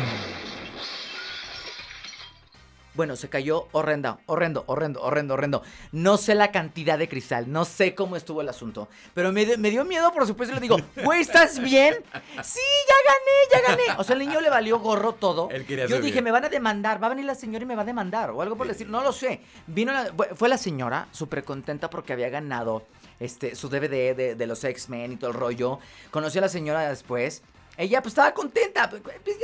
Bueno, 2.93 3.15
se 3.15 3.27
cayó 3.27 3.69
horrenda, 3.71 4.19
horrendo, 4.27 4.65
horrendo, 4.67 5.01
horrendo, 5.01 5.33
horrendo. 5.33 5.63
No 5.91 6.17
sé 6.17 6.35
la 6.35 6.51
cantidad 6.51 6.99
de 6.99 7.09
cristal, 7.09 7.51
no 7.51 7.65
sé 7.65 7.95
cómo 7.95 8.15
estuvo 8.15 8.41
el 8.41 8.49
asunto. 8.49 8.87
Pero 9.15 9.31
me, 9.31 9.45
dio 9.45 9.83
miedo, 9.83 10.13
por 10.13 10.27
supuesto, 10.27 10.51
y 10.53 10.59
le 10.59 10.61
digo, 10.61 10.77
güey, 11.03 11.21
¿estás 11.21 11.59
bien? 11.59 11.95
Sí, 12.43 12.59
ya 12.87 12.95
gané, 13.09 13.51
ya 13.51 13.67
gané. 13.67 13.99
O 13.99 14.03
sea, 14.03 14.13
el 14.13 14.19
niño 14.19 14.41
le 14.41 14.51
valió 14.51 14.77
gorro 14.77 15.13
todo. 15.13 15.49
Yo 15.89 15.99
dije, 16.01 16.21
me 16.21 16.29
van 16.29 16.45
a 16.45 16.49
demandar, 16.49 17.01
va 17.01 17.07
a 17.07 17.09
venir 17.09 17.25
la 17.25 17.33
señora 17.33 17.63
y 17.63 17.65
me 17.65 17.75
va 17.75 17.81
a 17.81 17.85
demandar, 17.85 18.29
o 18.29 18.43
algo 18.43 18.55
por 18.55 18.67
decir, 18.67 18.87
no 18.87 19.01
lo 19.01 19.11
sé. 19.11 19.41
Vino 19.65 19.91
fue 20.35 20.49
la 20.49 20.59
señora 20.59 21.07
súper 21.11 21.43
contenta 21.43 21.89
porque 21.89 22.13
había 22.13 22.29
ganado 22.29 22.85
este, 23.19 23.55
su 23.55 23.69
DVD 23.69 24.15
de, 24.15 24.35
de 24.35 24.45
los 24.45 24.63
X-Men 24.63 25.13
y 25.13 25.15
todo 25.15 25.31
el 25.31 25.35
rollo. 25.35 25.79
Conoció 26.11 26.41
a 26.41 26.43
la 26.43 26.49
señora 26.49 26.87
después. 26.87 27.41
Ella 27.77 28.01
pues 28.01 28.11
estaba 28.11 28.33
contenta, 28.33 28.89
pues, 28.89 29.01
pues, 29.01 29.37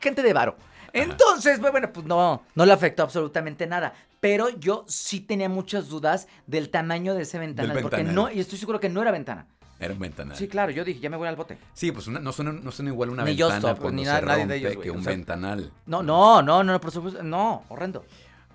gente 0.00 0.22
de 0.22 0.32
varo. 0.32 0.56
Entonces, 0.92 1.58
pues, 1.60 1.70
bueno, 1.70 1.92
pues 1.92 2.06
no, 2.06 2.42
no 2.54 2.66
le 2.66 2.72
afectó 2.72 3.02
absolutamente 3.02 3.66
nada. 3.66 3.92
Pero 4.20 4.48
yo 4.48 4.84
sí 4.88 5.20
tenía 5.20 5.48
muchas 5.48 5.88
dudas 5.88 6.26
del 6.46 6.70
tamaño 6.70 7.14
de 7.14 7.22
ese 7.22 7.38
ventanal. 7.38 7.80
porque 7.80 8.04
no, 8.04 8.30
y 8.30 8.40
estoy 8.40 8.58
seguro 8.58 8.80
que 8.80 8.88
no 8.88 9.02
era 9.02 9.10
ventana. 9.10 9.46
Era 9.80 9.92
un 9.92 10.00
ventanal. 10.00 10.36
Sí, 10.36 10.48
claro, 10.48 10.72
yo 10.72 10.84
dije, 10.84 10.98
ya 10.98 11.08
me 11.08 11.16
voy 11.16 11.28
al 11.28 11.36
bote. 11.36 11.56
Sí, 11.72 11.92
pues 11.92 12.08
no, 12.08 12.32
son, 12.32 12.64
no 12.64 12.90
igual 12.90 13.10
una 13.10 13.22
ventana 13.22 13.76
ni 13.92 14.04
se 14.04 14.22
nadie 14.22 14.46
de 14.46 14.56
ellos, 14.56 14.76
que 14.82 14.90
un 14.90 15.04
ventanal. 15.04 15.70
No, 15.86 16.02
no, 16.02 16.42
no, 16.42 16.64
no, 16.64 16.80
por 16.80 16.90
supuesto, 16.90 17.22
no, 17.22 17.62
horrendo. 17.68 18.04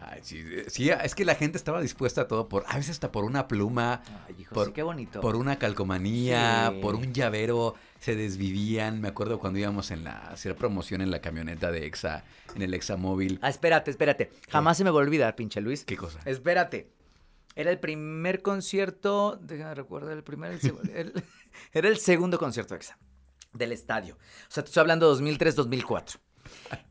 Ay, 0.05 0.19
sí, 0.23 0.43
sí, 0.67 0.89
es 0.89 1.15
que 1.15 1.25
la 1.25 1.35
gente 1.35 1.57
estaba 1.57 1.81
dispuesta 1.81 2.21
a 2.21 2.27
todo 2.27 2.49
por, 2.49 2.65
a 2.67 2.75
veces 2.75 2.91
hasta 2.91 3.11
por 3.11 3.23
una 3.23 3.47
pluma, 3.47 4.01
Ay, 4.27 4.35
hijo, 4.39 4.53
por, 4.53 4.67
sí, 4.67 4.73
qué 4.73 4.83
bonito. 4.83 5.21
por 5.21 5.35
una 5.35 5.57
calcomanía, 5.57 6.73
por 6.81 6.95
un 6.95 7.13
llavero 7.13 7.75
se 7.99 8.15
desvivían. 8.15 8.99
Me 8.99 9.07
acuerdo 9.07 9.39
cuando 9.39 9.59
íbamos 9.59 9.91
en 9.91 10.03
la 10.03 10.17
hacer 10.29 10.55
promoción 10.55 11.01
en 11.01 11.11
la 11.11 11.21
camioneta 11.21 11.71
de 11.71 11.85
Exa, 11.85 12.25
en 12.55 12.61
el 12.61 12.73
Exa 12.73 12.97
móvil. 12.97 13.39
Ah, 13.41 13.49
espérate, 13.49 13.91
espérate. 13.91 14.31
Jamás 14.49 14.77
se 14.77 14.83
me 14.83 14.89
va 14.89 14.99
a 14.99 15.03
olvidar, 15.03 15.35
pinche 15.35 15.61
Luis. 15.61 15.85
¿Qué 15.85 15.95
cosa? 15.97 16.19
Espérate. 16.25 16.91
Era 17.55 17.69
el 17.69 17.79
primer 17.79 18.41
concierto, 18.41 19.37
déjame 19.41 19.75
recordar, 19.75 20.17
el 20.17 20.23
primer, 20.23 20.59
era 21.73 21.87
el 21.87 21.97
segundo 21.97 22.39
concierto 22.39 22.75
Exa 22.75 22.97
del 23.53 23.71
estadio. 23.71 24.15
O 24.15 24.51
sea, 24.51 24.63
te 24.63 24.67
estoy 24.69 24.81
hablando 24.81 25.15
2003-2004. 25.15 26.19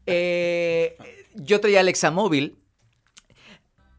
Eh, 0.06 0.96
yo 1.34 1.60
traía 1.60 1.82
el 1.82 1.88
Exa 1.88 2.10
móvil 2.10 2.61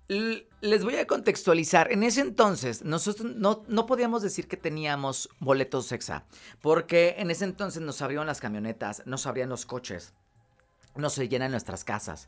les 0.08 0.84
voy 0.84 0.96
a 0.96 1.08
contextualizar. 1.08 1.92
En 1.92 2.04
ese 2.04 2.22
entonces, 2.22 2.84
nosotros 2.84 3.36
no, 3.36 3.64
no, 3.68 3.86
podíamos 3.86 4.22
decir 4.22 4.48
que 4.48 4.58
teníamos 4.58 5.30
boletos 5.40 5.92
exa, 5.92 6.26
porque 6.62 7.16
en 7.18 7.32
ese 7.32 7.46
entonces 7.46 7.82
nos 7.82 8.02
abrieron 8.02 8.28
las 8.28 8.40
camionetas, 8.40 9.04
nos 9.06 9.26
abrían 9.26 9.50
los 9.50 9.66
coches, 9.66 10.14
nos 10.96 11.14
se 11.14 11.30
llenan 11.30 11.52
nuestras 11.52 11.84
casas. 11.84 12.28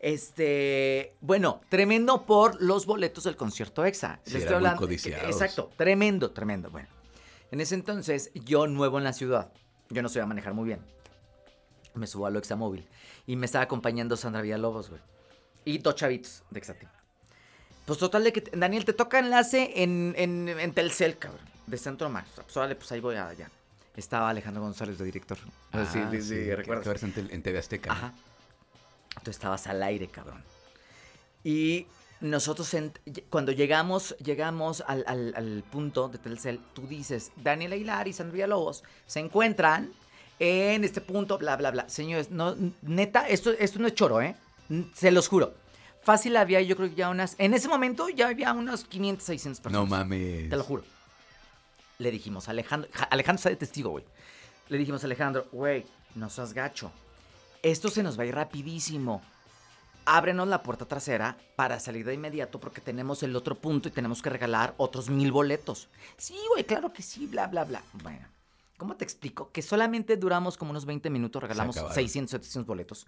Este, 0.00 1.14
bueno, 1.20 1.60
tremendo 1.68 2.26
por 2.26 2.60
los 2.60 2.86
boletos 2.86 3.24
del 3.24 3.36
concierto 3.36 3.84
EXA. 3.84 4.20
Sí, 4.24 4.38
estoy 4.38 4.54
hablando. 4.54 4.88
Exacto, 4.88 5.70
tremendo, 5.76 6.32
tremendo. 6.32 6.70
Bueno, 6.70 6.88
en 7.52 7.60
ese 7.60 7.76
entonces, 7.76 8.32
yo 8.34 8.66
nuevo 8.66 8.98
en 8.98 9.04
la 9.04 9.12
ciudad, 9.12 9.52
yo 9.90 10.02
no 10.02 10.08
sabía 10.08 10.26
manejar 10.26 10.54
muy 10.54 10.66
bien. 10.66 10.80
Me 11.94 12.06
subo 12.06 12.26
al 12.26 12.36
Exa 12.36 12.56
móvil 12.56 12.88
y 13.26 13.36
me 13.36 13.46
estaba 13.46 13.64
acompañando 13.64 14.16
Sandra 14.16 14.42
Villalobos, 14.42 14.88
güey. 14.90 15.00
Y 15.64 15.78
dos 15.78 15.94
chavitos 15.94 16.42
de 16.50 16.58
Exatim. 16.58 16.88
Pues 17.84 17.98
total 17.98 18.24
de 18.24 18.32
que, 18.32 18.42
Daniel, 18.56 18.84
te 18.84 18.92
toca 18.92 19.18
enlace 19.18 19.72
en, 19.82 20.14
en, 20.16 20.48
en 20.48 20.72
Telcel, 20.72 21.18
cabrón, 21.18 21.44
de 21.66 21.76
Centro 21.78 22.08
Max. 22.08 22.30
Pues 22.36 22.54
vale, 22.54 22.76
pues 22.76 22.92
ahí 22.92 23.00
voy 23.00 23.16
allá. 23.16 23.50
Estaba 23.96 24.30
Alejandro 24.30 24.62
González 24.62 24.98
de 24.98 25.04
director. 25.04 25.38
Ah, 25.72 25.84
sí, 25.90 26.00
sí, 26.10 26.22
sí, 26.22 26.54
recuerdas. 26.54 27.02
En, 27.02 27.28
en, 27.30 27.42
TV 27.42 27.58
Azteca. 27.58 27.92
Ajá. 27.92 28.14
Tú 29.22 29.30
estabas 29.30 29.66
al 29.66 29.82
aire, 29.82 30.08
cabrón. 30.08 30.42
Y 31.44 31.86
nosotros, 32.20 32.74
cuando 33.28 33.52
llegamos, 33.52 34.16
llegamos 34.18 34.82
al, 34.86 35.04
al, 35.06 35.34
al, 35.36 35.64
punto 35.70 36.08
de 36.08 36.18
Telcel, 36.18 36.60
tú 36.72 36.86
dices, 36.86 37.32
Daniel 37.36 37.72
Aguilar 37.72 38.08
y 38.08 38.12
Sandra 38.12 38.46
Lobos 38.46 38.84
se 39.06 39.20
encuentran 39.20 39.92
en 40.38 40.84
este 40.84 41.00
punto, 41.00 41.36
bla, 41.36 41.56
bla, 41.56 41.70
bla. 41.70 41.88
Señores, 41.88 42.30
no, 42.30 42.56
neta, 42.80 43.28
esto, 43.28 43.50
esto 43.50 43.78
no 43.78 43.88
es 43.88 43.94
choro, 43.94 44.22
¿eh? 44.22 44.34
Se 44.94 45.10
los 45.10 45.28
juro. 45.28 45.54
Fácil 46.02 46.36
había, 46.36 46.60
yo 46.60 46.76
creo 46.76 46.88
que 46.88 46.96
ya 46.96 47.10
unas. 47.10 47.36
En 47.38 47.54
ese 47.54 47.68
momento 47.68 48.08
ya 48.08 48.28
había 48.28 48.52
unas 48.52 48.84
500, 48.84 49.24
600 49.24 49.60
personas. 49.60 49.88
No 49.88 49.96
mames. 49.96 50.50
Te 50.50 50.56
lo 50.56 50.64
juro. 50.64 50.84
Le 51.98 52.10
dijimos, 52.10 52.48
Alejandro. 52.48 52.90
Alejandro 53.10 53.38
está 53.38 53.50
de 53.50 53.56
testigo, 53.56 53.90
güey. 53.90 54.04
Le 54.68 54.78
dijimos 54.78 55.04
Alejandro, 55.04 55.46
güey, 55.52 55.86
no 56.14 56.28
seas 56.28 56.52
gacho. 56.52 56.90
Esto 57.62 57.88
se 57.88 58.02
nos 58.02 58.18
va 58.18 58.24
a 58.24 58.26
ir 58.26 58.34
rapidísimo. 58.34 59.22
Ábrenos 60.04 60.48
la 60.48 60.64
puerta 60.64 60.86
trasera 60.86 61.36
para 61.54 61.78
salir 61.78 62.04
de 62.04 62.14
inmediato 62.14 62.58
porque 62.58 62.80
tenemos 62.80 63.22
el 63.22 63.36
otro 63.36 63.54
punto 63.54 63.88
y 63.88 63.92
tenemos 63.92 64.20
que 64.20 64.30
regalar 64.30 64.74
otros 64.78 65.08
mil 65.08 65.30
boletos. 65.30 65.88
Sí, 66.16 66.36
güey, 66.50 66.64
claro 66.64 66.92
que 66.92 67.02
sí, 67.02 67.26
bla, 67.26 67.46
bla, 67.46 67.62
bla. 67.62 67.84
Bueno, 68.02 68.26
¿cómo 68.76 68.96
te 68.96 69.04
explico? 69.04 69.52
Que 69.52 69.62
solamente 69.62 70.16
duramos 70.16 70.56
como 70.56 70.72
unos 70.72 70.86
20 70.86 71.08
minutos, 71.10 71.40
regalamos 71.40 71.76
600, 71.76 72.32
700 72.32 72.66
boletos 72.66 73.06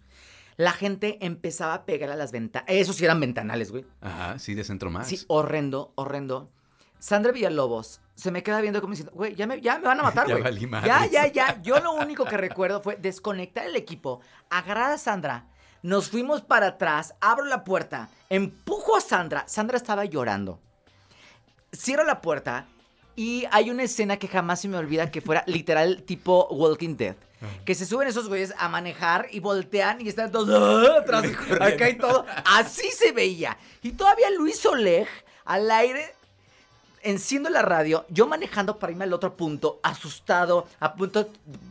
la 0.57 0.73
gente 0.73 1.19
empezaba 1.25 1.75
a 1.75 1.85
pegar 1.85 2.11
a 2.11 2.17
las 2.17 2.33
ventanas. 2.33 2.69
Esos 2.69 2.97
sí 2.97 3.05
eran 3.05 3.21
ventanales, 3.21 3.71
güey. 3.71 3.85
Ajá, 4.01 4.39
sí, 4.39 4.55
de 4.55 4.65
centro 4.65 4.91
más. 4.91 5.09
Sí, 5.09 5.25
horrendo, 5.29 5.93
horrendo. 5.97 6.51
Sandra 6.99 7.33
Villalobos 7.33 8.01
se 8.15 8.31
me 8.31 8.43
queda 8.43 8.61
viendo 8.61 8.81
como 8.81 8.93
diciendo, 8.93 9.13
güey, 9.15 9.35
ya 9.35 9.47
me, 9.47 9.61
ya 9.61 9.79
me 9.79 9.89
van 9.89 10.01
a 10.01 10.03
matar, 10.05 10.27
güey. 10.31 10.43
ya, 10.85 11.07
ya, 11.07 11.27
ya. 11.27 11.61
Yo 11.63 11.81
lo 11.81 11.93
único 11.93 12.25
que 12.25 12.37
recuerdo 12.37 12.81
fue 12.81 12.97
desconectar 12.97 13.67
el 13.67 13.77
equipo, 13.77 14.21
agarrar 14.51 14.93
a 14.93 14.99
Sandra, 14.99 15.49
nos 15.83 16.09
fuimos 16.09 16.41
para 16.41 16.69
atrás, 16.69 17.15
abro 17.21 17.45
la 17.45 17.63
puerta, 17.65 18.09
empujo 18.31 18.97
a 18.97 19.01
Sandra. 19.03 19.45
Sandra 19.49 19.77
estaba 19.77 20.07
llorando. 20.07 20.61
Cierro 21.77 22.05
la 22.05 22.21
puerta 22.23 22.67
y 23.17 23.45
hay 23.51 23.69
una 23.71 23.83
escena 23.83 24.17
que 24.17 24.29
jamás 24.29 24.61
se 24.61 24.69
me 24.69 24.79
olvida 24.79 25.11
que 25.11 25.21
fuera 25.21 25.45
literal 25.47 26.05
tipo 26.05 26.47
Walking 26.51 26.97
Dead. 26.97 27.17
Que 27.65 27.75
se 27.75 27.87
suben 27.87 28.09
esos 28.09 28.29
güeyes 28.29 28.55
a 28.59 28.69
manejar 28.69 29.29
y 29.31 29.41
voltean 29.41 30.01
y 30.01 30.09
están 30.09 30.31
todos 30.31 30.49
¡ah! 30.51 31.01
atrás, 31.01 31.25
acá 31.61 31.89
y 31.89 31.97
todo. 31.97 32.27
Así 32.45 32.91
se 32.91 33.13
veía. 33.13 33.57
Y 33.83 33.93
todavía 33.93 34.31
Luis 34.31 34.65
Oleg 34.67 35.09
al 35.45 35.71
aire 35.71 36.15
enciendo 37.03 37.51
la 37.51 37.63
radio, 37.63 38.07
yo 38.09 38.27
manejando 38.27 38.79
para 38.79 38.91
irme 38.91 39.05
al 39.05 39.13
otro 39.13 39.37
punto, 39.37 39.79
asustado, 39.83 40.67
a 40.81 40.95
punto 40.95 41.29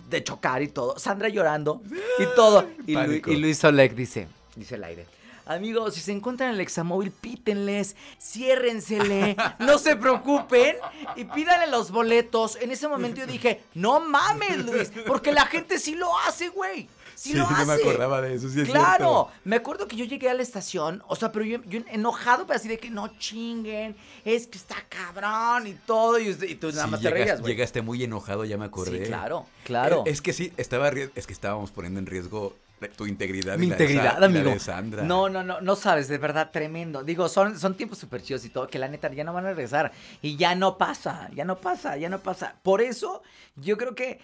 de 0.10 0.24
chocar 0.24 0.62
y 0.62 0.68
todo. 0.68 0.98
Sandra 1.00 1.28
llorando 1.28 1.82
y 2.20 2.26
todo. 2.36 2.68
Y, 2.86 2.94
y 2.96 3.38
Luis 3.38 3.64
Oleg 3.64 3.96
dice, 3.96 4.28
dice 4.56 4.76
el 4.76 4.84
aire. 4.84 5.08
Amigos, 5.46 5.96
si 5.96 6.02
se 6.02 6.12
encuentran 6.12 6.50
en 6.50 6.56
el 6.56 6.62
examóvil, 6.62 7.12
pítenles, 7.12 7.96
ciérrensele, 8.20 9.36
no 9.60 9.78
se 9.78 9.96
preocupen 9.96 10.78
y 11.16 11.26
pídanle 11.26 11.68
los 11.68 11.92
boletos. 11.92 12.58
En 12.62 12.72
ese 12.72 12.88
momento 12.88 13.22
yo 13.22 13.28
dije, 13.28 13.62
no 13.74 14.00
mames, 14.00 14.66
Luis, 14.66 14.92
porque 15.06 15.32
la 15.32 15.46
gente 15.46 15.80
sí 15.80 15.96
lo 15.96 16.18
hace, 16.20 16.50
güey. 16.50 16.88
Sí, 17.16 17.34
lo 17.34 17.46
hace. 17.46 17.66
me 17.66 17.74
acordaba 17.74 18.22
de 18.22 18.34
eso, 18.36 18.50
sí 18.50 18.64
Claro, 18.64 19.30
me 19.44 19.58
acuerdo 19.58 19.88
que 19.88 19.96
yo 19.96 20.06
llegué 20.06 20.30
a 20.30 20.34
la 20.34 20.42
estación, 20.42 21.04
o 21.08 21.16
sea, 21.16 21.32
pero 21.32 21.46
yo, 21.46 21.60
enojado, 21.92 22.48
pero 22.48 22.58
así 22.58 22.68
de 22.68 22.80
que 22.80 22.90
no 22.90 23.08
chinguen, 23.20 23.96
es 24.26 24.48
que 24.48 24.58
está 24.58 24.76
cabrón 24.90 25.68
y 25.68 25.74
todo, 25.74 26.20
y, 26.20 26.34
tú 26.56 26.72
nada 26.72 26.88
más 26.88 27.02
te 27.02 27.10
reías, 27.10 27.42
güey. 27.42 27.54
Llegaste 27.54 27.82
muy 27.82 28.04
enojado, 28.04 28.46
ya 28.46 28.58
me 28.58 28.66
acordé. 28.66 29.00
Sí, 29.00 29.06
claro, 29.06 29.46
claro. 29.64 30.04
Eh, 30.06 30.12
es 30.12 30.22
que 30.22 30.34
sí, 30.34 30.54
estaba, 30.58 30.90
es 30.90 31.28
que 31.28 31.34
estábamos 31.34 31.72
poniendo 31.72 32.00
en 32.00 32.08
riesgo 32.08 32.56
tu 32.90 33.06
integridad. 33.06 33.58
Mi 33.58 33.68
integridad, 33.68 34.24
amigo. 34.24 34.58
Sandra. 34.60 35.04
No, 35.04 35.30
no, 35.30 35.44
no, 35.44 35.62
no 35.62 35.76
sabes, 35.76 36.08
de 36.08 36.18
verdad, 36.18 36.52
tremendo. 36.52 37.04
Digo, 37.04 37.30
son, 37.30 37.60
son 37.60 37.76
tiempos 37.76 37.98
súper 37.98 38.22
chidos 38.22 38.46
y 38.46 38.50
todo, 38.50 38.68
que 38.68 38.80
la 38.80 38.88
neta 38.88 39.12
ya 39.12 39.24
no 39.24 39.34
van 39.34 39.46
a 39.46 39.50
regresar. 39.50 39.92
Y 40.22 40.36
ya 40.38 40.56
no 40.56 40.78
pasa, 40.78 41.30
ya 41.34 41.46
no 41.46 41.60
pasa, 41.60 41.98
ya 41.98 42.10
no 42.10 42.20
pasa. 42.20 42.56
Por 42.64 42.82
eso, 42.82 43.24
yo 43.56 43.78
creo 43.78 43.96
que 43.96 44.20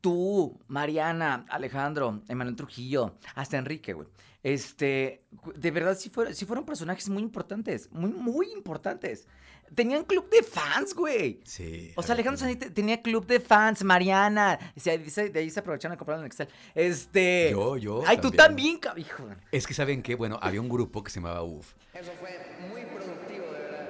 tú, 0.00 0.58
Mariana, 0.68 1.44
Alejandro, 1.48 2.22
Emanuel 2.28 2.56
Trujillo, 2.56 3.14
hasta 3.34 3.58
Enrique, 3.58 3.92
güey. 3.92 4.08
Este, 4.42 5.24
de 5.54 5.70
verdad, 5.70 5.96
sí 5.96 6.10
fueron, 6.10 6.34
sí 6.34 6.44
fueron 6.46 6.64
personajes 6.64 7.08
muy 7.08 7.22
importantes, 7.22 7.88
muy, 7.92 8.10
muy 8.10 8.50
importantes 8.52 9.28
tenían 9.74 10.04
club 10.04 10.28
de 10.30 10.42
fans, 10.42 10.94
güey. 10.94 11.40
Sí. 11.44 11.92
O 11.96 12.02
sea, 12.02 12.14
Alejandro 12.14 12.38
Sanit 12.38 12.72
tenía 12.72 13.00
club 13.02 13.26
de 13.26 13.40
fans, 13.40 13.82
Mariana. 13.84 14.58
de 14.74 15.32
ahí 15.38 15.50
se 15.50 15.60
aprovecharon 15.60 15.94
de 15.94 15.98
comprarlo 15.98 16.22
en 16.22 16.26
Excel. 16.26 16.48
Este. 16.74 17.50
Yo, 17.50 17.76
yo. 17.76 18.02
Ay, 18.06 18.18
tú 18.18 18.30
también, 18.30 18.78
hijo. 18.96 19.28
Es 19.50 19.66
que 19.66 19.74
saben 19.74 20.02
qué, 20.02 20.14
bueno, 20.14 20.38
había 20.42 20.60
un 20.60 20.68
grupo 20.68 21.02
que 21.02 21.10
se 21.10 21.20
llamaba 21.20 21.42
UF. 21.42 21.74
Eso 21.94 22.12
fue 22.20 22.30
muy 22.68 22.82
productivo, 22.82 23.46
de 23.46 23.58
verdad. 23.58 23.88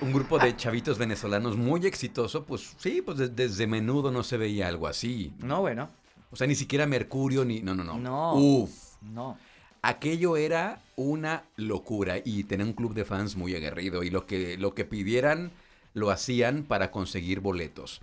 un 0.00 0.12
grupo 0.12 0.38
de 0.38 0.56
chavitos 0.56 0.98
venezolanos 0.98 1.56
muy 1.56 1.86
exitoso, 1.86 2.44
pues 2.44 2.74
sí, 2.78 3.02
pues 3.02 3.34
desde 3.34 3.66
menudo 3.66 4.10
no 4.10 4.22
se 4.22 4.36
veía 4.36 4.68
algo 4.68 4.86
así. 4.86 5.32
No, 5.38 5.60
bueno. 5.60 5.90
O 6.30 6.36
sea, 6.36 6.46
ni 6.46 6.54
siquiera 6.54 6.86
Mercurio, 6.86 7.44
ni. 7.44 7.60
No, 7.60 7.74
no, 7.74 7.84
no. 7.84 7.98
No. 7.98 8.34
Uf. 8.34 8.70
No. 9.02 9.36
Aquello 9.82 10.36
era 10.36 10.82
una 10.96 11.44
locura 11.56 12.18
y 12.22 12.44
tenía 12.44 12.66
un 12.66 12.74
club 12.74 12.94
de 12.94 13.04
fans 13.04 13.36
muy 13.36 13.54
aguerrido 13.54 14.02
y 14.02 14.10
lo 14.10 14.26
que, 14.26 14.58
lo 14.58 14.74
que 14.74 14.84
pidieran 14.84 15.52
lo 15.94 16.10
hacían 16.10 16.64
para 16.64 16.90
conseguir 16.90 17.40
boletos. 17.40 18.00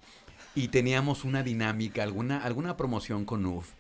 Y 0.56 0.70
teníamos 0.70 1.24
una 1.24 1.44
dinámica, 1.44 2.02
alguna, 2.02 2.44
alguna 2.44 2.78
promoción 2.78 3.26
con 3.26 3.46
UF. 3.46 3.74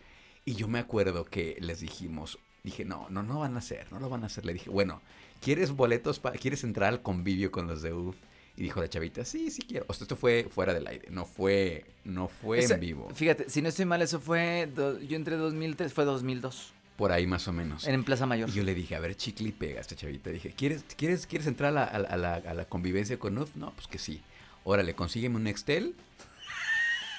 Y 0.45 0.53
yo 0.53 0.67
me 0.67 0.79
acuerdo 0.79 1.25
que 1.25 1.57
les 1.59 1.79
dijimos, 1.79 2.37
dije, 2.63 2.85
no, 2.85 3.07
no, 3.09 3.23
no 3.23 3.39
van 3.39 3.55
a 3.55 3.59
hacer, 3.59 3.91
no 3.91 3.99
lo 3.99 4.09
van 4.09 4.23
a 4.23 4.27
hacer. 4.27 4.45
Le 4.45 4.53
dije, 4.53 4.69
bueno, 4.69 5.01
¿quieres 5.41 5.71
boletos? 5.71 6.19
para 6.19 6.37
¿Quieres 6.37 6.63
entrar 6.63 6.89
al 6.89 7.01
convivio 7.01 7.51
con 7.51 7.67
los 7.67 7.81
de 7.81 7.93
UF? 7.93 8.15
Y 8.55 8.63
dijo 8.63 8.79
la 8.79 8.89
chavita, 8.89 9.25
sí, 9.25 9.51
sí 9.51 9.61
quiero. 9.61 9.85
O 9.87 9.93
sea, 9.93 10.05
esto 10.05 10.15
fue 10.15 10.47
fuera 10.49 10.73
del 10.73 10.87
aire, 10.87 11.09
no 11.11 11.25
fue, 11.25 11.85
no 12.03 12.27
fue 12.27 12.63
en 12.63 12.79
vivo. 12.79 13.09
Fíjate, 13.13 13.49
si 13.49 13.61
no 13.61 13.69
estoy 13.69 13.85
mal, 13.85 14.01
eso 14.01 14.19
fue, 14.19 14.69
yo 14.75 15.15
entré 15.15 15.35
2003, 15.35 15.93
fue 15.93 16.05
2002. 16.05 16.73
Por 16.97 17.11
ahí 17.11 17.27
más 17.27 17.47
o 17.47 17.53
menos. 17.53 17.87
En 17.87 18.03
Plaza 18.03 18.25
Mayor. 18.25 18.49
Y 18.49 18.53
yo 18.53 18.63
le 18.63 18.73
dije, 18.73 18.95
a 18.95 18.99
ver, 18.99 19.15
chicle 19.15 19.49
y 19.49 19.51
pega 19.51 19.77
a 19.77 19.81
esta 19.81 19.95
chavita. 19.95 20.31
Dije, 20.31 20.53
¿quieres, 20.57 20.83
quieres, 20.97 21.27
¿quieres 21.27 21.47
entrar 21.47 21.77
a 21.77 21.99
la, 21.99 22.41
a 22.41 22.53
la, 22.53 22.65
convivencia 22.65 23.19
con 23.19 23.37
UF? 23.37 23.55
No, 23.55 23.71
pues 23.73 23.87
que 23.87 23.99
sí. 23.99 24.21
Órale, 24.63 24.95
consígueme 24.95 25.35
un 25.35 25.43
Nextel. 25.43 25.95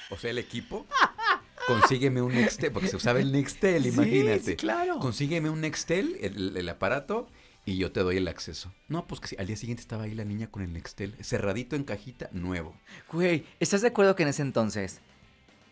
O 0.09 0.17
sea, 0.17 0.31
el 0.31 0.37
equipo. 0.37 0.85
Consígueme 1.65 2.21
un 2.21 2.33
Nextel, 2.33 2.71
porque 2.71 2.89
se 2.89 2.97
usaba 2.97 3.19
el 3.19 3.31
Nextel, 3.31 3.85
imagínate. 3.85 4.39
Sí, 4.39 4.55
claro. 4.55 4.99
Consígueme 4.99 5.49
un 5.49 5.61
Nextel, 5.61 6.17
el, 6.21 6.67
aparato, 6.67 7.29
y 7.63 7.77
yo 7.77 7.91
te 7.91 8.01
doy 8.01 8.17
el 8.17 8.27
acceso. 8.27 8.73
No, 8.87 9.07
pues 9.07 9.21
que 9.21 9.27
sí. 9.27 9.35
Al 9.39 9.47
día 9.47 9.55
siguiente 9.55 9.81
estaba 9.81 10.03
ahí 10.03 10.15
la 10.15 10.25
niña 10.25 10.47
con 10.47 10.63
el 10.63 10.73
Nextel, 10.73 11.15
cerradito 11.23 11.75
en 11.75 11.83
cajita, 11.83 12.29
nuevo. 12.33 12.75
Güey, 13.13 13.45
¿estás 13.59 13.81
de 13.81 13.89
acuerdo 13.89 14.15
que 14.15 14.23
en 14.23 14.29
ese 14.29 14.41
entonces 14.41 14.99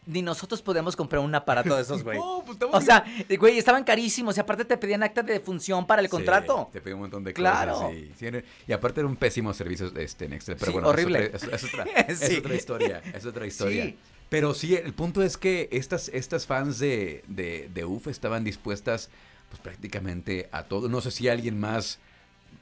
ni 0.07 0.21
nosotros 0.21 0.61
podíamos 0.61 0.95
comprar 0.95 1.21
un 1.21 1.35
aparato 1.35 1.75
de 1.75 1.81
esos, 1.81 2.03
güey. 2.03 2.17
no, 2.19 2.43
pues 2.45 2.57
O 2.71 2.81
sea, 2.81 3.05
güey, 3.37 3.57
estaban 3.57 3.83
carísimos 3.83 4.37
y 4.37 4.39
aparte 4.39 4.65
te 4.65 4.77
pedían 4.77 5.03
acta 5.03 5.21
de 5.21 5.39
función 5.39 5.85
para 5.85 6.01
el 6.01 6.09
contrato. 6.09 6.69
Te 6.71 6.81
pedían 6.81 6.95
un 6.95 7.01
montón 7.01 7.23
de 7.23 7.33
claro. 7.33 7.73
cosas. 7.73 7.91
Sí. 8.17 8.29
Y 8.67 8.73
aparte 8.73 9.01
era 9.01 9.07
un 9.07 9.17
pésimo 9.17 9.53
servicio 9.53 9.91
este, 9.95 10.25
en 10.25 10.33
Excel. 10.33 10.55
Pero 10.59 10.71
bueno, 10.71 10.87
horrible. 10.87 11.31
Es 11.33 11.43
otra, 11.63 11.83
es, 12.07 12.37
otra, 12.37 12.55
historia. 12.55 13.01
Es 13.13 13.25
otra 13.25 13.45
historia. 13.45 13.93
Pero 14.29 14.53
sí, 14.53 14.75
el 14.75 14.93
punto 14.93 15.21
es 15.21 15.37
que 15.37 15.69
estas, 15.71 16.09
estas 16.09 16.45
fans 16.45 16.79
de, 16.79 17.23
de, 17.27 17.69
de 17.73 17.85
UF 17.85 18.07
estaban 18.07 18.43
dispuestas 18.43 19.09
pues 19.49 19.61
prácticamente 19.61 20.49
a 20.51 20.63
todo. 20.63 20.89
No 20.89 21.01
sé 21.01 21.11
si 21.11 21.27
alguien 21.27 21.59
más 21.59 21.99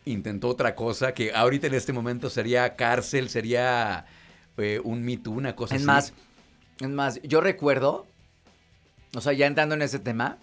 intentó 0.06 0.50
otra 0.50 0.76
cosa 0.76 1.14
que 1.14 1.34
ahorita 1.34 1.68
en 1.68 1.74
este 1.74 1.94
momento 1.94 2.30
sería 2.30 2.76
cárcel, 2.76 3.30
sería 3.30 4.06
eh, 4.58 4.80
un 4.84 5.04
Me 5.04 5.18
Too, 5.18 5.32
una 5.32 5.56
cosa 5.56 5.76
es 5.76 5.82
así. 5.82 5.88
más, 5.88 6.14
es 6.80 6.90
más, 6.90 7.22
yo 7.24 7.42
recuerdo, 7.42 8.06
o 9.16 9.22
sea, 9.22 9.34
ya 9.34 9.48
entrando 9.48 9.76
en 9.76 9.82
ese 9.82 10.00
tema, 10.00 10.38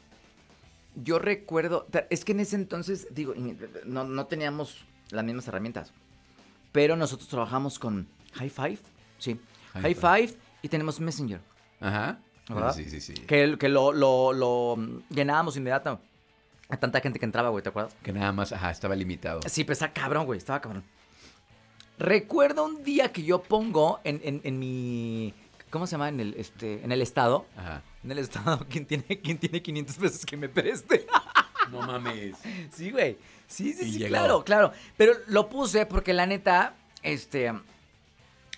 yo 0.94 1.18
recuerdo, 1.18 1.86
es 2.10 2.24
que 2.24 2.32
en 2.32 2.40
ese 2.40 2.56
entonces, 2.56 3.06
digo, 3.10 3.34
no, 3.84 4.04
no 4.04 4.26
teníamos 4.26 4.84
las 5.10 5.24
mismas 5.24 5.46
herramientas, 5.48 5.92
pero 6.72 6.96
nosotros 6.96 7.28
trabajamos 7.28 7.78
con 7.78 8.08
High 8.34 8.50
Five, 8.50 8.78
sí, 9.18 9.40
High, 9.74 9.94
Five. 9.94 10.34
y 10.62 10.68
tenemos 10.68 11.00
Messenger. 11.00 11.40
Ajá. 11.80 12.18
¿verdad? 12.48 12.74
Sí, 12.74 12.84
sí, 12.90 13.00
sí. 13.00 13.14
Que, 13.14 13.56
que 13.58 13.68
lo, 13.68 13.92
lo, 13.92 14.32
lo 14.32 14.76
llenábamos 15.10 15.56
inmediato. 15.56 16.00
A 16.68 16.76
tanta 16.76 17.00
gente 17.00 17.18
que 17.18 17.24
entraba, 17.24 17.50
güey, 17.50 17.62
¿te 17.62 17.68
acuerdas? 17.68 17.94
Que 18.02 18.12
nada 18.12 18.32
más, 18.32 18.52
ajá, 18.52 18.70
estaba 18.70 18.96
limitado. 18.96 19.40
Sí, 19.46 19.64
pues 19.64 19.76
estaba 19.76 19.92
cabrón, 19.92 20.26
güey, 20.26 20.38
estaba 20.38 20.60
cabrón. 20.60 20.84
Recuerdo 21.98 22.64
un 22.64 22.82
día 22.82 23.12
que 23.12 23.22
yo 23.22 23.42
pongo 23.42 24.00
en, 24.04 24.20
en, 24.24 24.40
en 24.44 24.58
mi 24.58 25.34
¿Cómo 25.72 25.86
se 25.86 25.92
llama? 25.92 26.10
En 26.10 26.20
el, 26.20 26.34
este, 26.34 26.84
en 26.84 26.92
el 26.92 27.00
estado. 27.00 27.46
Ajá. 27.56 27.82
En 28.04 28.12
el 28.12 28.18
estado, 28.18 28.66
¿quién 28.70 28.84
tiene, 28.84 29.04
quién 29.04 29.38
tiene 29.38 29.62
500 29.62 29.96
pesos 29.96 30.26
que 30.26 30.36
me 30.36 30.48
preste? 30.48 31.06
No 31.70 31.80
mames. 31.80 32.36
Sí, 32.74 32.90
güey. 32.90 33.16
Sí, 33.46 33.72
sí, 33.72 33.90
sí, 33.92 34.04
claro, 34.04 34.44
claro. 34.44 34.72
Pero 34.98 35.14
lo 35.28 35.48
puse 35.48 35.86
porque 35.86 36.12
la 36.12 36.26
neta, 36.26 36.74
este, 37.02 37.50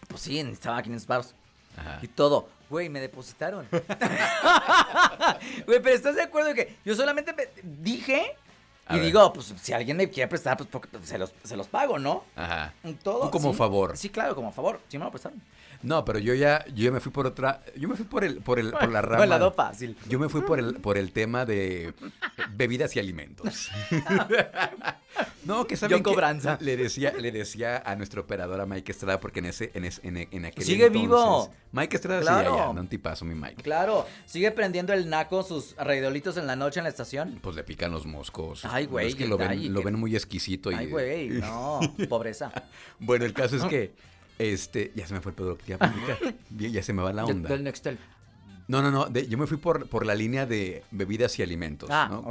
pues 0.09 0.23
sí, 0.23 0.43
necesitaba 0.43 0.83
500 0.83 1.07
pesos. 1.07 1.35
Ajá. 1.77 2.01
Y 2.03 2.09
todo. 2.09 2.49
Güey, 2.69 2.89
me 2.89 3.01
depositaron. 3.01 3.69
Güey, 5.67 5.81
pero 5.81 5.95
¿estás 5.95 6.17
de 6.17 6.23
acuerdo 6.23 6.55
que 6.55 6.77
yo 6.85 6.97
solamente 6.97 7.33
dije 7.63 8.35
y 8.91 8.99
digo, 8.99 9.33
pues 9.33 9.55
si 9.61 9.73
alguien 9.73 9.97
me 9.97 10.11
quiere 10.11 10.29
prestar, 10.29 10.57
pues 10.57 10.69
porque 10.69 10.89
se 11.05 11.19
los, 11.19 11.33
se 11.45 11.57
los 11.57 11.69
pago, 11.69 11.99
¿no? 11.99 12.25
Ajá. 12.35 12.75
Todo. 13.03 13.25
Tú 13.27 13.31
como 13.31 13.53
favor. 13.53 13.97
Sí, 13.97 14.09
claro, 14.09 14.35
como 14.35 14.51
favor. 14.51 14.81
Sí 14.89 14.99
me 14.99 15.05
lo 15.05 15.11
prestaron. 15.11 15.41
No, 15.85 16.03
pero 16.03 16.19
yo 16.19 16.33
ya, 16.33 16.65
yo 16.75 16.91
me 16.91 16.99
fui 16.99 17.13
por 17.13 17.27
otra, 17.27 17.63
yo 17.77 17.89
me 17.89 17.95
fui 17.95 18.07
por 18.07 18.25
el, 18.25 18.39
por 18.39 18.59
el, 18.59 18.73
por 18.73 18.91
la 18.91 19.03
rama. 19.03 19.27
la 19.27 19.51
fácil. 19.51 19.97
Yo 20.09 20.19
me 20.19 20.31
fui 20.31 20.41
por 20.41 20.59
el, 20.59 20.77
por 20.77 20.97
el 20.97 21.13
tema 21.13 21.45
de 21.45 21.93
bebidas 22.53 22.97
y 22.97 23.01
alimentos. 23.01 23.71
no, 25.45 25.67
que 25.67 25.77
saben 25.77 25.99
yo 25.99 26.03
cobranza. 26.03 26.57
le 26.63 26.79
decía, 26.79 27.13
le 27.13 27.31
decía 27.33 27.83
a 27.85 27.97
nuestro 27.97 28.23
operador 28.23 28.63
a 28.63 28.67
Mike 28.67 28.93
Estrada 28.93 29.21
porque 29.21 29.41
en 29.41 29.47
ese, 29.47 29.73
en, 29.75 29.85
ese, 29.85 30.01
en, 30.09 30.17
en 30.17 30.47
aquel 30.47 30.65
sigue 30.65 30.89
vivo. 30.89 31.53
Mike 31.73 31.97
Estrada 31.97 32.23
claro. 32.23 32.39
sigue 32.39 32.63
allá, 32.63 32.73
no 32.73 32.81
un 32.81 32.89
tipazo 32.89 33.27
mi 33.27 33.35
Mike. 33.35 33.63
Claro, 33.63 34.07
sigue 34.25 34.53
prendiendo 34.53 34.95
el 34.95 35.11
naco 35.11 35.43
sus 35.43 35.77
reidolitos 35.77 36.39
en 36.39 36.47
la 36.47 36.57
noche 36.57 36.81
en 36.81 36.85
la 36.85 36.91
estación. 36.91 37.41
Pues 37.43 37.57
le 37.57 37.63
pican 37.63 37.91
los 37.91 38.07
moscos. 38.07 38.65
Ay, 38.65 38.87
güey. 38.87 39.09
es 39.09 39.17
que 39.17 39.27
lo 39.27 39.37
ven, 39.37 39.71
lo 39.71 39.83
ven 39.83 39.99
muy 39.99 40.17
exquisito. 40.17 40.71
Ay, 40.75 40.87
güey, 40.87 41.29
no, 41.29 41.81
pobreza. 42.09 42.51
bueno, 42.99 43.27
el 43.27 43.35
caso 43.35 43.57
es 43.57 43.65
que 43.65 44.14
este, 44.39 44.93
ya 44.95 45.07
se 45.07 45.15
me 45.15 45.21
fue 45.21 45.31
el 45.31 45.37
pedo 45.37 45.59
que 45.59 45.77
ya 46.71 46.83
se 46.83 46.93
me 46.93 47.03
va 47.03 47.13
la 47.13 47.25
onda. 47.25 47.49
Del 47.49 47.65
Nextel. 47.65 47.99
No, 48.67 48.81
no, 48.81 48.91
no. 48.91 49.11
yo 49.11 49.37
me 49.37 49.47
fui 49.47 49.59
por, 49.59 49.89
por 49.89 50.07
la 50.07 50.15
línea 50.15 50.47
de 50.47 50.83
bebidas 50.91 51.39
y 51.39 51.43
alimentos. 51.43 51.91
Ah, 51.93 52.09
¿no? 52.11 52.25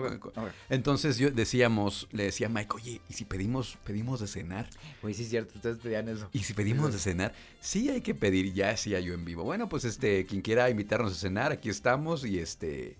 Entonces 0.69 1.17
yo 1.17 1.29
decíamos, 1.29 2.07
le 2.11 2.23
decía 2.23 2.47
a 2.47 2.49
Mike, 2.49 2.73
oye, 2.73 3.01
¿y 3.07 3.13
si 3.13 3.25
pedimos, 3.25 3.77
pedimos 3.83 4.19
de 4.19 4.27
cenar? 4.27 4.67
Oye, 5.03 5.13
sí 5.13 5.23
es 5.23 5.29
cierto, 5.29 5.53
ustedes 5.55 5.77
pedían 5.77 6.09
eso. 6.09 6.29
¿Y 6.33 6.39
si 6.39 6.53
pedimos 6.53 6.91
de 6.91 6.99
cenar? 6.99 7.33
Sí 7.61 7.89
hay 7.89 8.01
que 8.01 8.15
pedir, 8.15 8.51
ya 8.53 8.69
decía 8.69 8.99
yo 8.99 9.13
en 9.13 9.25
vivo. 9.25 9.43
Bueno, 9.43 9.69
pues 9.69 9.85
este, 9.85 10.25
quien 10.25 10.41
quiera 10.41 10.69
invitarnos 10.69 11.11
a 11.11 11.15
cenar, 11.15 11.51
aquí 11.51 11.69
estamos 11.69 12.25
y 12.25 12.39
este 12.39 12.97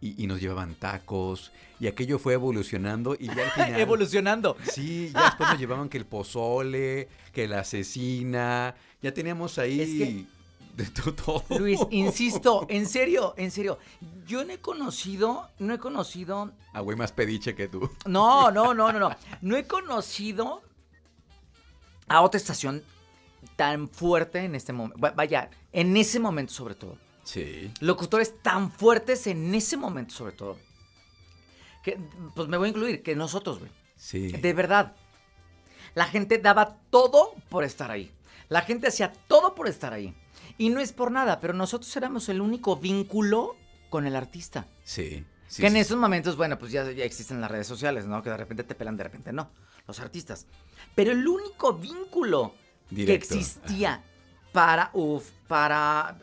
y, 0.00 0.26
nos 0.26 0.40
llevaban 0.40 0.74
tacos 0.74 1.52
y 1.80 1.86
aquello 1.86 2.18
fue 2.18 2.34
evolucionando 2.34 3.16
y 3.18 3.26
ya 3.26 3.44
al 3.44 3.50
final... 3.54 3.80
evolucionando. 3.80 4.56
Sí, 4.70 5.10
ya 5.12 5.24
después 5.24 5.50
nos 5.50 5.58
llevaban 5.60 5.88
que 5.88 5.98
el 5.98 6.06
pozole, 6.06 7.08
que 7.32 7.48
la 7.48 7.60
asesina, 7.60 8.74
ya 9.02 9.12
teníamos 9.12 9.58
ahí... 9.58 10.26
de 10.76 10.84
todo. 10.84 11.42
Luis, 11.58 11.80
insisto, 11.90 12.66
en 12.68 12.86
serio, 12.86 13.32
en 13.38 13.50
serio. 13.50 13.78
Yo 14.26 14.44
no 14.44 14.52
he 14.52 14.58
conocido, 14.58 15.48
no 15.58 15.72
he 15.72 15.78
conocido. 15.78 16.52
A 16.74 16.80
güey 16.80 16.98
más 16.98 17.12
pediche 17.12 17.54
que 17.54 17.66
tú. 17.66 17.90
No, 18.04 18.50
no, 18.50 18.74
no, 18.74 18.92
no, 18.92 18.98
no. 18.98 19.16
No 19.40 19.56
he 19.56 19.66
conocido 19.66 20.62
a 22.08 22.20
otra 22.20 22.36
estación 22.36 22.82
tan 23.56 23.88
fuerte 23.88 24.40
en 24.40 24.54
este 24.54 24.74
momento. 24.74 24.98
Vaya, 25.14 25.50
en 25.72 25.96
ese 25.96 26.20
momento 26.20 26.52
sobre 26.52 26.74
todo. 26.74 26.98
Sí. 27.26 27.72
Locutores 27.80 28.40
tan 28.40 28.70
fuertes 28.70 29.26
en 29.26 29.52
ese 29.54 29.76
momento, 29.76 30.14
sobre 30.14 30.32
todo. 30.32 30.56
Que, 31.82 31.98
pues 32.34 32.48
me 32.48 32.56
voy 32.56 32.66
a 32.66 32.70
incluir, 32.70 33.02
que 33.02 33.16
nosotros, 33.16 33.58
güey. 33.58 33.70
Sí. 33.96 34.28
De 34.28 34.52
verdad. 34.52 34.94
La 35.94 36.06
gente 36.06 36.38
daba 36.38 36.78
todo 36.90 37.34
por 37.48 37.64
estar 37.64 37.90
ahí. 37.90 38.12
La 38.48 38.62
gente 38.62 38.86
hacía 38.86 39.12
todo 39.26 39.56
por 39.56 39.66
estar 39.66 39.92
ahí. 39.92 40.14
Y 40.56 40.68
no 40.68 40.78
es 40.78 40.92
por 40.92 41.10
nada, 41.10 41.40
pero 41.40 41.52
nosotros 41.52 41.94
éramos 41.96 42.28
el 42.28 42.40
único 42.40 42.76
vínculo 42.76 43.56
con 43.90 44.06
el 44.06 44.14
artista. 44.14 44.68
Sí. 44.84 45.24
que 45.56 45.66
en 45.66 45.76
esos 45.76 45.96
momentos, 45.96 46.36
bueno, 46.36 46.58
pues 46.58 46.70
ya, 46.70 46.88
ya 46.92 47.04
existen 47.04 47.40
las 47.40 47.50
redes 47.50 47.66
sociales, 47.66 48.06
¿no? 48.06 48.22
Que 48.22 48.30
de 48.30 48.36
repente 48.36 48.62
te 48.62 48.76
pelan, 48.76 48.96
de 48.96 49.04
repente 49.04 49.32
no. 49.32 49.50
Los 49.88 49.98
artistas. 49.98 50.46
Pero 50.94 51.10
el 51.10 51.26
único 51.26 51.72
vínculo 51.72 52.54
que 52.88 53.14
existía 53.14 54.04
para 54.52 54.90
UF, 54.92 55.28
para 55.48 56.18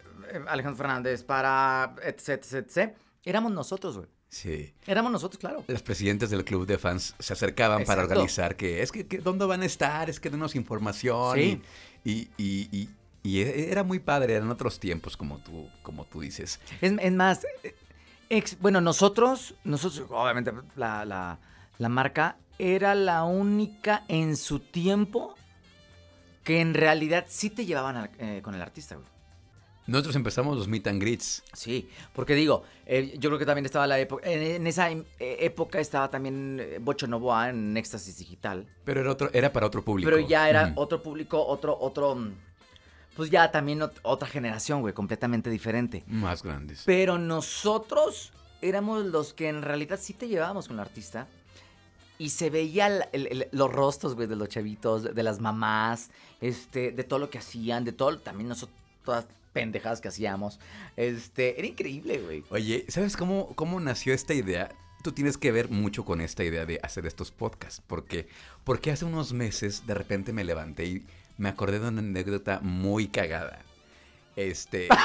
Alejandro 0.47 0.77
Fernández, 0.77 1.23
para 1.23 1.95
etc, 2.03 2.29
etc, 2.29 2.93
éramos 3.23 3.51
nosotros, 3.51 3.97
güey. 3.97 4.09
Sí. 4.29 4.73
Éramos 4.87 5.11
nosotros, 5.11 5.39
claro. 5.39 5.63
Los 5.67 5.83
presidentes 5.83 6.31
del 6.31 6.43
club 6.43 6.65
de 6.65 6.79
fans 6.79 7.13
se 7.19 7.33
acercaban 7.33 7.85
para 7.85 8.01
organizar 8.01 8.55
que 8.55 8.81
es 8.81 8.91
que, 8.91 9.03
¿dónde 9.03 9.45
van 9.45 9.61
a 9.61 9.65
estar? 9.65 10.09
Es 10.09 10.19
que 10.19 10.31
denos 10.31 10.55
información. 10.55 11.37
Sí. 11.37 11.61
Y, 12.03 12.29
y, 12.37 12.89
y, 13.21 13.39
e, 13.41 13.71
era 13.71 13.83
muy 13.83 13.99
padre, 13.99 14.33
eran 14.33 14.49
otros 14.49 14.79
tiempos, 14.79 15.15
como 15.15 15.37
tú, 15.37 15.69
como 15.83 16.05
tú 16.05 16.21
dices. 16.21 16.59
Es, 16.81 17.13
más, 17.13 17.45
bueno, 18.59 18.81
nosotros, 18.81 19.53
nosotros, 19.63 20.07
obviamente, 20.09 20.51
la, 20.75 21.05
la, 21.05 21.39
la 21.77 21.89
marca 21.89 22.37
era 22.57 22.95
la 22.95 23.25
única 23.25 24.03
en 24.07 24.35
su 24.35 24.59
tiempo 24.59 25.35
que 26.43 26.59
en 26.59 26.73
realidad 26.73 27.25
sí 27.27 27.49
te 27.49 27.65
llevaban 27.65 28.09
eh, 28.17 28.41
con 28.43 28.55
el 28.55 28.61
artista, 28.61 28.95
güey. 28.95 29.12
Nosotros 29.85 30.15
empezamos 30.15 30.57
los 30.57 30.67
meet 30.67 30.87
and 30.87 31.01
greets. 31.01 31.43
Sí, 31.53 31.89
porque 32.13 32.35
digo, 32.35 32.63
eh, 32.85 33.15
yo 33.19 33.29
creo 33.29 33.39
que 33.39 33.45
también 33.45 33.65
estaba 33.65 33.85
la 33.85 33.99
época, 33.99 34.29
en, 34.29 34.65
esa 34.65 34.89
eh, 34.91 35.05
época 35.19 35.79
estaba 35.79 36.09
también 36.09 36.59
eh, 36.61 36.79
Bocho 36.79 37.05
Novoa 37.05 37.49
en 37.49 37.75
Éxtasis 37.75 38.17
Digital. 38.17 38.65
Pero 38.85 39.01
era, 39.01 39.11
otro, 39.11 39.29
era 39.33 39.51
para 39.51 39.67
otro 39.67 39.83
público. 39.83 40.09
Pero 40.09 40.25
ya 40.25 40.49
era 40.49 40.71
otro 40.75 41.03
público, 41.03 41.45
otro, 41.45 41.77
otro, 41.77 42.15
mm, 42.15 42.31
pues 43.15 43.29
ya 43.29 43.51
también 43.51 43.81
otra 44.03 44.27
generación, 44.27 44.81
güey, 44.81 44.93
completamente 44.93 45.49
diferente. 45.49 46.03
Más 46.07 46.43
grandes. 46.43 46.83
Pero 46.85 47.17
nosotros 47.17 48.31
éramos 48.61 49.05
los 49.05 49.33
que 49.33 49.49
en 49.49 49.61
realidad 49.61 49.99
sí 50.01 50.13
te 50.13 50.29
llevábamos 50.29 50.67
con 50.67 50.77
el 50.77 50.81
artista. 50.81 51.27
Y 52.19 52.29
se 52.29 52.49
veía 52.49 53.09
los 53.51 53.71
rostros, 53.71 54.15
güey, 54.15 54.27
de 54.27 54.35
los 54.35 54.47
chavitos, 54.47 55.15
de, 55.15 55.23
las 55.23 55.41
mamás, 55.41 56.09
este, 56.39 56.91
de 56.91 57.03
todo 57.03 57.19
lo 57.19 57.29
que 57.29 57.39
hacían, 57.39 57.83
de 57.83 57.91
todo, 57.91 58.17
también 58.19 58.47
nosotros, 58.47 58.77
todas 59.03 59.25
pendejadas 59.53 60.01
que 60.01 60.09
hacíamos. 60.09 60.59
Este, 60.97 61.57
era 61.57 61.67
increíble, 61.67 62.19
güey. 62.19 62.43
Oye, 62.49 62.85
¿sabes 62.89 63.15
cómo, 63.15 63.55
cómo 63.55 63.79
nació 63.79 64.13
esta 64.13 64.33
idea? 64.33 64.69
Tú 65.03 65.11
tienes 65.11 65.37
que 65.37 65.51
ver 65.51 65.69
mucho 65.69 66.03
con 66.03 66.21
esta 66.21 66.43
idea 66.43 66.65
de 66.65 66.79
hacer 66.83 67.05
estos 67.05 67.31
podcasts. 67.31 67.81
Porque, 67.85 68.27
porque 68.63 68.91
hace 68.91 69.05
unos 69.05 69.33
meses 69.33 69.85
de 69.85 69.93
repente 69.93 70.33
me 70.33 70.43
levanté 70.43 70.85
y 70.85 71.05
me 71.37 71.49
acordé 71.49 71.79
de 71.79 71.87
una 71.87 71.99
anécdota 71.99 72.59
muy 72.61 73.07
cagada. 73.07 73.59
Este. 74.35 74.89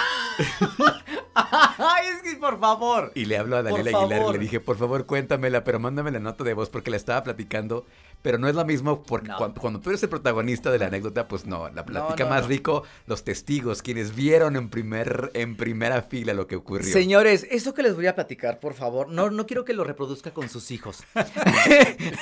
Ay, 1.78 2.06
es 2.14 2.22
que 2.22 2.38
por 2.38 2.58
favor. 2.58 3.12
Y 3.14 3.26
le 3.26 3.36
hablo 3.36 3.56
a 3.56 3.62
Daniela 3.62 3.98
Aguilar 3.98 4.22
y 4.28 4.32
le 4.32 4.38
dije, 4.38 4.60
por 4.60 4.76
favor, 4.76 5.06
cuéntamela, 5.06 5.64
pero 5.64 5.78
mándame 5.78 6.10
la 6.10 6.18
nota 6.18 6.44
de 6.44 6.54
voz 6.54 6.70
porque 6.70 6.90
la 6.90 6.96
estaba 6.96 7.22
platicando 7.22 7.86
pero 8.22 8.38
no 8.38 8.48
es 8.48 8.54
lo 8.54 8.64
mismo 8.64 9.02
porque 9.02 9.30
cuando, 9.36 9.80
tú 9.80 9.90
eres 9.90 10.02
el 10.02 10.08
protagonista 10.08 10.70
de 10.70 10.78
la 10.78 10.86
anécdota, 10.86 11.28
pues 11.28 11.46
no, 11.46 11.68
la 11.70 11.84
plática 11.84 12.26
más 12.26 12.46
rico, 12.46 12.84
los 13.06 13.24
testigos, 13.24 13.82
quienes 13.82 14.14
vieron 14.14 14.56
en, 14.56 14.68
primer, 14.68 15.30
en 15.34 15.56
primera 15.56 16.02
fila 16.02 16.34
lo 16.34 16.46
que 16.46 16.56
ocurrió. 16.56 16.92
Señores, 16.92 17.46
eso 17.50 17.74
que 17.74 17.82
les 17.82 17.94
voy 17.94 18.06
a 18.06 18.14
platicar, 18.14 18.60
por 18.60 18.74
favor, 18.74 19.08
no, 19.08 19.30
no 19.30 19.46
quiero 19.46 19.64
que 19.64 19.72
lo 19.72 19.84
reproduzca 19.84 20.32
con 20.32 20.48
sus 20.48 20.70
hijos. 20.70 21.04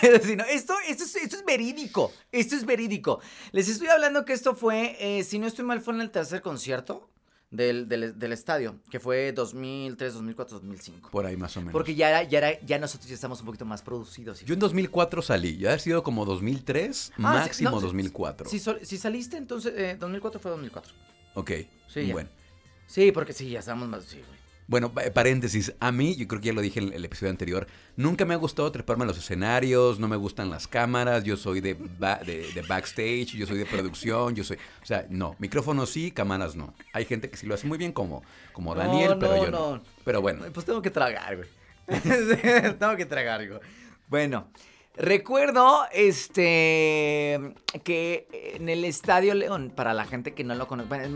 esto, 0.02 0.44
esto, 0.50 0.74
es, 0.88 1.16
esto 1.16 1.36
es 1.36 1.44
verídico, 1.44 2.12
esto 2.32 2.56
es 2.56 2.66
verídico. 2.66 3.20
Les 3.52 3.68
estoy 3.68 3.88
hablando 3.88 4.24
que 4.24 4.32
esto 4.32 4.54
fue, 4.54 4.96
eh, 5.00 5.24
si 5.24 5.38
no 5.38 5.46
estoy 5.46 5.64
mal, 5.64 5.80
fue 5.80 5.94
en 5.94 6.00
el 6.00 6.10
tercer 6.10 6.42
concierto 6.42 7.08
del, 7.50 7.88
del, 7.88 8.32
estadio, 8.32 8.80
que 8.90 8.98
fue 8.98 9.32
2003, 9.32 10.14
2004, 10.14 10.58
2005. 10.58 11.10
Por 11.10 11.26
ahí 11.26 11.36
más 11.36 11.56
o 11.56 11.60
menos. 11.60 11.72
Porque 11.72 11.94
ya 11.94 12.08
era, 12.08 12.22
ya 12.24 12.38
era, 12.38 12.60
ya 12.60 12.78
nosotros 12.78 13.08
ya 13.08 13.14
estamos 13.14 13.40
un 13.40 13.46
poquito 13.46 13.64
más 13.64 13.82
producidos. 13.82 14.40
Yo 14.40 14.54
en 14.54 14.60
2004 14.60 15.22
salí, 15.22 15.56
ya 15.58 15.72
ha 15.72 15.78
sido 15.78 16.02
como 16.02 16.24
2003, 16.24 17.12
ah, 17.16 17.20
máximo 17.20 17.80
2004. 17.80 18.48
Si, 18.48 18.58
si, 18.58 18.98
saliste, 18.98 19.36
entonces, 19.36 19.72
eh, 19.76 19.96
2004 19.98 20.40
fue 20.40 20.50
2004. 20.50 20.92
Ok, 21.34 21.50
sí, 21.88 22.12
bueno. 22.12 22.28
Sí, 22.86 23.12
porque 23.12 23.32
sí, 23.32 23.50
ya 23.50 23.60
estamos 23.60 23.88
más, 23.88 24.04
sí, 24.04 24.18
güey. 24.26 24.45
Bueno, 24.68 24.92
paréntesis, 24.92 25.74
a 25.78 25.92
mí, 25.92 26.16
yo 26.16 26.26
creo 26.26 26.40
que 26.40 26.48
ya 26.48 26.52
lo 26.52 26.60
dije 26.60 26.80
en 26.80 26.92
el 26.92 27.04
episodio 27.04 27.30
anterior, 27.30 27.68
nunca 27.94 28.24
me 28.24 28.34
ha 28.34 28.36
gustado 28.36 28.70
treparme 28.72 29.04
a 29.04 29.06
los 29.06 29.16
escenarios, 29.16 30.00
no 30.00 30.08
me 30.08 30.16
gustan 30.16 30.50
las 30.50 30.66
cámaras, 30.66 31.22
yo 31.22 31.36
soy 31.36 31.60
de, 31.60 31.74
de, 31.74 32.64
backstage, 32.68 33.36
yo 33.36 33.46
soy 33.46 33.58
de 33.58 33.66
producción, 33.66 34.34
yo 34.34 34.42
soy, 34.42 34.56
o 34.82 34.86
sea, 34.86 35.06
no, 35.08 35.36
micrófonos 35.38 35.90
sí, 35.90 36.10
cámaras 36.10 36.56
no. 36.56 36.74
Hay 36.92 37.04
gente 37.04 37.30
que 37.30 37.36
sí 37.36 37.46
lo 37.46 37.54
hace 37.54 37.68
muy 37.68 37.78
bien 37.78 37.92
como, 37.92 38.24
como 38.52 38.74
Daniel, 38.74 39.16
pero 39.20 39.44
yo 39.44 39.50
no. 39.52 39.82
Pero 40.04 40.20
bueno. 40.20 40.44
Pues 40.52 40.66
tengo 40.66 40.82
que 40.82 40.90
tragar, 40.90 41.36
güey. 41.36 41.48
tengo 42.78 42.96
que 42.96 43.06
tragar, 43.06 43.46
güey. 43.46 43.60
Bueno, 44.08 44.48
Recuerdo 44.98 45.82
este 45.92 47.54
que 47.84 48.54
en 48.54 48.68
el 48.70 48.84
Estadio 48.84 49.34
León, 49.34 49.70
para 49.74 49.92
la 49.92 50.06
gente 50.06 50.32
que 50.32 50.42
no 50.42 50.54
lo 50.54 50.66
conoce, 50.66 51.10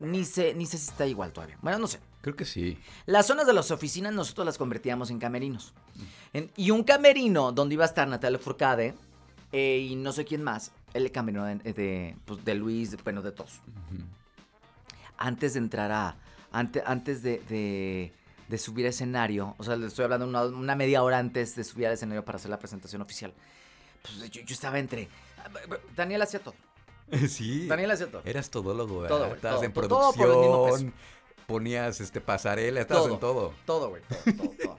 ni 0.00 0.24
sé, 0.24 0.54
ni 0.54 0.66
sé 0.66 0.78
si 0.78 0.90
está 0.90 1.06
igual 1.06 1.32
todavía. 1.32 1.56
Bueno, 1.62 1.78
no 1.78 1.86
sé. 1.86 2.00
Creo 2.22 2.34
que 2.34 2.44
sí. 2.44 2.76
Las 3.06 3.26
zonas 3.26 3.46
de 3.46 3.52
las 3.52 3.70
oficinas 3.70 4.12
nosotros 4.12 4.44
las 4.44 4.58
convertíamos 4.58 5.10
en 5.10 5.18
camerinos. 5.18 5.72
y 6.56 6.70
un 6.70 6.82
camerino 6.82 7.52
donde 7.52 7.74
iba 7.74 7.84
a 7.84 7.88
estar 7.88 8.08
Natalia 8.08 8.38
Furcade 8.38 8.94
eh, 9.52 9.86
y 9.90 9.94
no 9.94 10.12
sé 10.12 10.24
quién 10.24 10.42
más, 10.42 10.72
el 10.92 11.10
camerino 11.12 11.44
de, 11.44 12.16
pues, 12.24 12.44
de 12.44 12.54
Luis, 12.54 12.96
bueno, 13.04 13.22
de 13.22 13.32
todos. 13.32 13.60
Antes 15.16 15.54
de 15.54 15.60
entrar 15.60 15.92
a... 15.92 16.16
Antes, 16.52 16.82
antes 16.84 17.22
de 17.22 17.38
de 17.48 18.12
subir 18.58 18.86
a 18.86 18.90
escenario, 18.90 19.54
o 19.58 19.64
sea, 19.64 19.76
le 19.76 19.86
estoy 19.86 20.04
hablando 20.04 20.26
una, 20.26 20.74
media 20.74 21.02
hora 21.02 21.18
antes 21.18 21.56
de 21.56 21.64
subir 21.64 21.86
al 21.86 21.94
escenario 21.94 22.24
para 22.24 22.36
hacer 22.36 22.50
la 22.50 22.58
presentación 22.58 23.02
oficial. 23.02 23.32
Pues 24.02 24.30
yo, 24.30 24.42
estaba 24.48 24.78
entre... 24.78 25.08
Daniel 25.94 26.22
hacía 26.22 26.40
todo. 26.40 26.54
Sí. 27.28 27.66
Daniel 27.66 27.90
hacía 27.90 28.10
todo. 28.10 28.22
Eras 28.24 28.50
todólogo, 28.50 29.00
¿verdad? 29.00 29.16
Todo, 29.16 29.34
Estabas 29.34 29.62
en 29.64 29.72
producción, 29.72 30.94
ponías 31.46 32.00
este 32.00 32.20
pasarela, 32.20 32.80
estabas 32.80 33.10
en 33.10 33.18
todo. 33.18 33.52
Todo, 33.66 33.90
güey, 33.90 34.02
todo, 34.08 34.32
todo, 34.32 34.50
todo. 34.62 34.78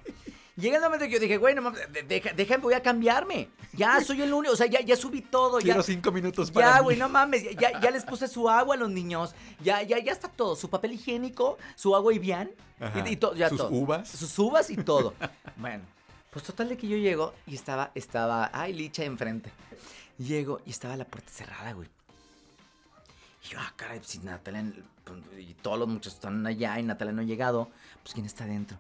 Llega 0.62 0.78
el 0.78 0.84
momento 0.84 1.06
que 1.06 1.12
yo 1.12 1.20
dije, 1.20 1.38
güey, 1.38 1.56
no 1.56 1.74
déjame, 2.08 2.62
voy 2.62 2.76
a 2.76 2.84
cambiarme. 2.84 3.50
Ya 3.74 4.00
soy 4.00 4.22
el 4.22 4.32
único, 4.32 4.54
o 4.54 4.56
sea, 4.56 4.68
ya, 4.68 4.80
ya 4.82 4.96
subí 4.96 5.22
todo. 5.22 5.58
Quiero 5.58 5.82
cinco 5.82 6.12
minutos 6.12 6.52
para. 6.52 6.76
Ya, 6.76 6.82
güey, 6.82 6.98
no 6.98 7.10
mames. 7.10 7.44
Ya, 7.58 7.80
ya, 7.80 7.90
les 7.90 8.06
puse 8.06 8.28
su 8.28 8.48
agua 8.48 8.76
a 8.76 8.78
los 8.78 8.92
niños. 8.92 9.34
Ya, 9.64 9.82
ya, 9.82 9.98
ya 9.98 10.12
está 10.12 10.28
todo. 10.28 10.56
Su 10.56 10.70
papel 10.70 10.94
higiénico, 10.94 11.58
su 11.76 11.96
agua 11.96 12.14
y 12.14 12.20
bien. 12.20 12.54
Y, 13.08 13.16
todo, 13.16 13.34
ya 13.34 13.50
sus 13.50 13.62
uvas. 13.72 14.08
Sus 14.08 14.38
uvas 14.38 14.70
y 14.70 14.78
todo. 14.78 15.16
bueno, 15.58 15.84
pues 16.30 16.46
total 16.46 16.70
de 16.70 16.78
que 16.78 16.88
yo 16.88 16.98
llego 16.98 17.34
y 17.48 17.56
estaba, 17.56 17.92
estaba, 17.96 18.52
ay, 18.54 18.74
Licha 18.74 19.04
enfrente. 19.04 19.52
Llego 20.20 20.62
y 20.68 20.70
estaba 20.70 20.96
la 20.96 21.06
puerta 21.06 21.32
cerrada, 21.32 21.74
güey. 21.74 21.90
Y 23.44 23.50
yo, 23.50 23.58
ah, 23.60 23.74
caray, 23.76 23.98
pues 23.98 24.12
si 24.12 24.20
Natalia, 24.20 24.64
pues, 25.04 25.20
y 25.40 25.56
todos 25.56 25.80
los 25.80 25.88
muchachos 25.88 26.14
están 26.14 26.46
allá 26.46 26.80
y 26.80 26.84
Natalia 26.84 27.14
no 27.14 27.22
ha 27.22 27.26
llegado, 27.26 27.72
pues 28.04 28.14
¿quién 28.14 28.28
está 28.28 28.44
adentro? 28.44 28.78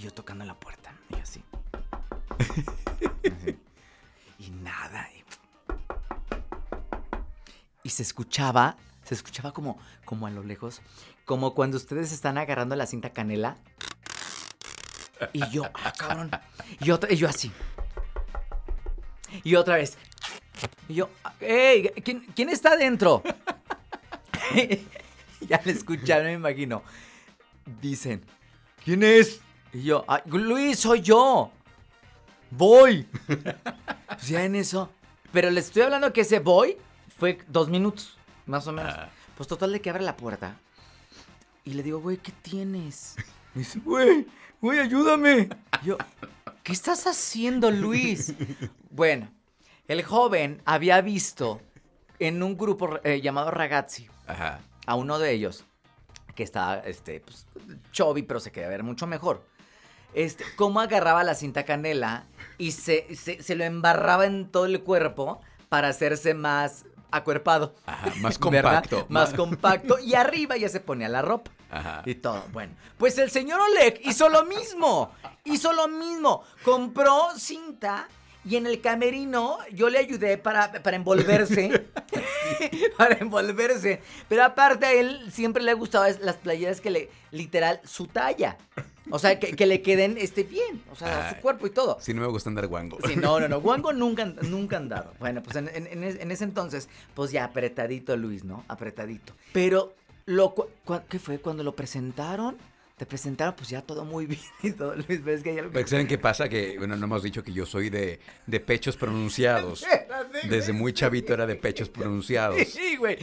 Y 0.00 0.04
yo 0.04 0.10
tocando 0.12 0.46
la 0.46 0.54
puerta, 0.54 0.94
y 1.10 1.16
así. 1.20 1.44
y 4.38 4.50
nada. 4.50 5.06
Y, 7.82 7.90
se 7.90 8.02
escuchaba, 8.02 8.78
se 9.04 9.12
escuchaba 9.12 9.52
como, 9.52 9.78
como 10.06 10.26
a 10.26 10.30
lo 10.30 10.42
lejos, 10.42 10.80
como 11.26 11.52
cuando 11.54 11.76
ustedes 11.76 12.12
están 12.12 12.38
agarrando 12.38 12.76
la 12.76 12.86
cinta 12.86 13.10
canela. 13.10 13.58
Y 15.34 15.46
yo, 15.50 15.64
ah. 15.74 16.40
Y, 16.80 16.92
otra, 16.92 17.12
y 17.12 17.16
yo 17.16 17.28
así. 17.28 17.52
Y 19.44 19.54
otra 19.54 19.76
vez. 19.76 19.98
Y 20.88 20.94
yo, 20.94 21.10
¡Ey! 21.40 21.90
¿Quién, 22.02 22.20
quién 22.34 22.48
está 22.48 22.70
adentro? 22.72 23.22
ya 25.46 25.60
le 25.62 25.72
escucharon, 25.72 26.24
me 26.24 26.32
imagino. 26.32 26.82
Dicen, 27.82 28.24
¿quién 28.82 29.02
es? 29.02 29.42
Y 29.72 29.82
yo, 29.82 30.04
Luis, 30.26 30.80
soy 30.80 31.00
yo. 31.00 31.52
Voy. 32.50 33.06
pues 33.26 34.28
ya 34.28 34.44
en 34.44 34.56
eso. 34.56 34.90
Pero 35.32 35.50
le 35.50 35.60
estoy 35.60 35.82
hablando 35.82 36.12
que 36.12 36.22
ese 36.22 36.40
voy 36.40 36.76
fue 37.18 37.38
dos 37.46 37.68
minutos, 37.68 38.18
más 38.46 38.66
o 38.66 38.72
menos. 38.72 38.92
Ah. 38.96 39.10
Pues 39.36 39.48
total 39.48 39.72
de 39.72 39.80
que 39.80 39.90
abre 39.90 40.02
la 40.02 40.16
puerta. 40.16 40.56
Y 41.64 41.74
le 41.74 41.82
digo, 41.82 42.00
güey, 42.00 42.16
¿qué 42.16 42.32
tienes? 42.42 43.14
Me 43.54 43.60
dice, 43.60 43.78
güey, 43.78 44.26
güey, 44.60 44.80
ayúdame. 44.80 45.48
yo, 45.84 45.96
¿qué 46.64 46.72
estás 46.72 47.06
haciendo, 47.06 47.70
Luis? 47.70 48.34
bueno, 48.90 49.30
el 49.86 50.02
joven 50.02 50.60
había 50.64 51.00
visto 51.00 51.60
en 52.18 52.42
un 52.42 52.56
grupo 52.56 52.98
eh, 53.04 53.20
llamado 53.20 53.50
Ragazzi 53.50 54.08
a 54.86 54.94
uno 54.94 55.18
de 55.18 55.32
ellos 55.32 55.64
que 56.34 56.42
estaba, 56.42 56.78
este, 56.80 57.20
pues, 57.20 57.46
chovi, 57.92 58.22
pero 58.22 58.40
se 58.40 58.50
quería 58.50 58.68
ver 58.68 58.82
mucho 58.82 59.06
mejor 59.06 59.49
este, 60.14 60.44
cómo 60.56 60.80
agarraba 60.80 61.24
la 61.24 61.34
cinta 61.34 61.64
canela 61.64 62.24
y 62.58 62.72
se, 62.72 63.14
se, 63.14 63.54
lo 63.54 63.64
embarraba 63.64 64.26
en 64.26 64.48
todo 64.48 64.66
el 64.66 64.82
cuerpo 64.82 65.40
para 65.68 65.88
hacerse 65.88 66.34
más 66.34 66.84
acuerpado. 67.10 67.74
Ajá, 67.86 68.12
más 68.20 68.38
compacto. 68.38 69.06
Más 69.08 69.34
compacto. 69.34 69.98
Y 69.98 70.14
arriba 70.14 70.56
ya 70.56 70.68
se 70.68 70.80
ponía 70.80 71.08
la 71.08 71.22
ropa. 71.22 71.50
Ajá. 71.70 72.02
Y 72.04 72.16
todo. 72.16 72.44
Bueno, 72.52 72.74
pues 72.98 73.16
el 73.18 73.30
señor 73.30 73.60
Oleg 73.60 74.00
hizo 74.04 74.28
lo 74.28 74.44
mismo. 74.44 75.12
Hizo 75.44 75.72
lo 75.72 75.88
mismo. 75.88 76.42
Compró 76.64 77.30
cinta 77.36 78.08
y 78.44 78.56
en 78.56 78.66
el 78.66 78.80
camerino 78.80 79.58
yo 79.72 79.90
le 79.90 79.98
ayudé 79.98 80.38
para, 80.38 80.72
para 80.82 80.96
envolverse. 80.96 81.86
para 82.96 83.18
envolverse. 83.18 84.00
Pero 84.28 84.44
aparte 84.44 84.86
a 84.86 84.92
él 84.92 85.30
siempre 85.30 85.62
le 85.62 85.74
gustaba 85.74 86.08
las 86.10 86.36
playeras 86.36 86.80
que 86.80 86.90
le, 86.90 87.10
literal, 87.30 87.80
su 87.84 88.06
talla. 88.06 88.56
O 89.10 89.18
sea, 89.18 89.38
que, 89.38 89.66
le 89.66 89.82
queden 89.82 90.16
este 90.18 90.44
bien, 90.44 90.82
o 90.90 90.94
sea, 90.94 91.34
su 91.34 91.42
cuerpo 91.42 91.66
y 91.66 91.70
todo. 91.70 91.98
Si 92.00 92.14
no 92.14 92.20
me 92.20 92.28
gusta 92.28 92.48
andar 92.48 92.68
guango. 92.68 92.98
Sí, 93.06 93.16
no, 93.16 93.40
no, 93.40 93.48
no, 93.48 93.60
guango 93.60 93.92
nunca, 93.92 94.24
nunca 94.24 94.76
andado. 94.76 95.14
Bueno, 95.18 95.42
pues 95.42 95.56
en, 95.56 96.30
ese 96.30 96.44
entonces, 96.44 96.88
pues 97.14 97.32
ya 97.32 97.44
apretadito 97.44 98.16
Luis, 98.16 98.44
¿no? 98.44 98.64
Apretadito. 98.68 99.34
Pero, 99.52 99.94
lo, 100.26 100.54
¿qué 101.08 101.18
fue? 101.18 101.40
Cuando 101.40 101.64
lo 101.64 101.74
presentaron, 101.74 102.56
te 103.00 103.06
presentaron 103.06 103.54
pues 103.56 103.70
ya 103.70 103.80
todo 103.80 104.04
muy 104.04 104.26
bien 104.26 104.42
y 104.62 104.72
todo, 104.72 104.94
Luis, 104.94 105.42
que 105.42 105.48
hay 105.48 105.58
algo... 105.58 105.86
¿Saben 105.86 106.06
qué 106.06 106.18
pasa? 106.18 106.50
Que, 106.50 106.76
bueno, 106.76 106.96
no 106.96 107.06
hemos 107.06 107.22
dicho 107.22 107.42
que 107.42 107.50
yo 107.50 107.64
soy 107.64 107.88
de, 107.88 108.20
pechos 108.66 108.98
pronunciados. 108.98 109.86
Desde 110.50 110.74
muy 110.74 110.92
chavito 110.92 111.32
era 111.32 111.46
de 111.46 111.56
pechos 111.56 111.88
pronunciados. 111.88 112.58
Sí, 112.70 112.96
güey. 112.96 113.16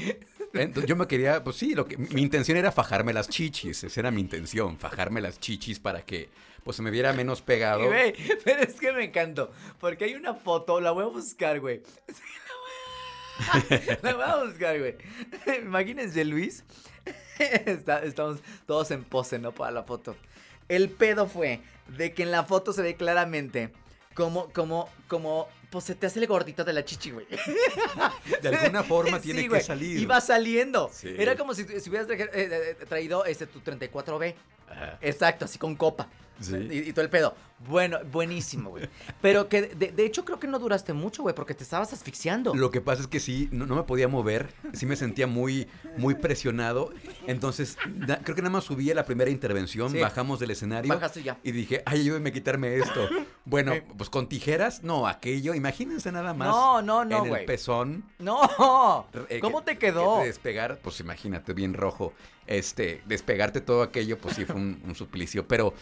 yo 0.87 0.95
me 0.95 1.05
quería, 1.05 1.43
pues 1.43 1.57
sí, 1.57 1.75
lo 1.75 1.85
que, 1.85 1.95
mi 1.95 2.23
intención 2.23 2.57
era 2.57 2.71
fajarme 2.71 3.13
las 3.13 3.29
chichis, 3.29 3.83
esa 3.83 3.99
era 3.99 4.09
mi 4.09 4.19
intención, 4.19 4.79
fajarme 4.79 5.21
las 5.21 5.39
chichis 5.39 5.79
para 5.79 6.01
que 6.01 6.27
pues 6.63 6.75
se 6.75 6.81
me 6.81 6.89
viera 6.89 7.13
menos 7.13 7.43
pegado. 7.43 7.87
pero 8.43 8.63
es 8.63 8.79
que 8.79 8.91
me 8.93 9.03
encantó, 9.03 9.51
porque 9.79 10.05
hay 10.05 10.15
una 10.15 10.33
foto, 10.33 10.81
la 10.81 10.89
voy 10.89 11.03
a 11.03 11.07
buscar, 11.07 11.59
güey. 11.59 11.83
la 14.01 14.13
voy 14.15 14.23
a 14.23 14.43
buscar, 14.43 14.79
güey. 14.79 14.95
Imagínense, 15.61 16.25
Luis. 16.25 16.63
estamos 18.03 18.39
todos 18.65 18.91
en 18.91 19.03
pose, 19.03 19.39
¿no? 19.39 19.51
Para 19.51 19.71
la 19.71 19.83
foto. 19.83 20.15
El 20.69 20.89
pedo 20.89 21.27
fue 21.27 21.61
de 21.97 22.13
que 22.13 22.23
en 22.23 22.31
la 22.31 22.43
foto 22.43 22.73
se 22.73 22.81
ve 22.81 22.95
claramente 22.95 23.71
como, 24.13 24.51
como, 24.51 24.89
como, 25.07 25.47
pues 25.69 25.85
se 25.85 25.95
te 25.95 26.07
hace 26.07 26.19
el 26.19 26.27
gordito 26.27 26.65
de 26.65 26.73
la 26.73 26.83
chichi, 26.83 27.11
güey. 27.11 27.27
De 28.41 28.49
alguna 28.49 28.83
forma 28.83 29.21
tiene 29.21 29.47
que 29.47 29.61
salir. 29.61 29.99
Iba 29.99 30.19
saliendo. 30.21 30.89
Era 31.03 31.37
como 31.37 31.53
si, 31.53 31.63
hubieras 31.63 32.09
eh, 32.09 32.29
eh, 32.33 32.77
traído 32.89 33.25
este, 33.25 33.45
tu 33.45 33.61
34B. 33.61 34.33
Exacto, 35.01 35.45
así 35.45 35.57
con 35.57 35.75
copa. 35.75 36.07
Y, 36.69 36.93
todo 36.93 37.03
el 37.03 37.09
pedo. 37.09 37.35
Bueno, 37.67 37.97
buenísimo, 38.11 38.69
güey. 38.69 38.87
Pero 39.21 39.49
que 39.49 39.63
de, 39.63 40.05
hecho 40.05 40.23
creo 40.23 40.39
que 40.39 40.47
no 40.47 40.59
duraste 40.59 40.93
mucho, 40.93 41.23
güey, 41.23 41.33
porque 41.33 41.55
te 41.55 41.63
estabas 41.63 41.91
asfixiando. 41.91 42.53
Lo 42.53 42.69
que 42.69 42.81
pasa 42.81 43.01
es 43.01 43.07
que 43.07 43.19
sí, 43.19 43.49
no, 43.51 43.65
me 43.65 43.83
podía 43.83 44.07
mover, 44.07 44.53
sí 44.73 44.85
me 44.85 44.95
sentía 44.95 45.25
muy, 45.25 45.67
muy 45.97 46.13
presionado. 46.13 46.91
Entonces, 47.25 47.77
creo 48.23 48.35
que 48.35 48.41
nada 48.43 48.51
más 48.51 48.65
subí 48.65 48.91
a 48.91 48.95
la 48.95 49.05
primera 49.05 49.31
intervención, 49.31 49.91
bajamos 49.99 50.39
del 50.39 50.51
escenario. 50.51 50.93
Bajaste 50.93 51.23
ya. 51.23 51.37
Y 51.43 51.51
dije, 51.51 51.81
ay, 51.85 52.01
ayúdeme 52.01 52.29
a 52.29 52.33
quitarme 52.33 52.75
esto. 52.75 53.09
Bueno, 53.45 53.73
pues 53.97 54.09
con 54.09 54.29
tijeras, 54.29 54.83
no, 54.83 55.07
aquello, 55.07 55.55
imagínense 55.55 56.11
nada 56.11 56.33
más. 56.33 56.49
No, 56.49 56.81
no, 56.81 57.05
no, 57.05 57.25
En 57.25 57.33
el 57.33 57.45
pezón. 57.45 58.03
No. 58.19 59.07
Eh, 59.29 59.39
¿Cómo 59.39 59.63
te 59.63 59.77
quedó? 59.77 60.19
despegar, 60.19 60.79
pues 60.83 60.99
imagínate, 60.99 61.53
bien 61.53 61.73
rojo. 61.73 62.13
Este, 62.47 63.01
despegarte 63.05 63.61
todo 63.61 63.83
aquello, 63.83 64.17
pues 64.17 64.35
sí 64.35 64.45
fue 64.45 64.55
un, 64.55 64.81
un 64.85 64.95
suplicio. 64.95 65.47
Pero 65.47 65.73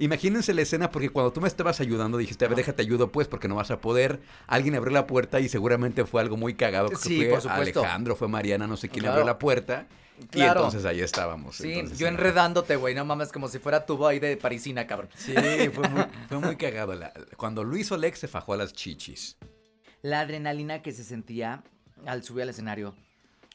Imagínense 0.00 0.54
la 0.54 0.62
escena 0.62 0.90
porque 0.90 1.10
cuando 1.10 1.32
tú 1.32 1.40
me 1.40 1.48
estabas 1.48 1.80
ayudando 1.80 2.18
dijiste, 2.18 2.44
a 2.44 2.48
ver, 2.48 2.56
déjate 2.56 2.82
ayudo 2.82 3.10
pues 3.10 3.26
porque 3.26 3.48
no 3.48 3.56
vas 3.56 3.72
a 3.72 3.80
poder. 3.80 4.20
Alguien 4.46 4.76
abrió 4.76 4.92
la 4.92 5.08
puerta 5.08 5.40
y 5.40 5.48
seguramente 5.48 6.04
fue 6.04 6.20
algo 6.20 6.36
muy 6.36 6.54
cagado. 6.54 6.88
Que 6.88 6.96
sí, 6.96 7.16
fue 7.18 7.30
por 7.30 7.40
supuesto. 7.42 7.80
Alejandro, 7.80 8.14
fue 8.14 8.28
Mariana, 8.28 8.66
no 8.68 8.76
sé 8.76 8.88
quién 8.88 9.06
abrió 9.06 9.24
la 9.24 9.38
puerta. 9.38 9.88
Y 10.32 10.40
entonces 10.40 10.84
ahí 10.84 11.00
estábamos. 11.00 11.56
Sí, 11.56 11.82
yo 11.96 12.06
enredándote, 12.06 12.76
güey, 12.76 12.94
no 12.94 13.04
mames, 13.04 13.32
como 13.32 13.48
si 13.48 13.58
fuera 13.58 13.86
tubo 13.86 14.06
ahí 14.06 14.18
de 14.18 14.36
parisina, 14.36 14.86
cabrón. 14.86 15.10
Sí, 15.16 15.34
fue 15.72 15.88
muy, 15.88 16.04
fue 16.28 16.38
muy 16.38 16.56
cagado. 16.56 16.94
cuando 17.36 17.64
Luis 17.64 17.90
Olex 17.90 18.20
se 18.20 18.28
fajó 18.28 18.54
a 18.54 18.56
las 18.56 18.72
chichis. 18.72 19.36
La 20.02 20.20
adrenalina 20.20 20.80
que 20.80 20.92
se 20.92 21.02
sentía 21.02 21.64
al 22.06 22.22
subir 22.22 22.42
al 22.44 22.50
escenario 22.50 22.94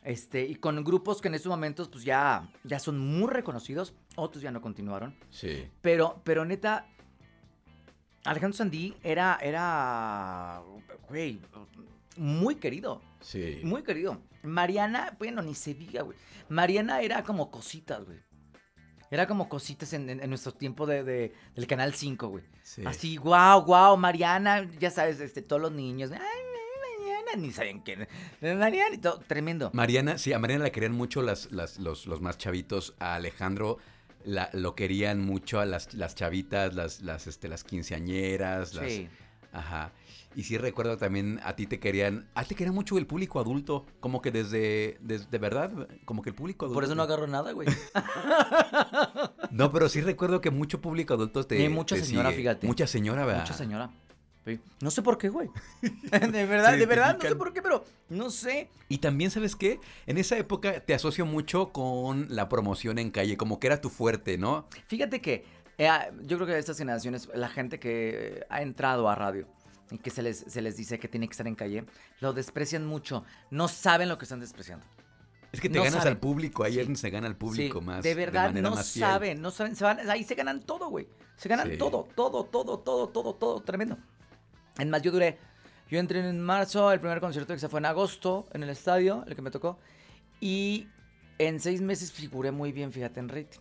este, 0.03 0.43
y 0.45 0.55
con 0.55 0.83
grupos 0.83 1.21
que 1.21 1.29
en 1.29 1.35
estos 1.35 1.49
momentos, 1.49 1.87
pues 1.89 2.03
ya, 2.03 2.49
ya 2.63 2.79
son 2.79 2.99
muy 2.99 3.29
reconocidos. 3.29 3.93
Otros 4.15 4.43
ya 4.43 4.51
no 4.51 4.61
continuaron. 4.61 5.15
Sí. 5.29 5.67
Pero, 5.81 6.21
pero 6.23 6.45
neta, 6.45 6.87
Alejandro 8.25 8.57
Sandí 8.57 8.95
era, 9.03 9.39
era, 9.41 10.61
güey, 11.07 11.39
muy 12.17 12.55
querido. 12.55 13.01
Sí. 13.21 13.61
Muy 13.63 13.83
querido. 13.83 14.21
Mariana, 14.43 15.15
bueno, 15.17 15.41
ni 15.41 15.55
se 15.55 15.73
diga, 15.73 16.03
güey. 16.03 16.17
Mariana 16.49 17.01
era 17.01 17.23
como 17.23 17.49
cositas, 17.49 18.03
güey. 18.05 18.19
Era 19.09 19.27
como 19.27 19.47
cositas 19.47 19.93
en, 19.93 20.27
nuestro 20.27 20.53
tiempo 20.53 20.87
de, 20.87 21.33
del 21.55 21.67
Canal 21.67 21.93
5, 21.93 22.27
güey. 22.27 22.43
Sí. 22.63 22.81
Así, 22.85 23.15
guau, 23.15 23.63
guau, 23.63 23.95
Mariana, 23.95 24.67
ya 24.79 24.89
sabes, 24.89 25.19
este, 25.19 25.41
todos 25.41 25.61
los 25.61 25.71
niños. 25.71 26.11
Ay, 26.11 26.19
ni 27.37 27.51
saben 27.51 27.79
quién. 27.79 28.07
Mariana 28.41 28.95
y 28.95 28.97
todo, 28.97 29.19
tremendo. 29.27 29.71
Mariana, 29.73 30.17
sí, 30.17 30.33
a 30.33 30.39
Mariana 30.39 30.65
la 30.65 30.71
querían 30.71 30.93
mucho 30.93 31.21
las, 31.21 31.51
las, 31.51 31.79
los, 31.79 32.07
los 32.07 32.21
más 32.21 32.37
chavitos. 32.37 32.93
A 32.99 33.15
Alejandro 33.15 33.77
la, 34.25 34.49
lo 34.53 34.75
querían 34.75 35.21
mucho 35.21 35.59
a 35.59 35.65
las, 35.65 35.93
las 35.93 36.15
chavitas, 36.15 36.75
las, 36.75 37.01
las, 37.01 37.27
este, 37.27 37.47
las 37.47 37.63
quinceañeras. 37.63 38.73
Las, 38.75 38.91
sí. 38.91 39.09
Ajá. 39.51 39.91
Y 40.35 40.43
sí 40.43 40.57
recuerdo 40.57 40.97
también 40.97 41.39
a 41.43 41.55
ti 41.55 41.67
te 41.67 41.79
querían, 41.79 42.27
a 42.33 42.41
ti 42.43 42.49
te 42.49 42.55
quería 42.55 42.73
mucho 42.73 42.97
el 42.97 43.05
público 43.05 43.39
adulto, 43.39 43.85
como 43.99 44.21
que 44.21 44.31
desde, 44.31 44.97
de 44.99 45.37
verdad, 45.37 45.87
como 46.05 46.23
que 46.23 46.31
el 46.31 46.35
público 46.35 46.65
adulto. 46.65 46.75
Por 46.75 46.83
eso 46.83 46.95
no 46.95 47.03
agarro 47.03 47.27
nada, 47.27 47.51
güey. 47.51 47.67
no, 49.51 49.71
pero 49.71 49.89
sí 49.89 50.01
recuerdo 50.01 50.41
que 50.41 50.49
mucho 50.49 50.81
público 50.81 51.13
adulto 51.13 51.45
te. 51.45 51.63
Y 51.63 51.69
mucha 51.69 51.95
señora, 51.97 52.31
fíjate. 52.31 52.65
Mucha 52.65 52.87
señora, 52.87 53.25
¿verdad? 53.25 53.41
Mucha 53.41 53.53
señora. 53.53 53.91
No 54.81 54.91
sé 54.91 55.01
por 55.01 55.17
qué, 55.17 55.29
güey. 55.29 55.49
de 55.81 56.45
verdad, 56.45 56.77
de 56.77 56.85
verdad, 56.85 57.17
no 57.17 57.29
sé 57.29 57.35
por 57.35 57.53
qué, 57.53 57.61
pero 57.61 57.85
no 58.09 58.29
sé. 58.29 58.69
Y 58.89 58.97
también, 58.97 59.31
¿sabes 59.31 59.55
qué? 59.55 59.79
En 60.05 60.17
esa 60.17 60.37
época 60.37 60.81
te 60.81 60.93
asocio 60.93 61.25
mucho 61.25 61.71
con 61.71 62.27
la 62.29 62.49
promoción 62.49 62.99
en 62.99 63.11
calle, 63.11 63.37
como 63.37 63.59
que 63.59 63.67
era 63.67 63.79
tu 63.79 63.89
fuerte, 63.89 64.37
¿no? 64.37 64.67
Fíjate 64.87 65.21
que 65.21 65.45
eh, 65.77 65.87
ah, 65.87 66.09
yo 66.21 66.37
creo 66.37 66.47
que 66.47 66.53
de 66.53 66.59
estas 66.59 66.77
generaciones, 66.77 67.29
la 67.33 67.49
gente 67.49 67.79
que 67.79 68.45
ha 68.49 68.61
entrado 68.61 69.09
a 69.09 69.15
radio 69.15 69.47
y 69.91 69.97
que 69.97 70.09
se 70.09 70.21
les, 70.21 70.37
se 70.39 70.61
les 70.61 70.77
dice 70.77 70.99
que 70.99 71.07
tiene 71.07 71.27
que 71.27 71.31
estar 71.31 71.47
en 71.47 71.55
calle, 71.55 71.85
lo 72.19 72.33
desprecian 72.33 72.85
mucho. 72.85 73.23
No 73.49 73.67
saben 73.67 74.09
lo 74.09 74.17
que 74.17 74.25
están 74.25 74.39
despreciando. 74.39 74.85
Es 75.51 75.61
que 75.61 75.69
te 75.69 75.79
ganas 75.79 76.05
al 76.05 76.17
público, 76.17 76.63
ahí 76.63 76.95
se 76.95 77.09
gana 77.11 77.27
al 77.27 77.35
público 77.35 77.79
más. 77.79 78.03
De 78.03 78.15
verdad, 78.15 78.51
no 78.53 78.75
saben, 78.75 79.39
no 79.41 79.51
saben, 79.51 79.75
ahí 80.09 80.23
se 80.23 80.33
ganan 80.35 80.61
todo, 80.61 80.89
güey. 80.89 81.07
Se 81.37 81.47
ganan 81.47 81.77
todo, 81.77 82.07
todo, 82.15 82.43
todo, 82.45 82.79
todo, 82.79 83.09
todo, 83.09 83.35
todo, 83.35 83.61
tremendo. 83.61 83.97
En 84.77 84.89
más, 84.89 85.01
yo 85.01 85.11
duré. 85.11 85.37
Yo 85.89 85.99
entré 85.99 86.27
en 86.27 86.41
marzo, 86.41 86.91
el 86.91 86.99
primer 86.99 87.19
concierto 87.19 87.53
que 87.53 87.59
se 87.59 87.69
fue 87.69 87.79
en 87.79 87.85
agosto 87.85 88.47
en 88.53 88.63
el 88.63 88.69
estadio, 88.69 89.23
el 89.27 89.35
que 89.35 89.41
me 89.41 89.51
tocó. 89.51 89.77
Y 90.39 90.87
en 91.37 91.59
seis 91.59 91.81
meses 91.81 92.11
figuré 92.11 92.51
muy 92.51 92.71
bien, 92.71 92.91
fíjate, 92.91 93.19
en 93.19 93.29
rating. 93.29 93.59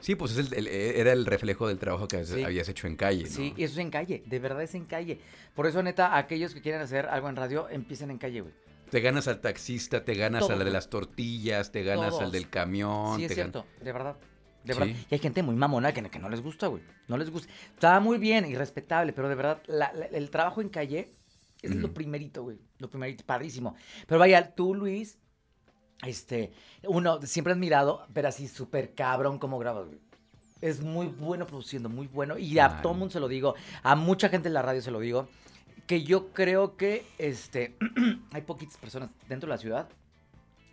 Sí. 0.00 0.14
pues 0.14 0.36
era 0.36 1.12
el 1.12 1.26
reflejo 1.26 1.68
del 1.68 1.78
trabajo 1.78 2.08
que 2.08 2.24
habías 2.44 2.68
hecho 2.68 2.86
en 2.86 2.96
calle. 2.96 3.24
¿no? 3.24 3.30
Sí, 3.30 3.54
y 3.56 3.64
eso 3.64 3.74
es 3.74 3.78
en 3.78 3.90
calle, 3.90 4.22
de 4.26 4.38
verdad 4.38 4.62
es 4.62 4.74
en 4.74 4.84
calle. 4.84 5.18
Por 5.54 5.66
eso, 5.66 5.82
neta, 5.82 6.16
aquellos 6.16 6.54
que 6.54 6.60
quieren 6.60 6.80
hacer 6.80 7.06
algo 7.06 7.28
en 7.28 7.36
radio, 7.36 7.68
empiecen 7.68 8.10
en 8.10 8.18
calle, 8.18 8.42
güey. 8.42 8.54
Te 8.90 9.00
ganas 9.00 9.26
al 9.26 9.40
taxista, 9.40 10.04
te 10.04 10.14
ganas 10.14 10.48
a 10.48 10.56
la 10.56 10.64
de 10.64 10.70
las 10.70 10.88
tortillas, 10.88 11.72
te 11.72 11.82
ganas 11.82 12.14
al 12.20 12.30
del 12.30 12.48
camión. 12.48 13.16
Sí, 13.16 13.24
es 13.24 13.34
cierto, 13.34 13.66
de 13.80 13.92
verdad. 13.92 14.16
De 14.64 14.74
verdad. 14.74 14.94
Y 15.10 15.14
hay 15.14 15.18
gente 15.18 15.42
muy 15.42 15.54
mamona 15.54 15.92
que, 15.92 16.02
que 16.02 16.18
no 16.18 16.28
les 16.28 16.40
gusta, 16.40 16.68
güey. 16.68 16.82
No 17.06 17.16
les 17.16 17.30
gusta. 17.30 17.52
Está 17.74 18.00
muy 18.00 18.18
bien 18.18 18.46
y 18.46 18.54
respetable, 18.56 19.12
pero 19.12 19.28
de 19.28 19.34
verdad, 19.34 19.62
el 20.12 20.30
trabajo 20.30 20.60
en 20.62 20.70
calle 20.70 21.10
es 21.62 21.74
lo 21.74 21.92
primerito, 21.92 22.42
güey. 22.42 22.58
Lo 22.78 22.88
primerito, 22.88 23.24
padrísimo. 23.24 23.76
Pero 24.06 24.18
vaya, 24.18 24.54
tú, 24.54 24.74
Luis, 24.74 25.18
este, 26.02 26.52
uno 26.86 27.20
siempre 27.22 27.52
has 27.52 27.58
mirado, 27.58 28.06
pero 28.12 28.28
así 28.28 28.48
súper 28.48 28.94
cabrón 28.94 29.38
como 29.38 29.58
grabas, 29.58 29.86
güey. 29.86 30.00
Es 30.60 30.80
muy 30.80 31.06
bueno 31.06 31.46
produciendo, 31.46 31.88
muy 31.88 32.06
bueno. 32.06 32.38
Y 32.38 32.58
a 32.58 32.80
todo 32.80 32.94
mundo 32.94 33.12
se 33.12 33.20
lo 33.20 33.28
digo, 33.28 33.54
a 33.82 33.94
mucha 33.96 34.28
gente 34.28 34.48
en 34.48 34.54
la 34.54 34.62
radio 34.62 34.80
se 34.80 34.90
lo 34.90 35.00
digo, 35.00 35.28
que 35.86 36.04
yo 36.04 36.32
creo 36.32 36.76
que 36.76 37.06
este, 37.18 37.76
hay 38.32 38.42
poquitas 38.42 38.76
personas 38.78 39.10
dentro 39.28 39.46
de 39.48 39.54
la 39.54 39.58
ciudad 39.58 39.88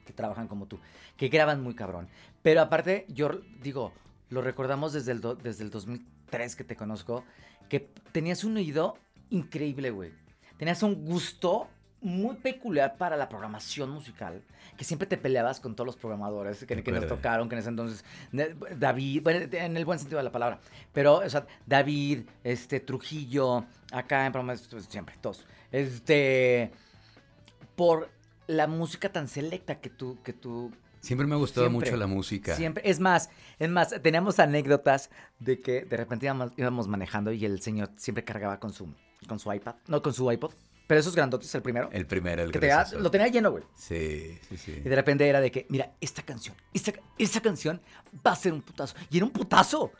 que 0.05 0.13
trabajan 0.13 0.47
como 0.47 0.65
tú, 0.65 0.79
que 1.17 1.27
graban 1.27 1.61
muy 1.61 1.75
cabrón. 1.75 2.07
Pero 2.41 2.61
aparte, 2.61 3.05
yo 3.09 3.29
digo, 3.61 3.93
lo 4.29 4.41
recordamos 4.41 4.93
desde 4.93 5.11
el, 5.11 5.21
desde 5.43 5.63
el 5.63 5.69
2003 5.69 6.55
que 6.55 6.63
te 6.63 6.75
conozco, 6.75 7.23
que 7.69 7.91
tenías 8.11 8.43
un 8.43 8.57
oído 8.57 8.97
increíble, 9.29 9.91
güey. 9.91 10.11
Tenías 10.57 10.83
un 10.83 11.05
gusto 11.05 11.67
muy 12.01 12.35
peculiar 12.37 12.97
para 12.97 13.15
la 13.15 13.29
programación 13.29 13.91
musical, 13.91 14.41
que 14.75 14.83
siempre 14.83 15.07
te 15.07 15.17
peleabas 15.17 15.59
con 15.59 15.75
todos 15.75 15.85
los 15.85 15.95
programadores 15.95 16.65
que, 16.65 16.83
que 16.83 16.91
nos 16.91 17.07
tocaron, 17.07 17.47
que 17.47 17.55
en 17.55 17.59
ese 17.59 17.69
entonces, 17.69 18.03
David, 18.77 19.21
bueno, 19.21 19.47
en 19.51 19.77
el 19.77 19.85
buen 19.85 19.99
sentido 19.99 20.17
de 20.17 20.23
la 20.23 20.31
palabra, 20.31 20.59
pero, 20.91 21.19
o 21.19 21.29
sea, 21.29 21.45
David, 21.67 22.23
este, 22.43 22.79
Trujillo, 22.79 23.65
acá 23.91 24.25
en 24.25 24.31
programas, 24.31 24.67
siempre, 24.89 25.15
todos, 25.21 25.45
este, 25.71 26.71
por 27.75 28.09
la 28.47 28.65
música 28.65 29.11
tan 29.11 29.27
selecta 29.27 29.79
que 29.79 29.91
tú, 29.91 30.17
que 30.23 30.33
tú 30.33 30.71
Siempre 31.01 31.27
me 31.27 31.35
ha 31.35 31.37
gustado 31.37 31.69
mucho 31.69 31.95
la 31.97 32.07
música. 32.07 32.55
Siempre. 32.55 32.83
Es 32.89 32.99
más, 32.99 33.29
es 33.59 33.69
más, 33.69 34.01
teníamos 34.01 34.39
anécdotas 34.39 35.09
de 35.39 35.59
que 35.59 35.83
de 35.83 35.97
repente 35.97 36.25
íbamos, 36.25 36.87
manejando 36.87 37.31
y 37.31 37.43
el 37.45 37.61
señor 37.61 37.89
siempre 37.97 38.23
cargaba 38.23 38.59
con 38.59 38.71
su, 38.71 38.93
con 39.27 39.39
su 39.39 39.51
iPad. 39.51 39.75
No, 39.87 40.01
con 40.01 40.13
su 40.13 40.31
iPod. 40.31 40.53
Pero 40.87 40.99
esos 40.99 41.15
grandotes, 41.15 41.53
el 41.55 41.61
primero. 41.61 41.89
El 41.91 42.05
primero, 42.05 42.43
el 42.43 42.51
que 42.51 42.73
Lo 42.99 43.09
tenía 43.09 43.27
lleno, 43.27 43.51
güey. 43.51 43.63
Sí, 43.75 44.37
sí, 44.49 44.57
sí. 44.57 44.73
Y 44.73 44.89
de 44.89 44.95
repente 44.95 45.27
era 45.27 45.39
de 45.39 45.49
que, 45.49 45.65
mira, 45.69 45.93
esta 46.01 46.21
canción, 46.21 46.55
esta, 46.73 46.91
esta 47.17 47.39
canción 47.39 47.81
va 48.25 48.31
a 48.31 48.35
ser 48.35 48.53
un 48.53 48.61
putazo. 48.61 48.95
Y 49.09 49.17
era 49.17 49.25
un 49.25 49.31
putazo. 49.31 49.91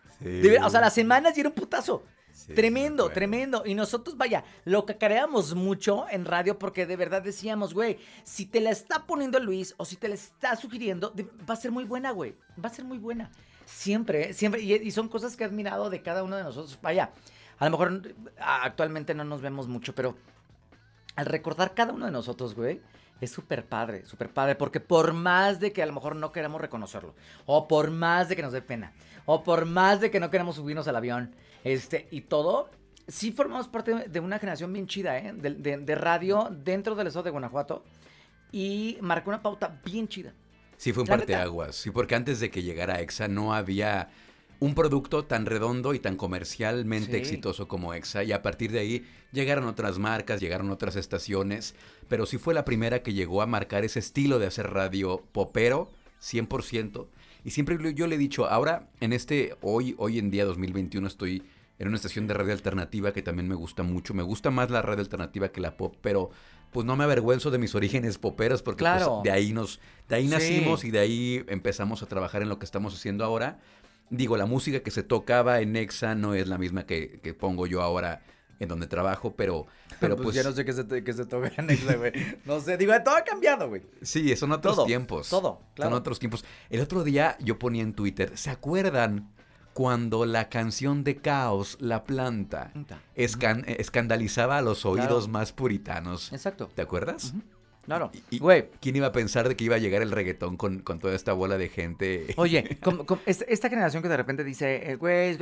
o 0.63 0.69
sea, 0.69 0.81
las 0.81 0.93
semanas 0.93 1.35
y 1.37 1.39
era 1.39 1.49
un 1.49 1.55
putazo 1.55 2.03
tremendo, 2.47 3.09
tremendo. 3.09 3.63
Y 3.65 3.75
nosotros, 3.75 4.17
vaya, 4.17 4.43
lo 4.65 4.85
cacareamos 4.85 5.55
mucho 5.55 6.05
en 6.09 6.25
radio 6.25 6.57
porque 6.57 6.85
de 6.85 6.95
verdad 6.95 7.21
decíamos, 7.21 7.73
güey, 7.73 7.97
si 8.23 8.45
te 8.45 8.61
la 8.61 8.71
está 8.71 9.05
poniendo 9.05 9.39
Luis 9.39 9.73
o 9.77 9.85
si 9.85 9.95
te 9.95 10.07
la 10.07 10.15
está 10.15 10.55
sugiriendo, 10.55 11.13
va 11.49 11.53
a 11.53 11.57
ser 11.57 11.71
muy 11.71 11.83
buena, 11.83 12.11
güey. 12.11 12.35
Va 12.63 12.69
a 12.69 12.73
ser 12.73 12.85
muy 12.85 12.97
buena. 12.97 13.31
Siempre, 13.65 14.33
siempre. 14.33 14.61
Y, 14.61 14.91
son 14.91 15.07
cosas 15.07 15.35
que 15.35 15.43
he 15.43 15.47
admirado 15.47 15.89
de 15.89 16.01
cada 16.01 16.23
uno 16.23 16.35
de 16.35 16.43
nosotros. 16.43 16.77
Vaya, 16.81 17.11
a 17.57 17.65
lo 17.65 17.71
mejor 17.71 18.15
actualmente 18.39 19.13
no 19.13 19.23
nos 19.23 19.41
vemos 19.41 19.67
mucho, 19.67 19.95
pero 19.95 20.15
al 21.15 21.25
recordar 21.25 21.73
cada 21.73 21.93
uno 21.93 22.05
de 22.05 22.11
nosotros, 22.11 22.55
güey, 22.55 22.81
es 23.21 23.31
súper 23.31 23.65
padre, 23.65 24.05
súper 24.05 24.29
padre, 24.29 24.55
porque 24.55 24.79
por 24.79 25.13
más 25.13 25.59
de 25.59 25.71
que 25.71 25.83
a 25.83 25.85
lo 25.85 25.93
mejor 25.93 26.15
no 26.15 26.31
queramos 26.31 26.59
reconocerlo, 26.59 27.13
o 27.45 27.67
por 27.67 27.91
más 27.91 28.29
de 28.29 28.35
que 28.35 28.41
nos 28.41 28.51
dé 28.51 28.61
pena, 28.61 28.93
o 29.25 29.43
por 29.43 29.65
más 29.65 30.01
de 30.01 30.09
que 30.09 30.19
no 30.19 30.31
queramos 30.31 30.55
subirnos 30.55 30.87
al 30.87 30.95
avión, 30.95 31.35
este, 31.63 32.07
y 32.11 32.21
todo, 32.21 32.69
sí 33.07 33.31
formamos 33.31 33.67
parte 33.67 34.09
de 34.09 34.19
una 34.19 34.39
generación 34.39 34.71
bien 34.73 34.87
chida, 34.87 35.17
¿eh? 35.17 35.33
De, 35.33 35.95
radio 35.95 36.49
dentro 36.51 36.95
del 36.95 37.07
estado 37.07 37.23
de 37.23 37.31
Guanajuato, 37.31 37.83
y 38.51 38.97
marcó 39.01 39.29
una 39.29 39.41
pauta 39.41 39.79
bien 39.85 40.07
chida. 40.07 40.33
Sí, 40.77 40.93
fue 40.93 41.03
un 41.03 41.09
parteaguas, 41.09 41.75
sí, 41.75 41.91
porque 41.91 42.15
antes 42.15 42.39
de 42.39 42.49
que 42.49 42.63
llegara 42.63 43.01
EXA 43.01 43.27
no 43.27 43.53
había 43.53 44.09
un 44.59 44.75
producto 44.75 45.25
tan 45.25 45.47
redondo 45.47 45.93
y 45.95 45.99
tan 45.99 46.15
comercialmente 46.15 47.17
exitoso 47.17 47.67
como 47.67 47.95
EXA 47.95 48.23
y 48.23 48.31
a 48.31 48.43
partir 48.43 48.71
de 48.71 48.79
ahí 48.79 49.05
llegaron 49.31 49.65
otras 49.65 49.97
marcas, 49.97 50.39
llegaron 50.39 50.69
otras 50.69 50.95
estaciones, 50.95 51.73
pero 52.07 52.27
sí 52.27 52.37
fue 52.37 52.53
la 52.53 52.63
primera 52.63 53.01
que 53.01 53.13
llegó 53.13 53.41
a 53.41 53.47
marcar 53.47 53.83
ese 53.83 53.97
estilo 53.97 54.37
de 54.37 54.45
hacer 54.45 54.69
radio 54.69 55.23
popero 55.31 55.89
100% 56.21 57.07
y 57.43 57.51
siempre 57.51 57.77
yo 57.93 58.07
le 58.07 58.15
he 58.15 58.19
dicho, 58.19 58.47
ahora 58.47 58.87
en 58.99 59.13
este 59.13 59.55
hoy 59.61 59.95
hoy 59.97 60.19
en 60.19 60.31
día 60.31 60.45
2021 60.45 61.07
estoy 61.07 61.43
en 61.79 61.87
una 61.87 61.97
estación 61.97 62.27
de 62.27 62.35
radio 62.35 62.53
alternativa 62.53 63.11
que 63.11 63.23
también 63.23 63.47
me 63.47 63.55
gusta 63.55 63.81
mucho, 63.81 64.13
me 64.13 64.21
gusta 64.21 64.51
más 64.51 64.69
la 64.69 64.83
radio 64.83 65.01
alternativa 65.01 65.49
que 65.49 65.61
la 65.61 65.77
pop, 65.77 65.95
pero 66.01 66.29
pues 66.71 66.85
no 66.85 66.95
me 66.95 67.03
avergüenzo 67.03 67.51
de 67.51 67.57
mis 67.57 67.73
orígenes 67.73 68.17
poperos 68.17 68.61
porque 68.61 68.83
pues, 68.83 69.05
de 69.23 69.31
ahí 69.31 69.51
nos 69.51 69.79
de 70.07 70.15
ahí 70.15 70.27
nacimos 70.27 70.83
y 70.83 70.91
de 70.91 70.99
ahí 70.99 71.43
empezamos 71.47 72.03
a 72.03 72.05
trabajar 72.05 72.41
en 72.41 72.49
lo 72.49 72.59
que 72.59 72.65
estamos 72.65 72.93
haciendo 72.93 73.25
ahora. 73.25 73.59
Digo, 74.09 74.37
la 74.37 74.45
música 74.45 74.81
que 74.81 74.91
se 74.91 75.03
tocaba 75.03 75.61
en 75.61 75.71
Nexa 75.71 76.15
no 76.15 76.35
es 76.35 76.47
la 76.47 76.57
misma 76.57 76.85
que, 76.85 77.35
pongo 77.39 77.65
yo 77.65 77.81
ahora 77.81 78.21
en 78.61 78.69
donde 78.69 78.87
trabajo, 78.87 79.33
pero, 79.35 79.65
pero 79.99 80.15
pues, 80.15 80.27
pues, 80.27 80.35
Ya 80.35 80.43
no 80.43 80.51
sé 80.51 80.63
qué 80.63 80.71
se, 80.71 81.13
se 81.13 81.25
toca 81.25 81.51
en 81.57 81.67
güey. 81.97 82.11
No 82.45 82.59
sé, 82.59 82.77
digo, 82.77 82.93
todo 83.03 83.15
ha 83.15 83.23
cambiado, 83.23 83.67
güey. 83.69 83.81
Sí, 84.01 84.35
son 84.35 84.51
otros 84.51 84.85
tiempos. 84.85 85.29
Todo, 85.29 85.61
claro. 85.73 85.91
Son 85.91 85.99
otros 85.99 86.19
tiempos. 86.19 86.45
El 86.69 86.81
otro 86.81 87.03
día 87.03 87.37
yo 87.39 87.57
ponía 87.57 87.81
en 87.81 87.93
Twitter, 87.93 88.37
¿se 88.37 88.51
acuerdan 88.51 89.31
cuando 89.73 90.25
la 90.25 90.49
canción 90.49 91.03
de 91.03 91.17
Caos, 91.17 91.77
La 91.79 92.03
Planta, 92.03 92.71
escandalizaba 93.15 94.59
a 94.59 94.61
los 94.61 94.85
oídos 94.85 95.27
más 95.27 95.53
puritanos? 95.53 96.31
Exacto. 96.31 96.69
¿Te 96.75 96.83
acuerdas? 96.83 97.33
Claro. 97.85 98.11
Y, 98.29 98.37
güey. 98.37 98.69
¿Quién 98.79 98.95
iba 98.95 99.07
a 99.07 99.11
pensar 99.11 99.49
de 99.49 99.55
que 99.55 99.63
iba 99.63 99.75
a 99.75 99.79
llegar 99.79 100.03
el 100.03 100.11
reggaetón 100.11 100.55
con, 100.55 100.83
toda 100.83 101.15
esta 101.15 101.33
bola 101.33 101.57
de 101.57 101.69
gente? 101.69 102.27
Oye, 102.37 102.77
esta 103.25 103.69
generación 103.69 104.03
que 104.03 104.09
de 104.09 104.17
repente 104.17 104.43
dice, 104.43 104.91
eh, 104.91 104.95
güey, 104.97 105.35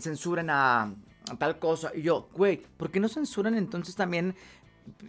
censuran 0.00 0.50
a, 0.50 0.92
tal 1.38 1.58
cosa. 1.58 1.92
Y 1.94 2.02
yo, 2.02 2.28
güey, 2.34 2.62
¿por 2.76 2.90
qué 2.90 3.00
no 3.00 3.08
censuran 3.08 3.54
entonces 3.54 3.94
también 3.96 4.34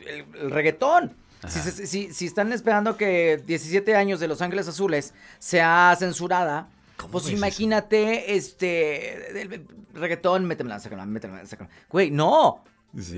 el, 0.05 0.51
reggaetón? 0.51 1.13
Si, 1.47 2.11
si, 2.11 2.25
están 2.25 2.51
esperando 2.53 2.97
que 2.97 3.41
17 3.45 3.95
años 3.95 4.19
de 4.19 4.27
Los 4.27 4.41
Ángeles 4.41 4.67
Azules 4.67 5.13
sea 5.37 5.95
censurada, 5.99 6.69
pues 7.11 7.29
imagínate, 7.29 8.35
este, 8.35 9.41
el, 9.41 9.67
reggaetón, 9.93 10.45
métemela, 10.45 10.79
sácala, 10.79 11.05
métemela, 11.05 11.45
sácala. 11.45 11.69
Güey, 11.89 12.09
no. 12.09 12.63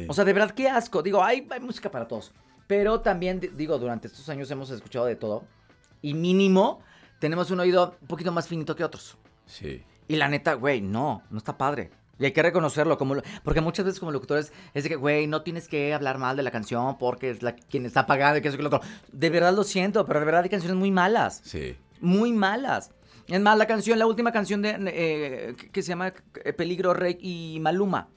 O 0.07 0.13
sea, 0.13 0.25
de 0.25 0.33
verdad, 0.33 0.51
qué 0.51 0.67
asco. 0.67 1.01
Digo, 1.03 1.23
hay, 1.23 1.47
hay 1.49 1.59
música 1.59 1.89
para 1.89 2.07
todos. 2.07 2.33
Pero 2.65 2.99
también, 2.99 3.39
digo, 3.55 3.77
durante 3.77 4.07
estos 4.07 4.27
años 4.29 4.51
hemos 4.51 4.69
escuchado 4.71 5.05
de 5.05 5.15
todo. 5.15 5.45
Y 6.01 6.13
mínimo, 6.13 6.81
tenemos 7.19 7.49
un 7.51 7.59
oído 7.59 7.95
un 8.01 8.07
poquito 8.07 8.31
más 8.31 8.47
finito 8.47 8.75
que 8.75 8.83
otros. 8.83 9.17
Sí. 9.45 9.83
Y 10.07 10.15
la 10.15 10.27
neta, 10.27 10.55
güey, 10.55 10.81
no, 10.81 11.23
no 11.29 11.37
está 11.37 11.57
padre. 11.57 11.91
Y 12.19 12.25
hay 12.25 12.31
que 12.31 12.41
reconocerlo, 12.41 12.97
como 12.97 13.17
porque 13.43 13.61
muchas 13.61 13.85
veces 13.85 13.99
como 13.99 14.11
locutores 14.11 14.51
es 14.73 14.83
de 14.83 14.89
que, 14.89 14.95
güey, 14.95 15.27
no 15.27 15.43
tienes 15.43 15.67
que 15.67 15.93
hablar 15.93 16.17
mal 16.17 16.35
de 16.35 16.43
la 16.43 16.51
canción 16.51 16.97
porque 16.97 17.29
es 17.29 17.43
la 17.43 17.53
quien 17.53 17.85
está 17.85 18.05
pagando 18.05 18.39
y 18.39 18.41
que 18.41 18.47
eso 18.47 18.57
que 18.57 18.63
lo 18.63 18.69
otro. 18.69 18.81
De 19.11 19.29
verdad 19.29 19.53
lo 19.53 19.63
siento, 19.63 20.05
pero 20.05 20.19
de 20.19 20.25
verdad 20.25 20.43
hay 20.43 20.49
canciones 20.49 20.77
muy 20.77 20.91
malas. 20.91 21.41
Sí. 21.43 21.75
Muy 22.01 22.33
malas. 22.33 22.91
Es 23.27 23.41
más, 23.41 23.57
la 23.57 23.67
canción, 23.67 23.99
la 23.99 24.07
última 24.07 24.31
canción 24.31 24.61
de 24.61 24.77
eh, 24.87 25.55
que 25.71 25.81
se 25.81 25.89
llama 25.89 26.13
eh, 26.43 26.53
Peligro 26.53 26.93
Rey 26.93 27.17
y 27.19 27.59
Maluma. 27.59 28.07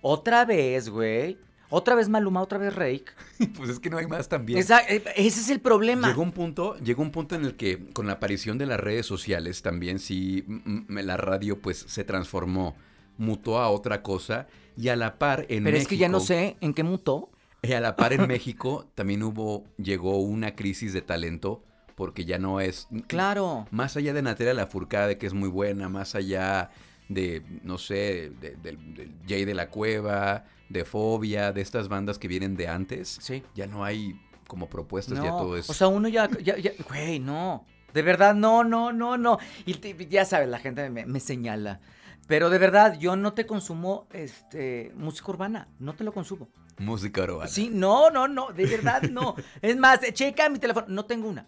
Otra 0.00 0.44
vez, 0.44 0.88
güey. 0.88 1.38
Otra 1.68 1.94
vez 1.94 2.08
Maluma, 2.08 2.40
otra 2.40 2.58
vez 2.58 2.74
Rake. 2.74 3.06
pues 3.56 3.70
es 3.70 3.80
que 3.80 3.90
no 3.90 3.98
hay 3.98 4.06
más 4.06 4.28
también. 4.28 4.58
Eh, 4.58 5.02
ese 5.16 5.40
es 5.40 5.50
el 5.50 5.60
problema. 5.60 6.08
Llegó 6.08 6.22
un 6.22 6.32
punto, 6.32 6.76
llegó 6.78 7.02
un 7.02 7.10
punto 7.10 7.34
en 7.34 7.44
el 7.44 7.56
que 7.56 7.90
con 7.92 8.06
la 8.06 8.14
aparición 8.14 8.56
de 8.56 8.66
las 8.66 8.80
redes 8.80 9.04
sociales 9.04 9.62
también 9.62 9.98
sí 9.98 10.44
la 10.88 11.16
radio 11.16 11.60
pues 11.60 11.84
se 11.88 12.04
transformó, 12.04 12.76
mutó 13.18 13.58
a 13.58 13.70
otra 13.70 14.02
cosa 14.02 14.46
y 14.76 14.88
a 14.88 14.96
la 14.96 15.18
par 15.18 15.46
en 15.48 15.64
Pero 15.64 15.76
es 15.76 15.88
que 15.88 15.96
ya 15.96 16.08
no 16.08 16.20
sé 16.20 16.56
en 16.60 16.74
qué 16.74 16.82
mutó. 16.82 17.30
Y 17.62 17.72
a 17.72 17.80
la 17.80 17.96
par 17.96 18.12
en 18.12 18.26
México 18.28 18.86
también 18.94 19.22
hubo, 19.22 19.64
llegó 19.76 20.18
una 20.18 20.54
crisis 20.54 20.92
de 20.92 21.02
talento 21.02 21.62
porque 21.94 22.24
ya 22.24 22.38
no 22.38 22.60
es... 22.60 22.88
Claro. 23.06 23.66
Más 23.70 23.96
allá 23.96 24.12
de 24.12 24.22
Natalia 24.22 24.52
Lafourcade, 24.52 25.16
que 25.16 25.26
es 25.26 25.32
muy 25.32 25.48
buena, 25.48 25.88
más 25.88 26.14
allá 26.14 26.70
de, 27.08 27.42
no 27.62 27.78
sé, 27.78 28.30
del 28.40 28.78
Jay 29.26 29.44
de 29.44 29.54
la 29.54 29.70
Cueva, 29.70 30.44
de 30.68 30.84
Fobia, 30.84 31.52
de 31.52 31.62
estas 31.62 31.88
bandas 31.88 32.18
que 32.18 32.28
vienen 32.28 32.56
de 32.56 32.68
antes. 32.68 33.18
Sí. 33.20 33.42
Ya 33.54 33.66
no 33.66 33.84
hay 33.84 34.20
como 34.46 34.68
propuestas, 34.68 35.22
ya 35.22 35.30
todo 35.30 35.56
eso. 35.56 35.72
O 35.72 35.74
sea, 35.74 35.88
uno 35.88 36.08
ya, 36.08 36.28
ya, 36.42 36.54
güey, 36.88 37.18
no. 37.18 37.64
De 37.92 38.02
verdad, 38.02 38.34
no, 38.34 38.62
no, 38.62 38.92
no, 38.92 39.16
no. 39.16 39.38
Y 39.64 39.74
ya 40.08 40.24
sabes, 40.24 40.48
la 40.48 40.58
gente 40.58 40.90
me, 40.90 41.20
señala. 41.20 41.80
Pero 42.26 42.50
de 42.50 42.58
verdad, 42.58 42.98
yo 42.98 43.16
no 43.16 43.32
te 43.34 43.46
consumo 43.46 44.06
este 44.12 44.92
música 44.96 45.30
urbana, 45.30 45.68
no 45.78 45.94
te 45.94 46.04
lo 46.04 46.12
consumo. 46.12 46.48
Música 46.78 47.22
urbana. 47.22 47.48
Sí, 47.48 47.70
no, 47.72 48.10
no, 48.10 48.28
no, 48.28 48.52
de 48.52 48.66
verdad 48.66 49.02
no. 49.02 49.34
es 49.62 49.76
más, 49.76 50.00
checa 50.12 50.48
mi 50.48 50.58
teléfono, 50.58 50.86
no 50.88 51.04
tengo 51.04 51.28
una. 51.28 51.46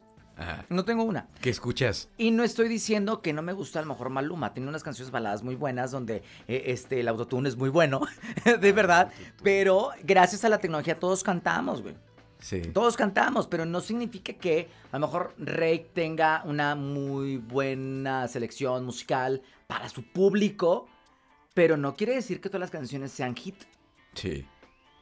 No 0.68 0.84
tengo 0.84 1.02
una. 1.02 1.26
¿Qué 1.40 1.50
escuchas? 1.50 2.08
Y 2.16 2.30
no 2.30 2.44
estoy 2.44 2.68
diciendo 2.68 3.22
que 3.22 3.32
no 3.32 3.42
me 3.42 3.52
gusta 3.52 3.80
a 3.80 3.82
lo 3.82 3.88
mejor 3.88 4.10
Maluma. 4.10 4.54
Tiene 4.54 4.68
unas 4.68 4.82
canciones 4.82 5.10
baladas 5.10 5.42
muy 5.42 5.56
buenas 5.56 5.90
donde 5.90 6.22
eh, 6.46 6.62
este, 6.66 7.00
el 7.00 7.08
autotune 7.08 7.48
es 7.48 7.56
muy 7.56 7.70
bueno, 7.70 8.02
de 8.60 8.72
verdad. 8.72 9.10
Pero 9.42 9.90
gracias 10.04 10.44
a 10.44 10.48
la 10.48 10.58
tecnología 10.58 10.98
todos 10.98 11.24
cantamos, 11.24 11.82
güey. 11.82 11.96
Sí. 12.40 12.62
Todos 12.72 12.96
cantamos, 12.96 13.48
pero 13.48 13.66
no 13.66 13.80
significa 13.80 14.32
que 14.32 14.68
a 14.92 14.98
lo 14.98 15.08
mejor 15.08 15.34
Rake 15.38 15.90
tenga 15.92 16.42
una 16.44 16.76
muy 16.76 17.38
buena 17.38 18.28
selección 18.28 18.84
musical 18.84 19.42
para 19.68 19.88
su 19.88 20.02
público, 20.02 20.88
pero 21.54 21.76
no 21.76 21.94
quiere 21.94 22.14
decir 22.14 22.40
que 22.40 22.48
todas 22.48 22.60
las 22.60 22.70
canciones 22.70 23.12
sean 23.12 23.36
hit. 23.36 23.54
Sí. 24.14 24.44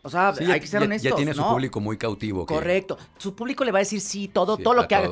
O 0.03 0.11
sea, 0.11 0.29
hay 0.29 0.61
que 0.61 0.67
ser 0.67 0.83
honestos. 0.83 1.11
Ya 1.11 1.17
tiene 1.17 1.33
su 1.33 1.43
público 1.43 1.81
muy 1.81 1.97
cautivo. 1.97 2.45
Correcto. 2.45 2.99
Su 3.17 3.35
público 3.35 3.65
le 3.65 3.73
va 3.73 3.79
a 3.79 3.81
decir 3.81 4.01
sí, 4.01 4.29
todo, 4.29 4.59
todo 4.59 4.75
lo 4.75 4.87
que 4.87 4.95
haga. 4.95 5.09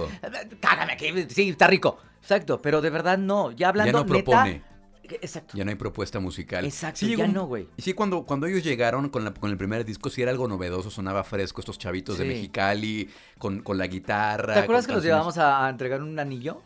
Cágame 0.60 0.92
aquí, 0.92 1.26
sí, 1.28 1.48
está 1.48 1.66
rico. 1.66 1.98
Exacto, 2.20 2.60
pero 2.60 2.80
de 2.80 2.90
verdad 2.90 3.16
no. 3.16 3.52
Ya 3.52 3.68
hablando 3.68 3.92
ya 3.92 3.98
no 3.98 4.06
propone. 4.06 4.62
Exacto. 5.04 5.56
Ya 5.56 5.64
no 5.64 5.70
hay 5.70 5.76
propuesta 5.76 6.18
musical. 6.18 6.64
Exacto, 6.64 7.00
sí, 7.00 7.16
ya 7.16 7.28
no, 7.28 7.46
güey. 7.46 7.68
Sí, 7.78 7.92
cuando, 7.92 8.24
cuando 8.24 8.46
ellos 8.46 8.64
llegaron 8.64 9.08
con, 9.10 9.32
con 9.34 9.50
el 9.50 9.56
primer 9.56 9.84
disco, 9.84 10.10
sí 10.10 10.22
era 10.22 10.30
algo 10.30 10.48
novedoso, 10.48 10.90
sonaba 10.90 11.22
fresco, 11.24 11.60
estos 11.60 11.78
chavitos 11.78 12.18
de 12.18 12.24
Mexicali, 12.24 13.10
con, 13.38 13.60
con 13.60 13.78
la 13.78 13.86
guitarra. 13.86 14.54
¿Te 14.54 14.60
acuerdas 14.60 14.86
que 14.86 14.94
los 14.94 15.04
llevábamos 15.04 15.38
a, 15.38 15.66
a, 15.66 15.70
entregar 15.70 16.02
un 16.02 16.18
anillo? 16.18 16.62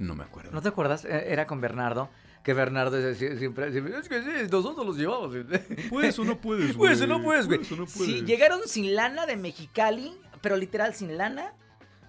No 0.00 0.14
me 0.14 0.24
acuerdo. 0.24 0.50
¿No 0.50 0.62
te 0.62 0.68
acuerdas? 0.68 1.04
E, 1.04 1.30
era 1.30 1.46
con 1.46 1.60
Bernardo 1.60 2.08
que 2.42 2.54
Bernardo 2.54 3.14
siempre, 3.14 3.68
es 3.68 4.08
que 4.08 4.22
sí, 4.22 4.48
nosotros 4.50 4.86
los 4.86 4.96
llevamos. 4.96 5.36
Puedes 5.90 6.18
o 6.18 6.24
no 6.24 6.40
puedes, 6.40 6.74
güey. 6.74 6.78
Puedes 6.78 7.02
o 7.02 7.06
no 7.06 7.22
puedes, 7.22 7.46
güey. 7.46 7.60
Sí, 7.86 8.22
llegaron 8.24 8.60
sin 8.66 8.94
lana 8.94 9.26
de 9.26 9.36
Mexicali, 9.36 10.14
pero 10.40 10.56
literal 10.56 10.94
sin 10.94 11.18
lana. 11.18 11.52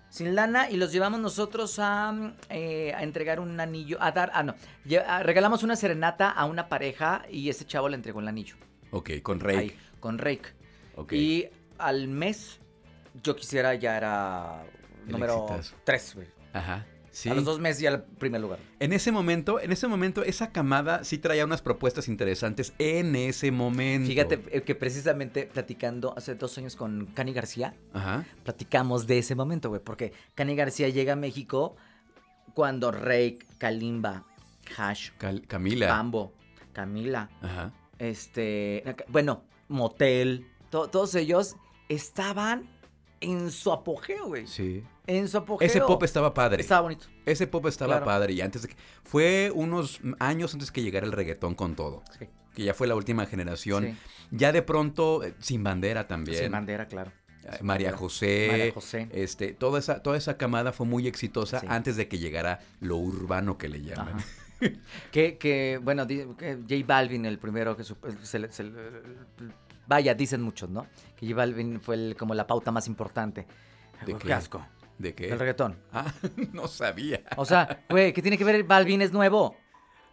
Sin 0.09 0.33
lana 0.33 0.69
y 0.69 0.77
los 0.77 0.91
llevamos 0.91 1.19
nosotros 1.19 1.79
a, 1.79 2.33
eh, 2.49 2.93
a 2.93 3.03
entregar 3.03 3.39
un 3.39 3.57
anillo, 3.59 3.97
a 4.01 4.11
dar, 4.11 4.31
ah, 4.33 4.43
no, 4.43 4.55
regalamos 5.23 5.63
una 5.63 5.77
serenata 5.77 6.29
a 6.29 6.45
una 6.45 6.67
pareja 6.67 7.23
y 7.29 7.49
ese 7.49 7.65
chavo 7.65 7.87
le 7.87 7.95
entregó 7.95 8.19
el 8.19 8.27
anillo. 8.27 8.55
Ok, 8.91 9.21
con 9.21 9.39
Rake. 9.39 9.77
con 10.01 10.17
Rake. 10.17 10.49
Ok. 10.95 11.13
Y 11.13 11.47
al 11.77 12.09
mes, 12.09 12.59
yo 13.23 13.37
quisiera 13.37 13.73
ya 13.75 13.95
era 13.95 14.63
número 15.05 15.47
3, 15.85 16.15
güey. 16.15 16.27
Ajá. 16.53 16.85
A 17.29 17.33
los 17.33 17.43
dos 17.43 17.59
meses 17.59 17.81
ya 17.81 17.89
el 17.89 18.03
primer 18.03 18.39
lugar. 18.39 18.59
En 18.79 18.93
ese 18.93 19.11
momento, 19.11 19.59
en 19.59 19.71
ese 19.71 19.87
momento, 19.87 20.23
esa 20.23 20.51
camada 20.51 21.03
sí 21.03 21.17
traía 21.17 21.43
unas 21.43 21.61
propuestas 21.61 22.07
interesantes 22.07 22.73
en 22.79 23.15
ese 23.15 23.51
momento. 23.51 24.07
Fíjate 24.07 24.41
eh, 24.51 24.61
que 24.61 24.75
precisamente 24.75 25.45
platicando 25.45 26.13
hace 26.17 26.35
dos 26.35 26.57
años 26.57 26.75
con 26.75 27.07
Cani 27.07 27.33
García, 27.33 27.75
platicamos 28.43 29.07
de 29.07 29.17
ese 29.17 29.35
momento, 29.35 29.69
güey, 29.69 29.81
porque 29.81 30.13
Cani 30.35 30.55
García 30.55 30.87
llega 30.87 31.13
a 31.13 31.17
México 31.17 31.75
cuando 32.53 32.91
Rey, 32.91 33.39
Kalimba, 33.57 34.25
Hash, 34.77 35.11
Camila, 35.47 35.89
Pambo, 35.89 36.33
Camila, 36.71 37.29
este, 37.99 38.83
bueno, 39.09 39.43
Motel, 39.67 40.47
todos 40.69 41.15
ellos 41.15 41.57
estaban 41.89 42.69
en 43.19 43.51
su 43.51 43.71
apogeo, 43.71 44.27
güey. 44.27 44.47
Sí. 44.47 44.83
En 45.11 45.27
su 45.27 45.37
apogeo. 45.37 45.65
Ese 45.65 45.81
pop 45.81 46.01
estaba 46.03 46.33
padre. 46.33 46.61
Estaba 46.61 46.81
bonito. 46.81 47.05
Ese 47.25 47.47
pop 47.47 47.65
estaba 47.67 48.03
padre. 48.03 48.33
Y 48.33 48.41
antes 48.41 48.61
de 48.61 48.69
que. 48.69 48.75
Fue 49.03 49.51
unos 49.53 49.99
años 50.19 50.53
antes 50.53 50.71
que 50.71 50.81
llegara 50.81 51.05
el 51.05 51.11
reggaetón 51.11 51.55
con 51.55 51.75
todo. 51.75 52.03
Sí. 52.17 52.27
Que 52.55 52.63
ya 52.63 52.73
fue 52.73 52.87
la 52.87 52.95
última 52.95 53.25
generación. 53.25 53.97
Ya 54.31 54.51
de 54.51 54.61
pronto, 54.61 55.23
eh, 55.23 55.33
sin 55.39 55.63
bandera 55.63 56.07
también. 56.07 56.43
Sin 56.43 56.51
bandera, 56.51 56.87
claro. 56.87 57.11
María 57.61 57.91
José, 57.91 58.47
María 58.51 58.71
José. 58.71 59.09
Este, 59.11 59.53
toda 59.53 59.79
esa, 59.79 60.03
toda 60.03 60.17
esa 60.17 60.37
camada 60.37 60.71
fue 60.71 60.85
muy 60.85 61.07
exitosa 61.07 61.61
antes 61.67 61.95
de 61.95 62.07
que 62.07 62.19
llegara 62.19 62.59
lo 62.79 62.97
urbano 62.97 63.57
que 63.57 63.67
le 63.67 63.81
llaman. 63.81 64.17
que, 65.11 65.37
que, 65.37 65.79
bueno, 65.81 66.03
J 66.03 66.85
Balvin, 66.85 67.25
el 67.25 67.39
primero 67.39 67.75
que 67.75 67.83
se, 67.83 67.95
vaya, 69.87 70.13
dicen 70.13 70.41
muchos, 70.41 70.69
¿no? 70.69 70.85
Que 71.15 71.25
J 71.25 71.35
Balvin 71.35 71.81
fue 71.81 72.15
como 72.17 72.35
la 72.35 72.45
pauta 72.45 72.71
más 72.71 72.87
importante. 72.87 73.47
¿De 74.05 74.15
qué? 74.15 74.33
asco. 74.33 74.63
¿De 75.01 75.15
qué? 75.15 75.29
El 75.29 75.39
reggaetón. 75.39 75.79
Ah, 75.91 76.13
no 76.53 76.67
sabía. 76.67 77.23
O 77.35 77.43
sea, 77.43 77.83
güey, 77.89 78.13
¿qué 78.13 78.21
tiene 78.21 78.37
que 78.37 78.43
ver 78.43 78.63
Balvin 78.63 79.01
es 79.01 79.11
nuevo? 79.11 79.57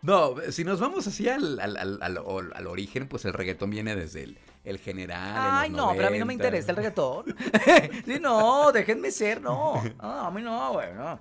No, 0.01 0.37
si 0.51 0.65
nos 0.65 0.81
vamos 0.81 1.07
así 1.07 1.29
al, 1.29 1.61
al, 1.61 1.77
al, 1.77 2.01
al, 2.01 2.67
origen, 2.67 3.07
pues 3.07 3.25
el 3.27 3.35
reggaetón 3.35 3.69
viene 3.69 3.97
desde 3.97 4.23
el, 4.23 4.39
el 4.65 4.79
general. 4.79 5.35
Ay, 5.37 5.71
no, 5.71 5.93
pero 5.95 6.09
a 6.09 6.11
mí 6.11 6.19
no 6.19 6.25
me 6.25 6.33
interesa 6.33 6.71
el 6.71 6.77
reggaetón. 6.77 7.37
sí, 8.07 8.19
no, 8.19 8.73
déjenme 8.73 9.11
ser, 9.11 9.43
no. 9.43 9.83
a 9.99 10.31
mí 10.31 10.41
no, 10.41 10.73
güey, 10.73 10.95
no. 10.95 11.21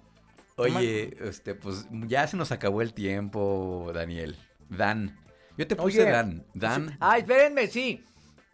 Oye, 0.56 1.18
este, 1.20 1.54
pues 1.54 1.88
ya 2.08 2.26
se 2.26 2.38
nos 2.38 2.52
acabó 2.52 2.82
el 2.82 2.94
tiempo, 2.94 3.92
Daniel. 3.94 4.38
Dan. 4.70 5.20
Yo 5.58 5.68
te 5.68 5.76
puse 5.76 6.04
Dan. 6.04 6.46
Dan. 6.54 6.98
Ay, 7.02 7.22
espérenme, 7.22 7.68
sí. 7.68 8.06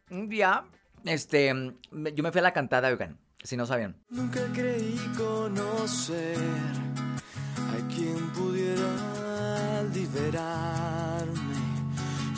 Un 0.09 0.28
día, 0.28 0.66
este, 1.05 1.47
yo 1.47 2.24
me 2.24 2.32
fui 2.32 2.39
a 2.39 2.43
la 2.43 2.53
cantada, 2.53 2.88
oigan, 2.88 3.20
si 3.43 3.57
no 3.57 3.65
sabían. 3.65 3.95
Nunca 4.09 4.41
creí 4.53 4.97
conocer 5.17 6.37
a 7.57 7.87
quien 7.93 8.29
pudiera 8.29 9.83
liberarme 9.93 11.53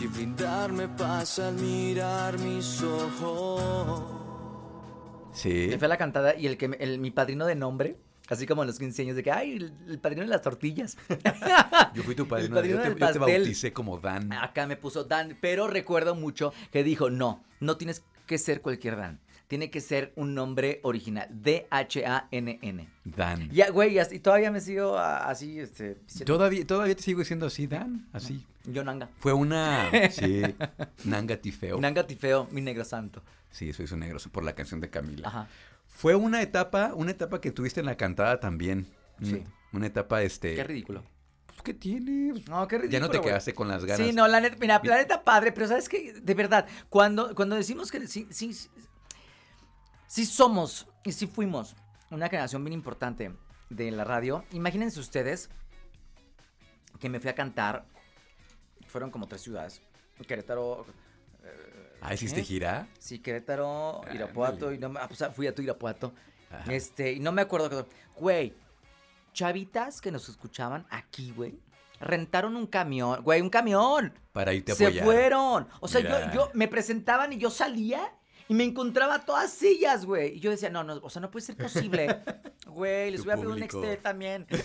y 0.02 0.08
brindarme 0.08 0.88
paz 0.90 1.40
al 1.40 1.56
mirar 1.56 2.40
mis 2.40 2.82
ojos. 2.82 4.04
Sí. 5.32 5.68
Me 5.70 5.78
fue 5.78 5.88
la 5.88 5.98
cantada 5.98 6.36
y 6.36 6.48
el 6.48 6.58
que 6.58 6.68
mi 6.68 7.12
padrino 7.12 7.46
de 7.46 7.56
nombre, 7.56 7.98
así 8.30 8.48
como 8.48 8.64
en 8.64 8.68
los 8.68 8.80
15 8.80 9.02
años, 9.04 9.16
de 9.16 9.24
que, 9.24 9.32
ay, 9.32 9.72
el, 9.88 10.00
padrino 10.00 10.24
de 10.24 10.30
las 10.30 10.42
tortillas. 10.42 10.98
Yo 11.94 12.04
fui 12.04 12.16
tu 12.16 12.28
padrino, 12.28 12.56
yo, 12.64 12.82
te, 12.82 13.00
yo 13.00 13.12
te 13.12 13.20
bauticé 13.20 13.72
como 13.72 14.00
Dan. 14.00 14.34
Acá 14.34 14.66
me 14.66 14.76
puso 14.76 15.04
Dan, 15.04 15.38
pero 15.40 15.68
recuerdo 15.68 16.16
mucho 16.16 16.54
que 16.72 16.84
dijo, 16.84 17.10
no, 17.10 17.44
no 17.60 17.78
tienes 17.78 18.04
que 18.26 18.38
ser 18.38 18.62
cualquier 18.62 18.98
Dan 18.98 19.20
tiene 19.48 19.70
que 19.70 19.82
ser 19.82 20.12
un 20.16 20.34
nombre 20.34 20.80
original. 20.84 21.28
D-H-A-N-N. 21.30 22.90
Dan. 23.04 23.50
Ya, 23.52 23.70
güey, 23.70 24.00
y 24.00 24.20
todavía 24.20 24.52
me 24.52 24.60
sigo 24.60 24.98
así, 24.98 25.60
este... 25.60 25.96
¿Todavía, 26.26 26.66
todavía 26.66 26.96
te 26.96 27.04
sigo 27.04 27.20
diciendo 27.20 27.46
así, 27.46 27.68
Dan, 27.68 28.08
así. 28.14 28.46
Yo 28.66 28.84
Nanga. 28.84 29.10
Fue 29.18 29.34
una, 29.34 29.90
sí, 30.12 30.42
Nanga 31.04 31.38
Tifeo. 31.38 31.80
Nanga 31.80 32.08
Tifeo, 32.08 32.48
mi 32.52 32.62
negro 32.62 32.84
santo. 32.84 33.22
Sí, 33.52 33.72
soy 33.74 33.88
su 33.88 33.96
negro, 33.98 34.18
por 34.32 34.44
la 34.44 34.54
canción 34.54 34.82
de 34.82 34.90
Camila. 34.90 35.28
Ajá. 35.28 35.48
Fue 35.88 36.16
una 36.16 36.42
etapa, 36.42 36.94
una 36.96 37.12
etapa 37.12 37.40
que 37.40 37.52
tuviste 37.52 37.80
en 37.80 37.86
la 37.86 37.96
cantada 37.96 38.40
también. 38.40 38.88
Sí. 39.22 39.44
Una 39.72 39.88
etapa, 39.88 40.24
este... 40.24 40.56
Qué 40.56 40.64
ridículo. 40.64 41.04
Pues, 41.46 41.62
¿qué 41.62 41.74
tiene? 41.74 42.34
No, 42.50 42.68
qué 42.68 42.78
ridículo. 42.78 42.92
Ya 42.92 43.00
no 43.00 43.10
te 43.10 43.22
quedaste 43.22 43.54
con 43.54 43.68
las 43.68 43.86
ganas. 43.86 44.06
Sí, 44.06 44.12
no, 44.12 44.28
la 44.28 44.42
neta, 44.42 44.58
mira, 44.60 44.82
la 44.84 44.98
neta 44.98 45.24
padre, 45.24 45.52
pero 45.52 45.68
sabes 45.68 45.88
que, 45.88 46.14
de 46.14 46.34
verdad, 46.34 46.68
cuando, 46.90 47.34
cuando 47.34 47.56
decimos 47.56 47.92
que 47.92 48.06
sí, 48.08 48.28
sí, 48.30 48.52
si 50.16 50.26
somos 50.26 50.88
y 51.04 51.12
si 51.12 51.28
fuimos 51.28 51.76
una 52.10 52.30
generación 52.30 52.64
bien 52.64 52.72
importante 52.72 53.34
de 53.70 53.92
la 53.92 54.06
radio, 54.06 54.46
imagínense 54.54 54.98
ustedes 55.02 55.50
que 57.02 57.10
me 57.10 57.20
fui 57.20 57.30
a 57.30 57.36
cantar, 57.36 57.86
fueron 58.88 59.12
como 59.12 59.28
tres 59.28 59.42
ciudades, 59.42 59.82
Querétaro... 60.26 60.86
Eh, 61.44 61.98
¿Ah, 62.00 62.14
hiciste 62.14 62.46
gira? 62.46 62.88
Sí, 62.98 63.20
Querétaro, 63.20 64.04
Irapuato, 64.14 64.72
y 64.72 64.78
no 64.78 64.94
ah, 64.98 65.10
pues, 65.10 65.22
fui 65.36 65.48
a 65.48 65.54
tu 65.54 65.62
Irapuato. 65.62 66.14
Este, 66.70 67.12
y 67.12 67.20
no 67.20 67.34
me 67.34 67.42
acuerdo, 67.42 67.86
güey, 68.16 68.54
chavitas 69.34 70.00
que 70.00 70.12
nos 70.12 70.30
escuchaban 70.30 70.88
aquí, 70.92 71.32
güey, 71.32 71.60
rentaron 72.00 72.56
un 72.56 72.68
camión, 72.68 73.22
güey, 73.22 73.42
un 73.42 73.50
camión. 73.50 74.14
Para 74.32 74.54
irte 74.54 74.72
a 74.72 74.76
Se 74.76 75.04
fueron. 75.04 75.68
O 75.82 75.90
sea, 75.90 76.00
yo, 76.00 76.34
yo 76.34 76.52
me 76.54 76.70
presentaban 76.70 77.34
y 77.34 77.38
yo 77.38 77.50
salía 77.50 78.14
y 78.48 78.54
me 78.54 78.64
encontraba 78.64 79.26
todas 79.26 79.62
ellas, 79.64 80.06
güey. 80.06 80.38
Y 80.38 80.40
yo 80.40 80.52
decía, 80.52 80.70
no, 80.70 80.84
no, 80.84 81.00
o 81.02 81.10
sea, 81.10 81.20
no 81.22 81.32
puede 81.32 81.46
ser 81.46 81.58
posible. 81.58 82.22
Güey, 82.66 83.12
les 83.12 83.24
voy 83.24 83.32
a 83.32 83.36
pedir 83.36 83.48
un 83.48 83.60
Nextel 83.60 84.00
también. 84.00 84.46
de 84.50 84.58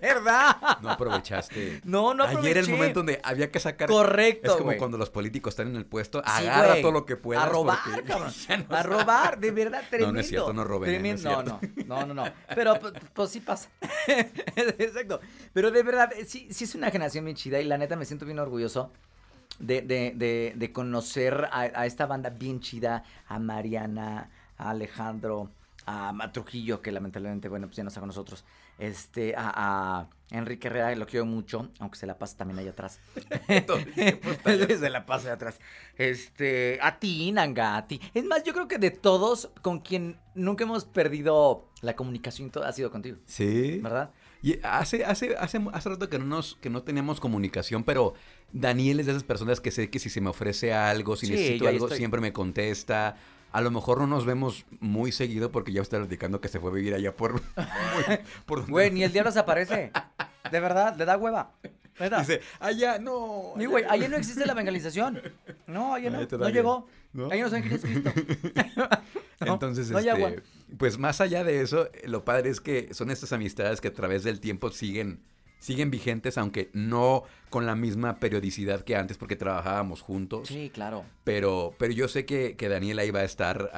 verdad. 0.00 0.56
No 0.80 0.90
aprovechaste. 0.90 1.80
No, 1.82 2.14
no 2.14 2.22
aproveché. 2.22 2.50
Ayer 2.50 2.58
era 2.58 2.66
el 2.66 2.72
momento 2.72 3.00
donde 3.00 3.20
había 3.24 3.50
que 3.50 3.58
sacar. 3.58 3.88
Correcto. 3.88 4.52
Es 4.52 4.58
como 4.58 4.76
cuando 4.76 4.96
los 4.96 5.10
políticos 5.10 5.50
están 5.52 5.66
en 5.68 5.76
el 5.76 5.86
puesto. 5.86 6.22
agarra 6.24 6.80
todo 6.80 6.92
lo 6.92 7.04
que 7.04 7.16
puedas. 7.16 7.42
A 7.42 7.48
robar, 7.48 7.78
cabrón. 8.06 8.32
a 8.68 8.82
robar, 8.84 9.40
de 9.40 9.50
verdad, 9.50 9.82
tremendo. 9.88 10.06
No, 10.06 10.12
no 10.12 10.20
es 10.20 10.28
cierto, 10.28 10.52
no 10.52 10.62
robé. 10.62 11.00
No, 11.00 11.42
no, 11.42 11.60
no, 11.86 12.06
no, 12.06 12.14
no. 12.14 12.24
Pero 12.54 12.78
pues 13.12 13.30
sí 13.30 13.40
pasa. 13.40 13.68
Exacto. 14.06 15.18
Pero 15.52 15.72
de 15.72 15.82
verdad, 15.82 16.12
sí, 16.28 16.46
sí 16.50 16.62
es 16.62 16.76
una 16.76 16.92
generación 16.92 17.24
bien 17.24 17.36
chida 17.36 17.60
y 17.60 17.64
la 17.64 17.76
neta 17.76 17.96
me 17.96 18.04
siento 18.04 18.24
bien 18.24 18.38
orgulloso 18.38 18.92
de, 19.58 19.82
de, 19.82 20.52
de, 20.56 20.72
conocer 20.72 21.48
a, 21.52 21.86
esta 21.86 22.06
banda 22.06 22.30
bien 22.30 22.60
chida, 22.60 23.04
a 23.28 23.38
Mariana, 23.38 24.30
a 24.58 24.70
Alejandro, 24.70 25.50
a, 25.86 26.30
Trujillo, 26.32 26.80
que 26.82 26.92
lamentablemente, 26.92 27.48
bueno, 27.48 27.66
pues 27.66 27.76
ya 27.76 27.84
no 27.84 27.88
está 27.88 28.00
con 28.00 28.08
nosotros, 28.08 28.44
este, 28.78 29.34
a, 29.36 30.06
Enrique 30.30 30.66
Herrera, 30.66 30.94
lo 30.96 31.06
quiero 31.06 31.26
mucho, 31.26 31.70
aunque 31.78 31.98
se 31.98 32.06
la 32.06 32.18
pasa 32.18 32.38
también 32.38 32.58
ahí 32.58 32.66
atrás. 32.66 32.98
se 34.44 34.90
la 34.90 35.06
pasa 35.06 35.28
ahí 35.28 35.34
atrás. 35.34 35.60
Este, 35.96 36.78
a 36.82 36.98
ti, 36.98 37.30
Nanga, 37.30 37.76
a 37.76 37.86
ti. 37.86 38.00
Es 38.14 38.24
más, 38.24 38.42
yo 38.42 38.52
creo 38.52 38.66
que 38.66 38.78
de 38.78 38.90
todos, 38.90 39.50
con 39.62 39.80
quien 39.80 40.18
nunca 40.34 40.64
hemos 40.64 40.86
perdido 40.86 41.68
la 41.82 41.94
comunicación, 41.94 42.50
todo 42.50 42.64
ha 42.64 42.72
sido 42.72 42.90
contigo. 42.90 43.18
Sí. 43.26 43.78
¿Verdad? 43.80 44.10
Y 44.44 44.58
hace, 44.62 45.06
hace, 45.06 45.34
hace, 45.38 45.58
hace 45.72 45.88
rato 45.88 46.10
que 46.10 46.18
no, 46.18 46.26
nos, 46.26 46.56
que 46.56 46.68
no 46.68 46.82
teníamos 46.82 47.18
comunicación, 47.18 47.82
pero 47.82 48.12
Daniel 48.52 49.00
es 49.00 49.06
de 49.06 49.12
esas 49.12 49.24
personas 49.24 49.58
que 49.58 49.70
sé 49.70 49.88
que 49.88 49.98
si 49.98 50.10
se 50.10 50.20
me 50.20 50.28
ofrece 50.28 50.74
algo, 50.74 51.16
si 51.16 51.30
necesito 51.30 51.66
algo, 51.66 51.88
siempre 51.88 52.20
me 52.20 52.34
contesta. 52.34 53.16
A 53.52 53.62
lo 53.62 53.70
mejor 53.70 54.00
no 54.00 54.06
nos 54.06 54.26
vemos 54.26 54.66
muy 54.80 55.12
seguido 55.12 55.50
porque 55.50 55.72
ya 55.72 55.80
está 55.80 55.96
platicando 55.96 56.42
que 56.42 56.48
se 56.48 56.60
fue 56.60 56.72
a 56.72 56.74
vivir 56.74 56.92
allá 56.92 57.16
por... 57.16 57.40
por 58.44 58.70
Güey, 58.70 58.90
ni 58.90 59.02
el 59.02 59.12
diablo 59.12 59.32
se 59.32 59.38
aparece. 59.38 59.92
De 60.52 60.60
verdad, 60.60 60.94
le 60.98 61.06
da 61.06 61.16
hueva. 61.16 61.52
Dice, 62.18 62.42
allá 62.60 62.98
no. 62.98 63.54
Ni 63.56 63.64
güey, 63.64 63.84
allá 63.88 64.08
no 64.08 64.16
existe 64.18 64.44
la 64.44 64.52
evangelización. 64.52 65.22
No, 65.66 65.94
allá 65.94 66.10
no. 66.10 66.20
No 66.20 66.48
llegó. 66.50 66.86
¿No? 67.14 67.30
Allá 67.30 67.44
no 67.44 67.48
saben 67.48 67.62
quién 67.62 67.74
es 67.76 67.80
Cristo. 67.80 68.10
Entonces, 69.40 69.90
este, 69.90 70.42
pues 70.78 70.98
más 70.98 71.20
allá 71.20 71.44
de 71.44 71.60
eso, 71.60 71.88
lo 72.04 72.24
padre 72.24 72.50
es 72.50 72.60
que 72.60 72.92
son 72.94 73.10
estas 73.10 73.32
amistades 73.32 73.80
que 73.80 73.88
a 73.88 73.92
través 73.92 74.24
del 74.24 74.40
tiempo 74.40 74.70
siguen 74.70 75.20
siguen 75.64 75.90
vigentes, 75.90 76.36
aunque 76.36 76.68
no 76.74 77.22
con 77.48 77.64
la 77.64 77.74
misma 77.74 78.20
periodicidad 78.20 78.82
que 78.84 78.96
antes, 78.96 79.16
porque 79.16 79.34
trabajábamos 79.34 80.02
juntos. 80.02 80.48
Sí, 80.48 80.70
claro. 80.72 81.06
Pero, 81.24 81.74
pero 81.78 81.90
yo 81.94 82.06
sé 82.06 82.26
que, 82.26 82.54
que 82.54 82.68
Daniela 82.68 83.06
iba 83.06 83.20
a 83.20 83.24
estar, 83.24 83.70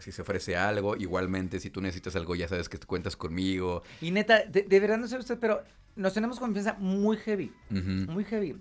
si 0.00 0.10
se 0.10 0.22
ofrece 0.22 0.56
algo, 0.56 0.96
igualmente, 0.96 1.60
si 1.60 1.70
tú 1.70 1.80
necesitas 1.80 2.16
algo, 2.16 2.34
ya 2.34 2.48
sabes 2.48 2.68
que 2.68 2.78
cuentas 2.78 3.16
conmigo. 3.16 3.84
Y 4.00 4.10
neta, 4.10 4.42
de, 4.46 4.80
verdad 4.80 4.98
no 4.98 5.06
sé 5.06 5.16
usted, 5.16 5.38
pero 5.38 5.62
nos 5.94 6.12
tenemos 6.12 6.40
confianza 6.40 6.74
muy 6.74 7.16
heavy, 7.18 7.52
muy 7.70 8.24
heavy. 8.24 8.56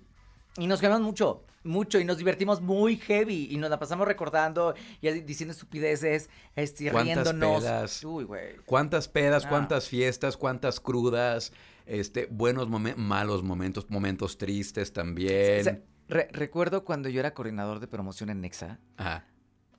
Y 0.58 0.66
nos 0.66 0.82
quemamos 0.82 1.04
mucho, 1.04 1.44
mucho, 1.64 2.00
y 2.00 2.06
nos 2.06 2.18
divertimos 2.18 2.62
muy 2.62 2.98
heavy, 2.98 3.48
y 3.52 3.58
nos 3.58 3.70
la 3.70 3.78
pasamos 3.78 4.08
recordando 4.08 4.74
y 5.02 5.10
diciendo 5.22 5.52
estupideces, 5.52 6.30
este, 6.56 6.92
¿Cuántas 6.92 7.16
riéndonos. 7.16 7.64
Pedas, 7.64 8.04
Uy, 8.04 8.24
güey. 8.24 8.56
¿Cuántas 8.66 9.08
pedas, 9.08 9.46
ah. 9.46 9.50
cuántas 9.50 9.88
fiestas, 9.88 10.36
cuántas 10.36 10.80
crudas, 10.80 11.54
este, 11.86 12.28
buenos 12.32 12.68
momentos, 12.70 13.04
malos 13.04 13.44
momentos, 13.44 13.90
momentos 13.90 14.38
tristes 14.38 14.92
también. 14.94 15.86
recuerdo 16.08 16.84
cuando 16.84 17.08
yo 17.10 17.20
era 17.20 17.34
coordinador 17.34 17.80
de 17.80 17.88
promoción 17.88 18.30
en 18.30 18.42
Nexa, 18.42 18.80
Ajá. 18.98 19.26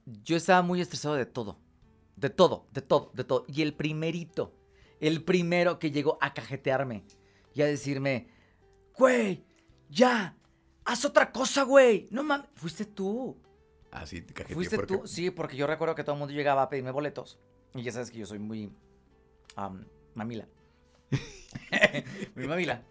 yo 0.06 0.36
estaba 0.36 0.62
muy 0.62 0.80
estresado 0.80 1.16
de 1.16 1.26
todo, 1.26 1.58
de 2.16 2.30
todo, 2.30 2.66
de 2.72 2.82
todo, 2.82 3.10
de 3.14 3.24
todo. 3.24 3.44
Y 3.48 3.62
el 3.62 3.74
primerito, 3.74 4.54
el 5.00 5.24
primero 5.24 5.78
que 5.78 5.90
llegó 5.90 6.18
a 6.20 6.34
cajetearme 6.34 7.04
y 7.52 7.62
a 7.62 7.66
decirme, 7.66 8.28
güey, 8.96 9.44
ya, 9.90 10.37
haz 10.88 11.04
otra 11.04 11.30
cosa, 11.30 11.62
güey. 11.62 12.08
No 12.10 12.24
mames, 12.24 12.48
fuiste 12.54 12.86
tú. 12.86 13.36
Ah, 13.90 14.06
sí, 14.06 14.22
te 14.22 14.44
Fuiste 14.54 14.78
tú, 14.78 15.06
sí, 15.06 15.30
porque 15.30 15.56
yo 15.56 15.66
recuerdo 15.66 15.94
que 15.94 16.02
todo 16.02 16.14
el 16.14 16.18
mundo 16.18 16.34
llegaba 16.34 16.62
a 16.62 16.68
pedirme 16.68 16.90
boletos. 16.90 17.38
Y 17.74 17.82
ya 17.82 17.92
sabes 17.92 18.10
que 18.10 18.18
yo 18.18 18.26
soy 18.26 18.38
muy 18.38 18.70
mamila. 20.14 20.48
Mi 22.34 22.46
mamila. 22.46 22.82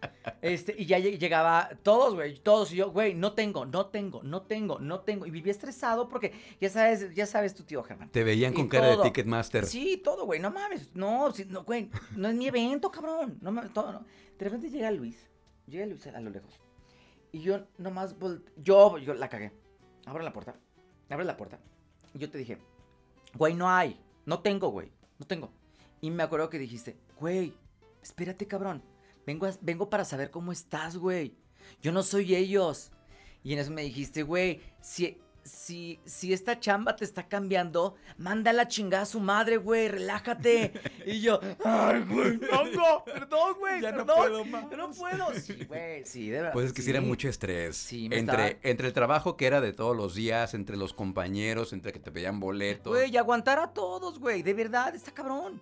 Este, 0.41 0.76
y 0.78 0.86
ya 0.86 0.98
llegaba 1.00 1.70
todos, 1.84 2.16
güey, 2.16 2.39
todos. 2.39 2.72
Y 2.72 2.78
yo, 2.78 2.91
güey, 2.91 3.14
no 3.14 3.34
tengo, 3.34 3.66
no 3.66 3.88
tengo, 3.88 4.24
no 4.24 4.43
tengo, 4.43 4.80
no 4.80 5.02
tengo. 5.02 5.26
Y 5.26 5.32
vivía 5.32 5.52
estresado 5.52 6.08
porque 6.08 6.34
ya 6.60 6.70
sabes, 6.70 7.14
ya 7.16 7.26
sabes 7.26 7.54
tu 7.54 7.64
tío 7.64 7.84
Germán. 7.84 8.10
Te 8.10 8.24
veían 8.24 8.54
con 8.54 8.68
cara 8.68 8.89
de 8.89 8.98
Ticketmaster. 9.04 9.66
Sí, 9.66 10.02
todo, 10.04 10.26
güey, 10.26 10.39
no 10.39 10.52
mames. 10.52 10.89
No, 10.95 11.32
no, 11.48 11.64
güey, 11.64 11.89
no 12.16 12.28
es 12.28 12.36
mi 12.36 12.48
evento, 12.48 12.91
cabrón. 12.91 13.38
No 13.41 13.52
mames, 13.52 13.74
todo, 13.74 13.91
no. 13.91 14.06
De 14.38 14.45
repente 14.45 14.70
llega 14.70 14.91
Luis. 14.91 15.30
Llega 15.68 15.86
Luis 15.86 16.06
a 16.08 16.20
lo 16.20 16.30
lejos. 16.30 16.60
Y 17.32 17.39
yo 17.41 17.65
nomás, 17.78 18.15
yo, 18.57 18.97
yo 18.97 19.13
la 19.13 19.30
cagué. 19.30 19.51
Abre 20.05 20.23
la 20.23 20.34
puerta. 20.34 20.55
Abre 21.09 21.25
la 21.25 21.38
puerta. 21.38 21.59
Y 22.13 22.19
yo 22.19 22.30
te 22.30 22.38
dije, 22.38 22.57
güey, 23.36 23.53
no 23.53 23.69
hay, 23.69 23.99
no 24.25 24.39
tengo, 24.39 24.69
güey, 24.69 24.91
no 25.19 25.28
tengo. 25.28 25.51
Y 26.01 26.11
me 26.11 26.23
acuerdo 26.23 26.49
que 26.49 26.59
dijiste, 26.59 26.97
güey, 27.19 27.53
espérate, 28.01 28.47
cabrón, 28.47 28.84
vengo, 29.25 29.47
vengo 29.61 29.89
para 29.89 30.05
saber 30.05 30.32
cómo 30.32 30.51
estás, 30.51 30.97
güey. 30.97 31.36
Yo 31.82 31.91
no 31.91 32.03
soy 32.03 32.36
ellos. 32.36 32.91
Y 33.43 33.53
en 33.53 33.59
eso 33.59 33.71
me 33.71 33.84
dijiste, 33.84 34.23
güey, 34.23 34.61
si 34.82 35.17
si, 35.48 36.00
si 36.06 36.34
esta 36.34 36.60
chamba 36.60 36.95
te 36.95 37.06
está 37.06 37.28
cambiando, 37.28 37.95
mándala 38.18 38.64
a 38.64 38.68
chingada 38.68 39.04
a 39.04 39.06
su 39.06 39.20
madre, 39.20 39.58
güey, 39.58 39.88
relájate. 39.88 40.74
y 41.06 41.22
yo, 41.22 41.39
ay, 41.64 42.04
güey, 42.08 42.38
no, 42.76 43.04
perdón, 43.06 43.56
güey, 43.60 43.82
ya 43.82 43.91
no 43.91 44.06
puedo 44.06 44.45
más. 44.45 44.66
no 44.72 44.91
puedo. 44.91 45.34
Sí, 45.39 45.66
güey, 45.66 46.06
sí, 46.06 46.30
de 46.30 46.38
verdad. 46.38 46.54
Pues 46.54 46.68
es 46.68 46.74
que 46.74 46.82
sí, 46.82 46.89
era 46.89 47.02
mucho 47.02 47.30
estrés. 47.30 47.78
Sí, 47.78 48.10
entre, 48.12 48.60
entre 48.64 48.88
el 48.88 48.93
trabajo 48.93 49.38
que 49.38 49.48
era 49.48 49.62
de 49.62 49.74
todos 49.74 49.95
los 49.95 50.16
días, 50.16 50.54
entre 50.54 50.78
los 50.78 50.93
compañeros, 50.93 51.74
entre 51.74 51.93
que 51.93 52.00
te 52.00 52.12
pedían 52.12 52.39
boletos. 52.39 52.93
Güey, 52.93 53.12
y 53.12 53.18
aguantar 53.18 53.60
a 53.60 53.74
todos, 53.74 54.20
güey, 54.20 54.43
de 54.43 54.54
verdad, 54.54 54.93
está 54.95 55.12
cabrón. 55.12 55.62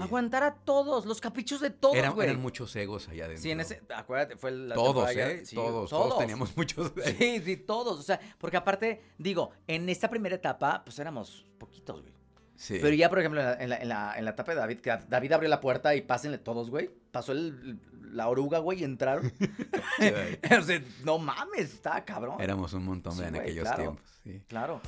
Aguantar 0.00 0.42
a 0.42 0.54
todos, 0.54 1.06
los 1.06 1.20
caprichos 1.20 1.60
de 1.60 1.70
todos, 1.70 1.94
güey. 2.14 2.28
Eran, 2.28 2.40
muchos 2.40 2.74
egos 2.76 3.08
allá 3.08 3.24
adentro. 3.24 3.42
Sí, 3.42 3.50
en 3.50 3.60
ese, 3.60 3.82
acuérdate, 3.94 4.36
fue 4.36 4.50
la 4.50 4.74
Todos, 4.74 5.10
¿eh? 5.16 5.42
todos, 5.54 5.90
todos, 5.90 6.18
teníamos 6.18 6.56
muchos 6.56 6.92
egos. 6.96 7.14
Sí, 7.18 7.42
sí, 7.44 7.56
todos. 7.56 7.98
O 7.98 8.02
sea, 8.02 8.20
porque 8.38 8.56
aparte, 8.56 9.02
digo, 9.18 9.50
en 9.66 9.88
esta 9.88 10.08
primera 10.10 10.36
etapa, 10.36 10.82
pues 10.84 10.98
éramos 10.98 11.46
poquitos, 11.58 12.02
güey. 12.02 12.14
Sí. 12.56 12.78
Pero 12.80 12.94
ya, 12.94 13.08
por 13.08 13.18
ejemplo, 13.20 13.40
en 13.40 13.70
la, 13.70 13.76
en 13.76 13.88
la, 13.88 14.18
en 14.18 14.24
la 14.24 14.30
etapa 14.32 14.52
de 14.52 14.58
David, 14.58 14.80
que 14.80 14.98
David 15.08 15.32
abrió 15.32 15.48
la 15.48 15.60
puerta 15.60 15.94
y 15.94 16.02
pásenle 16.02 16.36
todos, 16.36 16.68
güey. 16.68 16.90
Pasó 17.10 17.32
el, 17.32 17.80
la 18.12 18.28
oruga, 18.28 18.58
güey, 18.58 18.80
y 18.80 18.84
entraron. 18.84 19.32
o 20.58 20.62
sea, 20.62 20.82
no 21.04 21.18
mames, 21.18 21.74
estaba 21.74 22.04
cabrón. 22.04 22.40
Éramos 22.40 22.72
un 22.74 22.84
montón, 22.84 23.16
de 23.16 23.28
en 23.28 23.36
aquellos 23.36 23.74
tiempos. 23.74 24.20
Sí. 24.24 24.42
Claro. 24.46 24.80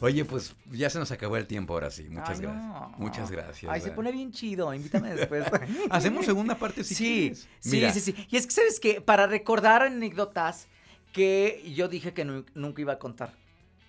Oye, 0.00 0.24
pues 0.24 0.54
ya 0.70 0.90
se 0.90 0.98
nos 0.98 1.10
acabó 1.10 1.36
el 1.36 1.46
tiempo 1.46 1.74
ahora 1.74 1.90
sí. 1.90 2.04
Muchas 2.10 2.40
gracias. 2.40 2.98
Muchas 2.98 3.30
gracias. 3.30 3.72
Ay, 3.72 3.80
se 3.80 3.90
pone 3.90 4.12
bien 4.12 4.32
chido. 4.32 4.72
Invítame 4.74 5.14
después. 5.14 5.46
Hacemos 5.90 6.26
segunda 6.26 6.56
parte 6.56 6.84
si 6.84 6.94
sí. 6.94 7.34
Sí, 7.60 7.90
sí, 7.92 8.00
sí. 8.00 8.26
Y 8.30 8.36
es 8.36 8.46
que, 8.46 8.52
¿sabes 8.52 8.80
qué? 8.80 9.00
Para 9.00 9.26
recordar 9.26 9.82
anécdotas 9.82 10.68
que 11.12 11.62
yo 11.74 11.88
dije 11.88 12.12
que 12.12 12.24
nunca 12.24 12.80
iba 12.80 12.94
a 12.94 12.98
contar. 12.98 13.32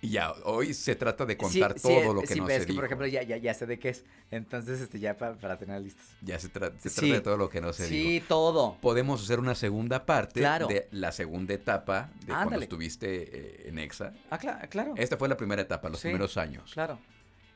Y 0.00 0.10
ya, 0.10 0.32
hoy 0.44 0.74
se 0.74 0.94
trata 0.94 1.26
de 1.26 1.36
contar 1.36 1.74
todo 1.74 2.14
lo 2.14 2.22
que 2.22 2.36
no 2.36 2.46
se 2.46 2.66
que, 2.66 2.72
por 2.72 2.84
ejemplo, 2.84 3.06
ya, 3.06 3.22
ya, 3.24 3.36
ya 3.36 3.52
sé 3.52 3.66
de 3.66 3.80
qué 3.80 3.88
es. 3.88 4.04
Entonces, 4.30 4.80
este, 4.80 5.00
ya 5.00 5.16
para, 5.16 5.34
para 5.34 5.58
tener 5.58 5.80
listas. 5.80 6.06
Ya 6.22 6.38
se, 6.38 6.48
trata 6.48 6.76
de 6.78 7.20
todo 7.20 7.36
lo 7.36 7.48
que 7.48 7.60
no 7.60 7.72
se 7.72 7.86
Sí, 7.86 8.22
todo. 8.28 8.76
Podemos 8.80 9.22
hacer 9.22 9.40
una 9.40 9.56
segunda 9.56 10.06
parte 10.06 10.40
de 10.40 10.88
la 10.92 11.10
segunda 11.10 11.54
etapa 11.54 12.10
de 12.20 12.32
cuando 12.32 12.60
estuviste 12.60 13.08
eh, 13.08 13.68
en 13.68 13.78
EXA. 13.80 14.12
Ah, 14.30 14.38
claro. 14.38 14.94
Esta 14.96 15.16
fue 15.16 15.28
la 15.28 15.36
primera 15.36 15.62
etapa, 15.62 15.88
los 15.88 16.00
primeros 16.00 16.36
años. 16.36 16.70
Claro. 16.72 16.98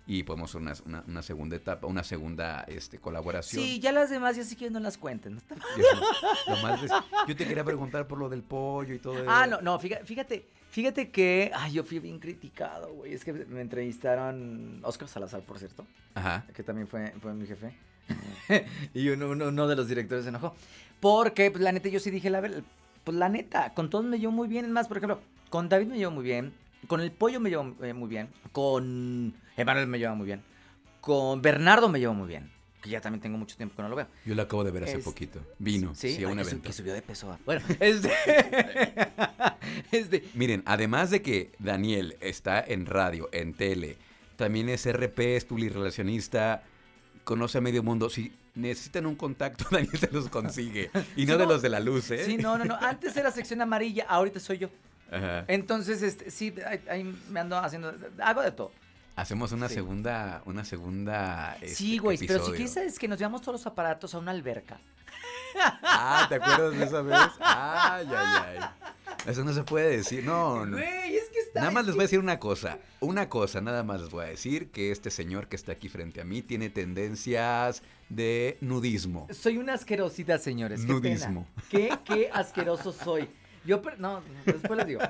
Y 0.05 0.25
podemos 0.25 0.51
hacer 0.51 0.63
una, 0.85 1.05
una, 1.07 1.23
segunda 1.23 1.55
etapa, 1.55 1.87
una 1.87 2.03
segunda 2.03 2.65
este, 2.67 2.99
colaboración. 2.99 3.63
Sí, 3.63 3.79
ya 3.79 3.93
las 3.93 4.11
demás 4.11 4.35
ya 4.35 4.43
sí 4.43 4.57
que 4.57 4.69
no 4.69 4.81
las 4.81 4.99
cuenten. 4.99 5.41
yo 7.29 7.37
te 7.37 7.47
quería 7.47 7.63
preguntar 7.63 8.09
por 8.09 8.19
lo 8.19 8.29
del 8.29 8.43
pollo 8.43 8.95
y 8.95 8.99
todo 8.99 9.15
eso. 9.15 9.27
Ah, 9.29 9.47
no, 9.47 9.61
no, 9.61 9.79
fíjate 9.79 10.05
Fíjate 10.05 10.49
que, 11.13 11.51
ay, 11.55 11.73
yo 11.73 11.85
fui 11.85 11.99
bien 11.99 12.19
criticado, 12.19 12.93
güey. 12.95 13.13
Es 13.13 13.25
que 13.25 13.33
me 13.33 13.61
entrevistaron 13.61 14.81
Oscar 14.83 15.09
Salazar, 15.09 15.43
por 15.43 15.59
cierto. 15.59 15.87
Ajá. 16.15 16.45
Que 16.55 16.63
también 16.63 16.89
fue, 16.89 17.13
fue 17.21 17.35
mi 17.35 17.47
jefe. 17.47 17.75
y 18.95 19.09
uno, 19.11 19.31
uno, 19.31 19.69
de 19.69 19.77
los 19.77 19.89
directores 19.89 20.25
se 20.25 20.31
enojó. 20.31 20.55
Porque, 21.01 21.51
pues, 21.51 21.63
la 21.63 21.73
neta, 21.73 21.89
yo 21.89 22.01
sí 22.01 22.11
dije, 22.11 22.31
la 22.31 22.41
pues, 23.05 23.17
la 23.17 23.29
neta, 23.29 23.75
con 23.75 23.91
todos 23.91 24.05
me 24.05 24.19
llevo 24.19 24.33
muy 24.33 24.49
bien. 24.49 24.65
Es 24.65 24.71
más, 24.71 24.89
por 24.89 24.97
ejemplo, 24.97 25.21
con 25.51 25.69
David 25.69 25.89
me 25.89 25.99
llevo 25.99 26.13
muy 26.13 26.25
bien. 26.25 26.55
Con 26.87 27.01
el 27.01 27.13
pollo 27.13 27.39
me 27.39 27.51
llevo 27.51 27.77
eh, 27.83 27.93
muy 27.93 28.09
bien. 28.09 28.29
Con 28.53 29.35
Emanuel 29.57 29.87
me 29.87 29.99
llevo 29.99 30.17
muy 30.17 30.27
bien. 30.27 30.43
Con 31.01 31.43
Bernardo 31.43 31.89
me 31.89 32.01
llevo 32.01 32.15
muy 32.15 32.29
bien 32.29 32.51
que 32.83 32.91
ya 32.91 33.01
también 33.01 33.23
tengo 33.23 33.39
mucho 33.39 33.57
tiempo 33.57 33.77
que 33.77 33.83
no 33.83 33.89
lo 33.89 33.97
veo. 33.97 34.09
Yo 34.27 34.35
lo 34.35 34.43
acabo 34.43 34.65
de 34.65 34.73
ver 34.73 34.85
hace 34.85 34.99
poquito. 34.99 35.41
Vino, 35.59 35.95
sí, 35.95 36.23
a 36.23 36.29
un 36.29 36.41
evento. 36.41 36.67
Que 36.67 36.73
subió 36.73 36.93
de 36.93 37.01
peso. 37.01 37.39
Bueno, 37.47 37.63
este, 37.81 38.11
este... 39.93 40.25
Miren, 40.35 40.63
además 40.67 41.11
de 41.11 41.23
que 41.23 41.53
Daniel 41.59 42.17
está 42.21 42.61
en 42.61 42.85
radio, 42.85 43.31
en 43.33 43.55
tele, 43.55 43.97
también 44.37 44.69
es 44.69 44.91
RP, 44.93 45.37
es 45.37 45.45
publirelacionista, 45.45 46.65
conoce 47.23 47.59
a 47.59 47.61
medio 47.61 47.85
mundo. 47.85 48.11
Si 48.11 48.33
necesitan 48.57 49.07
un 49.07 49.15
contacto, 49.15 49.65
Daniel 49.71 49.97
se 49.97 50.11
los 50.11 50.29
consigue. 50.29 50.91
Y 51.17 51.25
no, 51.25 51.39
de 51.39 51.47
los 51.47 51.63
de 51.63 51.69
la 51.69 51.79
luz, 51.79 52.11
¿eh? 52.11 52.25
Sí, 52.25 52.37
no, 52.37 52.59
no, 52.59 52.65
no. 52.65 52.77
Antes 52.77 53.17
era 53.17 53.31
sección 53.31 53.63
amarilla, 53.63 54.07
ahorita 54.09 54.41
soy 54.41 54.59
yo. 54.59 54.71
Ajá. 55.11 55.45
Entonces, 55.47 56.03
este, 56.03 56.31
sí, 56.31 56.53
ahí 56.89 57.05
me 57.31 57.41
ando 57.41 57.57
haciendo, 57.59 57.95
hago 58.21 58.43
de 58.43 58.51
todo. 58.51 58.73
Hacemos 59.15 59.53
una 59.53 59.69
segunda, 59.69 60.43
una 60.47 60.65
segunda. 60.65 61.57
Este, 61.61 61.75
sí, 61.75 61.99
güey, 61.99 62.19
pero 62.19 62.45
si 62.45 62.53
quieres 62.53 62.77
es 62.79 62.99
que 62.99 63.09
nos 63.09 63.19
llevamos 63.19 63.43
todos 63.43 63.61
los 63.61 63.67
aparatos 63.67 64.15
a 64.15 64.19
una 64.19 64.31
alberca. 64.31 64.81
Ah, 65.83 66.27
¿te 66.29 66.37
acuerdas 66.37 66.79
de 66.79 66.85
esa 66.85 67.03
vez? 67.03 67.19
Ay, 67.41 68.07
ay, 68.09 68.59
ay. 68.59 68.59
Eso 69.27 69.45
no 69.45 69.53
se 69.53 69.63
puede 69.63 69.99
decir, 69.99 70.25
no, 70.25 70.65
no. 70.65 70.79
Güey, 70.79 71.17
es 71.17 71.29
que 71.29 71.39
está. 71.41 71.61
Nada 71.61 71.71
más 71.71 71.87
les 71.87 71.95
voy 71.95 72.03
a 72.03 72.05
decir 72.05 72.19
una 72.19 72.39
cosa, 72.39 72.79
una 73.01 73.29
cosa, 73.29 73.61
nada 73.61 73.83
más 73.85 74.01
les 74.01 74.11
voy 74.11 74.25
a 74.25 74.29
decir 74.29 74.71
que 74.71 74.91
este 74.91 75.11
señor 75.11 75.49
que 75.49 75.57
está 75.57 75.73
aquí 75.73 75.89
frente 75.89 76.21
a 76.21 76.25
mí 76.25 76.43
tiene 76.43 76.71
tendencias 76.71 77.83
de 78.09 78.57
nudismo. 78.61 79.29
Soy 79.31 79.59
una 79.59 79.75
asquerosidad, 79.75 80.41
señores. 80.41 80.85
Nudismo. 80.85 81.47
Qué, 81.71 81.97
qué 82.05 82.31
asqueroso 82.33 82.93
soy. 82.93 83.29
Yo, 83.65 83.81
no, 83.99 84.23
después 84.45 84.79
les 84.79 84.87
digo. 84.87 85.01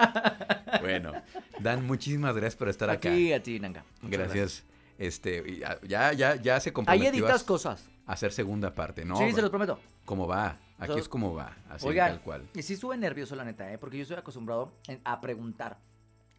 bueno, 0.80 1.12
Dan, 1.58 1.86
muchísimas 1.86 2.34
gracias 2.34 2.56
por 2.56 2.68
estar 2.68 2.90
acá. 2.90 3.08
Aquí, 3.08 3.32
a 3.32 3.42
ti, 3.42 3.58
Nanga. 3.58 3.84
Gracias. 4.02 4.64
Este, 4.98 5.60
ya, 5.86 6.12
ya, 6.12 6.36
ya 6.36 6.60
se 6.60 6.72
comprometió. 6.72 7.10
Ahí 7.10 7.18
editas 7.18 7.42
cosas. 7.42 7.88
hacer 8.06 8.32
segunda 8.32 8.74
parte, 8.74 9.04
¿no? 9.04 9.16
Sí, 9.16 9.32
se 9.32 9.40
los 9.40 9.50
prometo. 9.50 9.78
¿Cómo 10.04 10.26
va? 10.26 10.58
Aquí 10.78 10.98
es 10.98 11.08
como 11.08 11.34
va, 11.34 11.56
así 11.70 11.94
tal 11.94 12.20
cual. 12.22 12.48
Y 12.54 12.62
sí 12.62 12.74
estuve 12.74 12.96
nervioso, 12.96 13.36
la 13.36 13.44
neta, 13.44 13.72
¿eh? 13.72 13.78
Porque 13.78 13.98
yo 13.98 14.02
estoy 14.02 14.16
acostumbrado 14.16 14.72
a 15.04 15.20
preguntar 15.20 15.78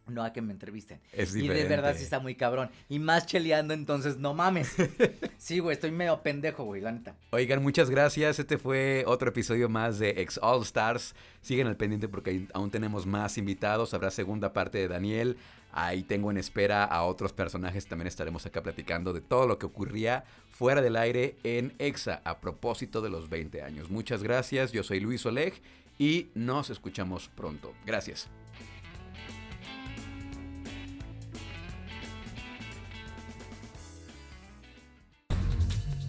no 0.06 0.22
a 0.22 0.32
que 0.32 0.42
me 0.42 0.52
entrevisten. 0.52 1.00
Es 1.12 1.34
Y 1.34 1.48
de 1.48 1.64
verdad 1.64 1.94
sí 1.96 2.04
está 2.04 2.18
muy 2.18 2.34
cabrón. 2.34 2.70
Y 2.88 2.98
más 2.98 3.26
cheleando, 3.26 3.74
entonces 3.74 4.18
no 4.18 4.34
mames. 4.34 4.74
sí, 5.38 5.58
güey, 5.58 5.74
estoy 5.74 5.90
medio 5.90 6.20
pendejo, 6.22 6.64
güey, 6.64 6.80
la 6.80 6.92
neta. 6.92 7.14
Oigan, 7.30 7.62
muchas 7.62 7.90
gracias. 7.90 8.38
Este 8.38 8.58
fue 8.58 9.04
otro 9.06 9.28
episodio 9.28 9.68
más 9.68 9.98
de 9.98 10.10
Ex 10.10 10.38
All 10.42 10.62
Stars. 10.62 11.14
Siguen 11.40 11.66
al 11.66 11.76
pendiente 11.76 12.08
porque 12.08 12.46
aún 12.52 12.70
tenemos 12.70 13.06
más 13.06 13.38
invitados. 13.38 13.94
Habrá 13.94 14.10
segunda 14.10 14.52
parte 14.52 14.78
de 14.78 14.88
Daniel. 14.88 15.36
Ahí 15.72 16.04
tengo 16.04 16.30
en 16.30 16.36
espera 16.36 16.84
a 16.84 17.02
otros 17.02 17.32
personajes. 17.32 17.86
También 17.86 18.06
estaremos 18.06 18.46
acá 18.46 18.62
platicando 18.62 19.12
de 19.12 19.20
todo 19.20 19.46
lo 19.46 19.58
que 19.58 19.66
ocurría 19.66 20.24
fuera 20.48 20.80
del 20.80 20.96
aire 20.96 21.36
en 21.42 21.74
EXA 21.78 22.22
a 22.24 22.40
propósito 22.40 23.00
de 23.00 23.10
los 23.10 23.28
20 23.28 23.62
años. 23.62 23.90
Muchas 23.90 24.22
gracias. 24.22 24.70
Yo 24.70 24.84
soy 24.84 25.00
Luis 25.00 25.26
Oleg 25.26 25.54
y 25.98 26.28
nos 26.34 26.70
escuchamos 26.70 27.28
pronto. 27.34 27.72
Gracias. 27.84 28.28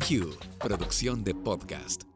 Q, 0.08 0.30
producción 0.60 1.24
de 1.24 1.34
podcast. 1.34 2.15